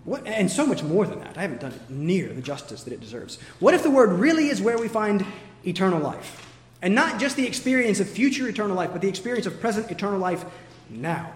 What, 0.05 0.25
and 0.25 0.49
so 0.49 0.65
much 0.65 0.81
more 0.83 1.05
than 1.05 1.19
that. 1.19 1.37
I 1.37 1.41
haven't 1.41 1.61
done 1.61 1.73
it 1.73 1.89
near 1.89 2.29
the 2.29 2.41
justice 2.41 2.83
that 2.83 2.93
it 2.93 3.01
deserves. 3.01 3.39
What 3.59 3.73
if 3.73 3.83
the 3.83 3.91
word 3.91 4.11
really 4.13 4.47
is 4.47 4.61
where 4.61 4.77
we 4.77 4.87
find 4.87 5.25
eternal 5.65 5.99
life? 5.99 6.47
And 6.81 6.95
not 6.95 7.19
just 7.19 7.35
the 7.35 7.45
experience 7.45 7.99
of 7.99 8.09
future 8.09 8.47
eternal 8.47 8.75
life, 8.75 8.91
but 8.93 9.01
the 9.01 9.09
experience 9.09 9.45
of 9.45 9.59
present 9.59 9.91
eternal 9.91 10.19
life 10.19 10.45
now? 10.89 11.31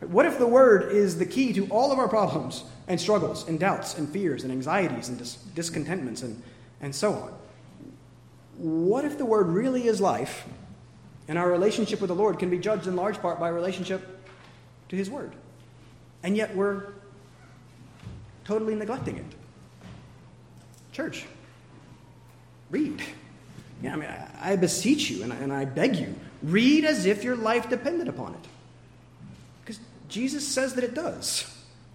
What 0.00 0.26
if 0.26 0.38
the 0.38 0.46
word 0.46 0.92
is 0.92 1.18
the 1.18 1.26
key 1.26 1.52
to 1.52 1.66
all 1.68 1.92
of 1.92 1.98
our 1.98 2.08
problems 2.08 2.64
and 2.88 3.00
struggles 3.00 3.46
and 3.48 3.60
doubts 3.60 3.96
and 3.96 4.08
fears 4.08 4.42
and 4.42 4.52
anxieties 4.52 5.08
and 5.08 5.16
dis- 5.16 5.36
discontentments 5.54 6.22
and, 6.22 6.42
and 6.80 6.94
so 6.94 7.12
on? 7.12 7.32
what 8.62 9.04
if 9.04 9.18
the 9.18 9.24
Word 9.24 9.48
really 9.48 9.86
is 9.86 10.00
life, 10.00 10.46
and 11.28 11.38
our 11.38 11.50
relationship 11.50 12.00
with 12.00 12.08
the 12.08 12.14
Lord 12.14 12.38
can 12.38 12.50
be 12.50 12.58
judged 12.58 12.86
in 12.86 12.96
large 12.96 13.20
part 13.20 13.40
by 13.40 13.48
relationship 13.48 14.28
to 14.88 14.96
His 14.96 15.10
Word? 15.10 15.32
And 16.22 16.36
yet 16.36 16.54
we're 16.54 16.92
totally 18.44 18.74
neglecting 18.74 19.16
it. 19.16 19.24
Church, 20.92 21.26
read. 22.70 23.02
Yeah, 23.82 23.94
I 23.94 23.96
mean, 23.96 24.08
I, 24.08 24.52
I 24.52 24.56
beseech 24.56 25.10
you 25.10 25.24
and 25.24 25.32
I, 25.32 25.36
and 25.36 25.52
I 25.52 25.64
beg 25.64 25.96
you, 25.96 26.14
read 26.42 26.84
as 26.84 27.06
if 27.06 27.24
your 27.24 27.34
life 27.34 27.68
depended 27.68 28.06
upon 28.06 28.34
it. 28.34 28.48
Jesus 30.12 30.46
says 30.46 30.74
that 30.74 30.84
it 30.84 30.94
does. 30.94 31.50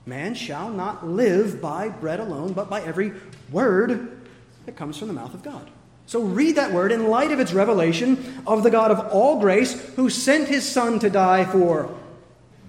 Man 0.05 0.33
shall 0.33 0.69
not 0.69 1.05
live 1.05 1.61
by 1.61 1.89
bread 1.89 2.19
alone, 2.19 2.53
but 2.53 2.69
by 2.69 2.81
every 2.81 3.13
word 3.51 4.21
that 4.65 4.75
comes 4.75 4.97
from 4.97 5.07
the 5.07 5.13
mouth 5.13 5.33
of 5.33 5.43
God. 5.43 5.69
So 6.07 6.21
read 6.21 6.55
that 6.55 6.71
word 6.71 6.91
in 6.91 7.07
light 7.07 7.31
of 7.31 7.39
its 7.39 7.53
revelation 7.53 8.41
of 8.47 8.63
the 8.63 8.71
God 8.71 8.91
of 8.91 8.99
all 9.11 9.39
grace 9.39 9.73
who 9.95 10.09
sent 10.09 10.47
his 10.47 10.67
Son 10.69 10.99
to 10.99 11.09
die 11.09 11.45
for 11.45 11.95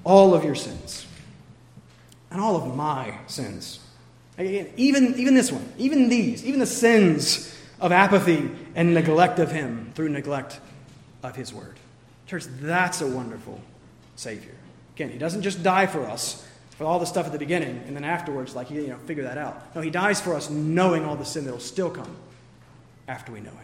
all 0.05 0.35
of 0.35 0.45
your 0.45 0.57
sins 0.57 1.07
and 2.31 2.41
all 2.41 2.57
of 2.57 2.75
my 2.75 3.15
sins. 3.27 3.81
Even, 4.39 5.15
even 5.17 5.35
this 5.35 5.51
one, 5.51 5.73
even 5.79 6.09
these, 6.09 6.45
even 6.45 6.61
the 6.61 6.67
sins 6.67 7.57
of 7.81 7.93
apathy 7.93 8.51
and 8.75 8.95
neglect 8.95 9.39
of 9.39 9.51
Him 9.51 9.93
through 9.95 10.11
neglect 10.11 10.61
of 11.23 11.35
His 11.37 11.53
Word. 11.53 11.77
Church, 12.27 12.45
that's 12.61 13.01
a 13.01 13.07
wonderful 13.07 13.61
Savior. 14.17 14.58
Again, 14.99 15.11
He 15.11 15.19
doesn't 15.19 15.43
just 15.43 15.63
die 15.63 15.87
for 15.87 16.05
us 16.09 16.45
for 16.71 16.83
all 16.83 16.99
the 16.99 17.07
stuff 17.07 17.25
at 17.25 17.31
the 17.31 17.39
beginning 17.39 17.85
and 17.87 17.95
then 17.95 18.03
afterwards, 18.03 18.57
like, 18.57 18.69
you 18.69 18.89
know, 18.89 18.99
figure 18.99 19.23
that 19.23 19.39
out. 19.39 19.77
No, 19.77 19.81
He 19.81 19.91
dies 19.91 20.21
for 20.21 20.35
us 20.35 20.51
knowing 20.51 21.05
all 21.05 21.15
the 21.15 21.25
sin 21.25 21.45
that 21.45 21.53
will 21.53 21.61
still 21.61 21.89
come 21.89 22.17
after 23.07 23.31
we 23.31 23.39
know 23.39 23.51
Him. 23.51 23.59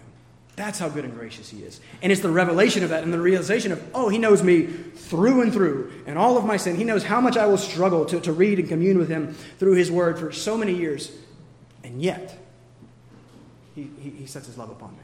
That's 0.54 0.78
how 0.78 0.88
good 0.88 1.04
and 1.04 1.12
gracious 1.12 1.50
He 1.50 1.64
is. 1.64 1.80
And 2.02 2.12
it's 2.12 2.20
the 2.20 2.30
revelation 2.30 2.84
of 2.84 2.90
that 2.90 3.02
and 3.02 3.12
the 3.12 3.18
realization 3.18 3.72
of, 3.72 3.84
oh, 3.96 4.08
He 4.08 4.18
knows 4.18 4.44
me 4.44 4.62
through 4.62 5.42
and 5.42 5.52
through 5.52 6.04
and 6.06 6.16
all 6.16 6.38
of 6.38 6.44
my 6.44 6.56
sin. 6.56 6.76
He 6.76 6.84
knows 6.84 7.02
how 7.02 7.20
much 7.20 7.36
I 7.36 7.46
will 7.46 7.58
struggle 7.58 8.06
to, 8.06 8.20
to 8.20 8.32
read 8.32 8.60
and 8.60 8.68
commune 8.68 8.96
with 8.96 9.08
Him 9.08 9.34
through 9.58 9.74
His 9.74 9.90
Word 9.90 10.20
for 10.20 10.30
so 10.30 10.56
many 10.56 10.72
years. 10.72 11.10
And 11.82 12.00
yet, 12.00 12.38
he, 13.74 13.90
he, 13.98 14.10
he 14.10 14.26
sets 14.26 14.46
His 14.46 14.56
love 14.56 14.70
upon 14.70 14.92
me 14.92 15.02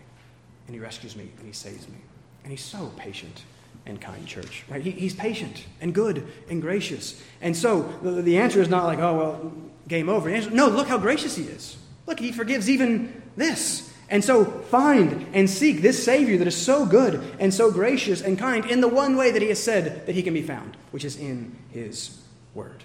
and 0.69 0.77
He 0.77 0.81
rescues 0.81 1.17
me 1.17 1.29
and 1.39 1.47
He 1.49 1.53
saves 1.53 1.89
me. 1.89 1.99
And 2.45 2.53
He's 2.53 2.63
so 2.63 2.93
patient 2.97 3.43
and 3.87 4.01
kind, 4.01 4.27
church. 4.27 4.65
Right? 4.69 4.83
He, 4.83 4.91
he's 4.91 5.15
patient 5.15 5.65
and 5.81 5.95
good 5.95 6.27
and 6.49 6.61
gracious. 6.61 7.23
And 7.41 7.57
so 7.57 7.83
the, 8.03 8.23
the 8.23 8.39
answer 8.39 8.61
is 8.61 8.69
not 8.69 8.85
like, 8.85 8.99
oh, 8.99 9.17
well, 9.17 9.53
game 9.89 10.09
over. 10.09 10.29
Answer, 10.29 10.51
no, 10.51 10.69
look 10.69 10.89
how 10.89 10.99
gracious 10.99 11.37
He 11.37 11.45
is. 11.45 11.77
Look, 12.07 12.21
He 12.21 12.33
forgives 12.33 12.69
even 12.69 13.23
this. 13.37 13.93
And 14.09 14.25
so 14.25 14.45
find 14.45 15.27
and 15.33 15.49
seek 15.49 15.83
this 15.83 16.05
Savior 16.05 16.37
that 16.39 16.49
is 16.49 16.57
so 16.57 16.85
good 16.85 17.23
and 17.39 17.55
so 17.55 17.71
gracious 17.71 18.21
and 18.23 18.39
kind 18.39 18.67
in 18.67 18.81
the 18.81 18.89
one 18.89 19.17
way 19.17 19.31
that 19.31 19.43
He 19.43 19.49
has 19.49 19.63
said 19.63 20.07
that 20.07 20.15
He 20.15 20.23
can 20.23 20.35
be 20.35 20.43
found, 20.43 20.77
which 20.91 21.05
is 21.05 21.17
in 21.17 21.57
His 21.71 22.21
Word. 22.55 22.83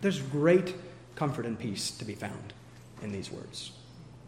There's 0.00 0.20
great 0.20 0.74
comfort 1.14 1.46
and 1.46 1.56
peace 1.56 1.92
to 1.92 2.04
be 2.04 2.14
found 2.14 2.52
in 3.02 3.12
these 3.12 3.30
words. 3.30 3.70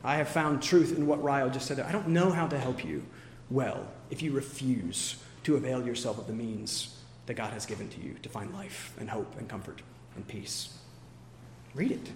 I 0.05 0.17
have 0.17 0.29
found 0.29 0.63
truth 0.63 0.97
in 0.97 1.07
what 1.07 1.23
Ryle 1.23 1.51
just 1.51 1.67
said. 1.67 1.81
I 1.81 1.91
don't 1.91 2.09
know 2.09 2.31
how 2.31 2.47
to 2.47 2.59
help 2.59 2.85
you 2.85 3.05
well 3.51 3.87
if 4.11 4.23
you 4.23 4.33
refuse 4.33 5.17
to 5.45 5.57
avail 5.57 5.87
yourself 5.87 6.19
of 6.19 6.27
the 6.27 6.33
means 6.33 6.97
that 7.27 7.35
God 7.35 7.53
has 7.53 7.67
given 7.67 7.89
to 7.89 8.01
you 8.01 8.15
to 8.23 8.29
find 8.29 8.53
life 8.53 8.95
and 8.99 9.09
hope 9.09 9.39
and 9.39 9.49
comfort 9.49 9.83
and 10.17 10.27
peace. 10.27 10.77
Read 11.75 11.93
it. 11.93 12.11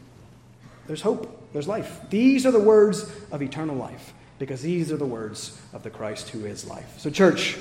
There's 0.86 1.02
hope, 1.02 1.52
there's 1.52 1.68
life. 1.68 2.00
These 2.10 2.46
are 2.46 2.50
the 2.50 2.60
words 2.60 3.10
of 3.30 3.42
eternal 3.42 3.76
life 3.76 4.12
because 4.38 4.62
these 4.62 4.92
are 4.92 4.96
the 4.96 5.06
words 5.06 5.60
of 5.72 5.82
the 5.82 5.90
Christ 5.90 6.30
who 6.30 6.46
is 6.46 6.66
life. 6.66 6.98
So, 6.98 7.10
church, 7.10 7.58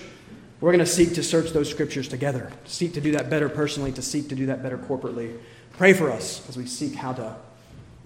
we're 0.62 0.72
going 0.72 0.80
to 0.80 0.86
seek 0.86 1.14
to 1.16 1.24
search 1.24 1.52
those 1.52 1.70
scriptures 1.70 2.08
together, 2.08 2.52
to 2.66 2.72
seek 2.72 2.94
to 2.94 3.02
do 3.02 3.12
that 3.14 3.30
better 3.30 3.50
personally, 3.50 3.92
to 3.94 4.02
seek 4.02 4.30
to 4.30 4.36
do 4.36 4.48
that 4.48 4.64
better 4.64 4.78
corporately. 4.78 5.38
Pray 5.74 5.94
for 5.94 6.12
us 6.12 6.48
as 6.50 6.58
we 6.58 6.66
seek 6.66 6.96
how 6.96 7.14
to 7.14 7.36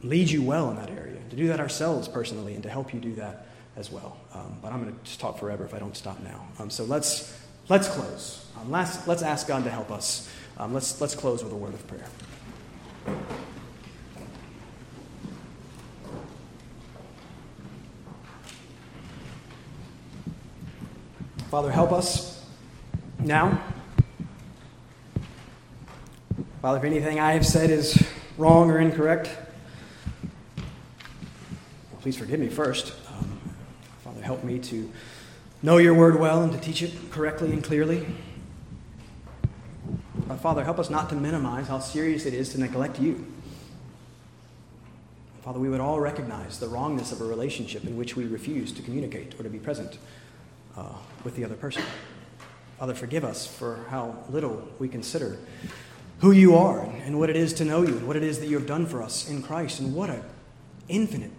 lead 0.04 0.30
you 0.30 0.42
well 0.42 0.70
in 0.70 0.78
that 0.78 0.90
area, 0.90 1.20
to 1.30 1.36
do 1.36 1.48
that 1.48 1.60
ourselves 1.60 2.08
personally, 2.08 2.54
and 2.54 2.64
to 2.64 2.70
help 2.70 2.94
you 2.94 3.00
do 3.00 3.14
that 3.16 3.48
as 3.82 3.92
well. 3.92 4.16
Um, 4.34 4.58
but 4.62 4.72
I'm 4.72 4.84
going 4.84 4.96
to 5.04 5.20
talk 5.20 5.40
forever 5.40 5.66
if 5.66 5.74
I 5.74 5.80
don't 5.80 5.98
stop 5.98 6.22
now. 6.22 6.48
Um, 6.60 6.70
so 6.70 6.84
let's 6.86 7.38
let's 7.68 7.88
close. 7.88 8.46
Um, 8.62 8.70
let's, 8.70 9.08
let's 9.08 9.24
ask 9.24 9.48
God 9.48 9.64
to 9.64 9.72
help 9.72 9.92
us. 9.92 10.30
Um, 10.58 10.72
let's 10.74 11.02
let's 11.02 11.16
close 11.16 11.44
with 11.44 11.52
a 11.52 11.56
word 11.56 11.74
of 11.74 11.86
prayer. 11.88 12.06
Father, 21.50 21.72
help 21.72 21.92
us 21.92 22.46
now. 23.20 23.62
Father, 26.62 26.78
if 26.78 26.84
anything 26.84 27.20
I 27.20 27.34
have 27.34 27.46
said 27.46 27.72
is 27.72 28.02
wrong 28.38 28.70
or 28.70 28.80
incorrect, 28.80 29.36
please 32.02 32.16
forgive 32.16 32.40
me 32.40 32.48
first. 32.48 32.94
Help 34.32 34.46
me 34.46 34.60
to 34.60 34.90
know 35.62 35.76
your 35.76 35.94
word 35.94 36.18
well 36.18 36.42
and 36.42 36.54
to 36.54 36.58
teach 36.58 36.82
it 36.82 36.94
correctly 37.12 37.52
and 37.52 37.62
clearly. 37.62 38.08
Father, 40.40 40.64
help 40.64 40.80
us 40.80 40.90
not 40.90 41.10
to 41.10 41.16
minimize 41.16 41.68
how 41.68 41.80
serious 41.80 42.26
it 42.26 42.34
is 42.34 42.48
to 42.54 42.58
neglect 42.58 42.98
you. 42.98 43.28
Father, 45.42 45.60
we 45.60 45.68
would 45.68 45.82
all 45.82 46.00
recognize 46.00 46.62
the 46.62 46.70
wrongness 46.70 47.12
of 47.12 47.20
a 47.20 47.26
relationship 47.26 47.84
in 47.84 47.98
which 47.98 48.16
we 48.16 48.24
refuse 48.24 48.72
to 48.72 48.82
communicate 48.82 49.38
or 49.38 49.44
to 49.44 49.50
be 49.50 49.60
present 49.60 49.98
uh, 50.78 50.94
with 51.26 51.36
the 51.36 51.44
other 51.44 51.56
person. 51.56 51.84
Father, 52.80 52.94
forgive 52.94 53.26
us 53.26 53.46
for 53.46 53.84
how 53.90 54.16
little 54.30 54.66
we 54.80 54.88
consider 54.88 55.40
who 56.20 56.32
you 56.32 56.56
are 56.56 56.84
and 57.04 57.20
what 57.20 57.30
it 57.30 57.36
is 57.36 57.52
to 57.56 57.66
know 57.66 57.82
you 57.82 57.98
and 57.98 58.08
what 58.08 58.16
it 58.16 58.24
is 58.24 58.40
that 58.40 58.48
you 58.48 58.56
have 58.56 58.66
done 58.66 58.86
for 58.86 59.04
us 59.04 59.30
in 59.30 59.44
Christ 59.44 59.82
and 59.82 59.94
what 59.94 60.10
an 60.10 60.24
infinite, 60.88 61.32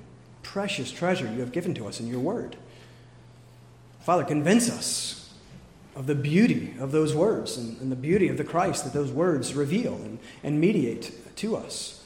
precious 0.42 0.90
treasure 0.90 1.32
you 1.32 1.40
have 1.40 1.52
given 1.52 1.72
to 1.74 1.86
us 1.86 2.00
in 2.00 2.06
your 2.06 2.20
word. 2.20 2.56
Father, 4.02 4.24
convince 4.24 4.68
us 4.68 5.32
of 5.94 6.06
the 6.06 6.14
beauty 6.14 6.74
of 6.80 6.90
those 6.90 7.14
words 7.14 7.56
and, 7.56 7.80
and 7.80 7.92
the 7.92 7.96
beauty 7.96 8.28
of 8.28 8.36
the 8.36 8.44
Christ 8.44 8.84
that 8.84 8.92
those 8.92 9.10
words 9.10 9.54
reveal 9.54 9.94
and, 9.94 10.18
and 10.42 10.60
mediate 10.60 11.36
to 11.36 11.56
us. 11.56 12.04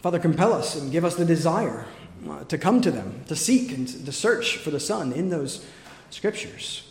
Father, 0.00 0.18
compel 0.18 0.52
us 0.52 0.76
and 0.76 0.90
give 0.90 1.04
us 1.04 1.16
the 1.16 1.24
desire 1.24 1.86
uh, 2.28 2.44
to 2.44 2.58
come 2.58 2.80
to 2.80 2.90
them, 2.90 3.22
to 3.28 3.36
seek 3.36 3.72
and 3.72 3.86
to 3.86 4.12
search 4.12 4.56
for 4.56 4.70
the 4.70 4.80
Son 4.80 5.12
in 5.12 5.28
those 5.28 5.64
scriptures. 6.10 6.90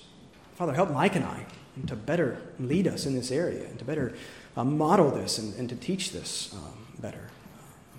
Father, 0.55 0.73
help 0.73 0.91
Mike 0.91 1.15
and 1.15 1.25
I 1.25 1.45
to 1.87 1.95
better 1.95 2.41
lead 2.59 2.87
us 2.87 3.05
in 3.05 3.15
this 3.15 3.31
area 3.31 3.65
and 3.65 3.79
to 3.79 3.85
better 3.85 4.13
uh, 4.55 4.63
model 4.63 5.11
this 5.11 5.37
and, 5.37 5.55
and, 5.55 5.69
to 5.69 5.75
teach 5.75 6.11
this 6.11 6.53
um, 6.53 6.87
better. 6.99 7.29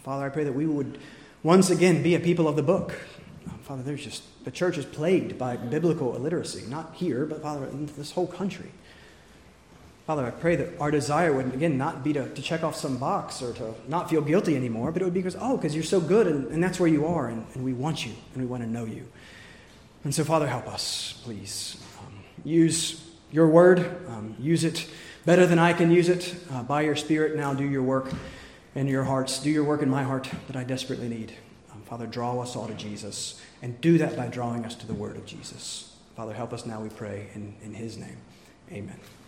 Father, 0.02 0.26
I 0.26 0.28
pray 0.28 0.44
that 0.44 0.52
we 0.52 0.66
would 0.66 0.98
once 1.42 1.70
again 1.70 2.02
be 2.02 2.14
a 2.14 2.20
people 2.20 2.46
of 2.46 2.56
the 2.56 2.62
book. 2.62 2.94
Father, 3.70 3.84
there's 3.84 4.02
just, 4.02 4.24
the 4.44 4.50
church 4.50 4.78
is 4.78 4.84
plagued 4.84 5.38
by 5.38 5.56
biblical 5.56 6.16
illiteracy, 6.16 6.64
not 6.68 6.92
here, 6.96 7.24
but 7.24 7.40
Father, 7.40 7.66
in 7.66 7.86
this 7.96 8.10
whole 8.10 8.26
country. 8.26 8.72
Father, 10.08 10.26
I 10.26 10.30
pray 10.32 10.56
that 10.56 10.80
our 10.80 10.90
desire 10.90 11.32
would, 11.32 11.54
again, 11.54 11.78
not 11.78 12.02
be 12.02 12.12
to, 12.14 12.28
to 12.34 12.42
check 12.42 12.64
off 12.64 12.74
some 12.74 12.96
box 12.96 13.40
or 13.40 13.52
to 13.52 13.74
not 13.86 14.10
feel 14.10 14.22
guilty 14.22 14.56
anymore, 14.56 14.90
but 14.90 15.02
it 15.02 15.04
would 15.04 15.14
be 15.14 15.20
because, 15.20 15.36
oh, 15.40 15.56
because 15.56 15.72
you're 15.72 15.84
so 15.84 16.00
good 16.00 16.26
and, 16.26 16.48
and 16.48 16.60
that's 16.60 16.80
where 16.80 16.88
you 16.88 17.06
are, 17.06 17.28
and, 17.28 17.46
and 17.54 17.62
we 17.62 17.72
want 17.72 18.04
you 18.04 18.12
and 18.34 18.42
we 18.42 18.44
want 18.48 18.64
to 18.64 18.68
know 18.68 18.86
you. 18.86 19.06
And 20.02 20.12
so, 20.12 20.24
Father, 20.24 20.48
help 20.48 20.66
us, 20.66 21.20
please. 21.22 21.76
Um, 22.00 22.24
use 22.42 23.08
your 23.30 23.46
word, 23.46 23.78
um, 24.08 24.34
use 24.40 24.64
it 24.64 24.84
better 25.24 25.46
than 25.46 25.60
I 25.60 25.74
can 25.74 25.92
use 25.92 26.08
it. 26.08 26.34
Uh, 26.50 26.64
by 26.64 26.80
your 26.80 26.96
Spirit, 26.96 27.36
now 27.36 27.54
do 27.54 27.64
your 27.64 27.84
work 27.84 28.10
in 28.74 28.88
your 28.88 29.04
hearts. 29.04 29.38
Do 29.38 29.48
your 29.48 29.62
work 29.62 29.80
in 29.80 29.88
my 29.88 30.02
heart 30.02 30.28
that 30.48 30.56
I 30.56 30.64
desperately 30.64 31.08
need. 31.08 31.34
Um, 31.70 31.82
Father, 31.82 32.08
draw 32.08 32.40
us 32.40 32.56
all 32.56 32.66
to 32.66 32.74
Jesus, 32.74 33.40
and 33.62 33.80
do 33.80 33.98
that 33.98 34.16
by 34.16 34.26
drawing 34.26 34.64
us 34.64 34.74
to 34.76 34.86
the 34.86 34.94
word 34.94 35.16
of 35.16 35.26
Jesus. 35.26 35.96
Father, 36.16 36.34
help 36.34 36.52
us 36.52 36.66
now, 36.66 36.80
we 36.80 36.88
pray, 36.88 37.28
in, 37.34 37.54
in 37.62 37.74
his 37.74 37.96
name. 37.96 38.18
Amen. 38.70 38.98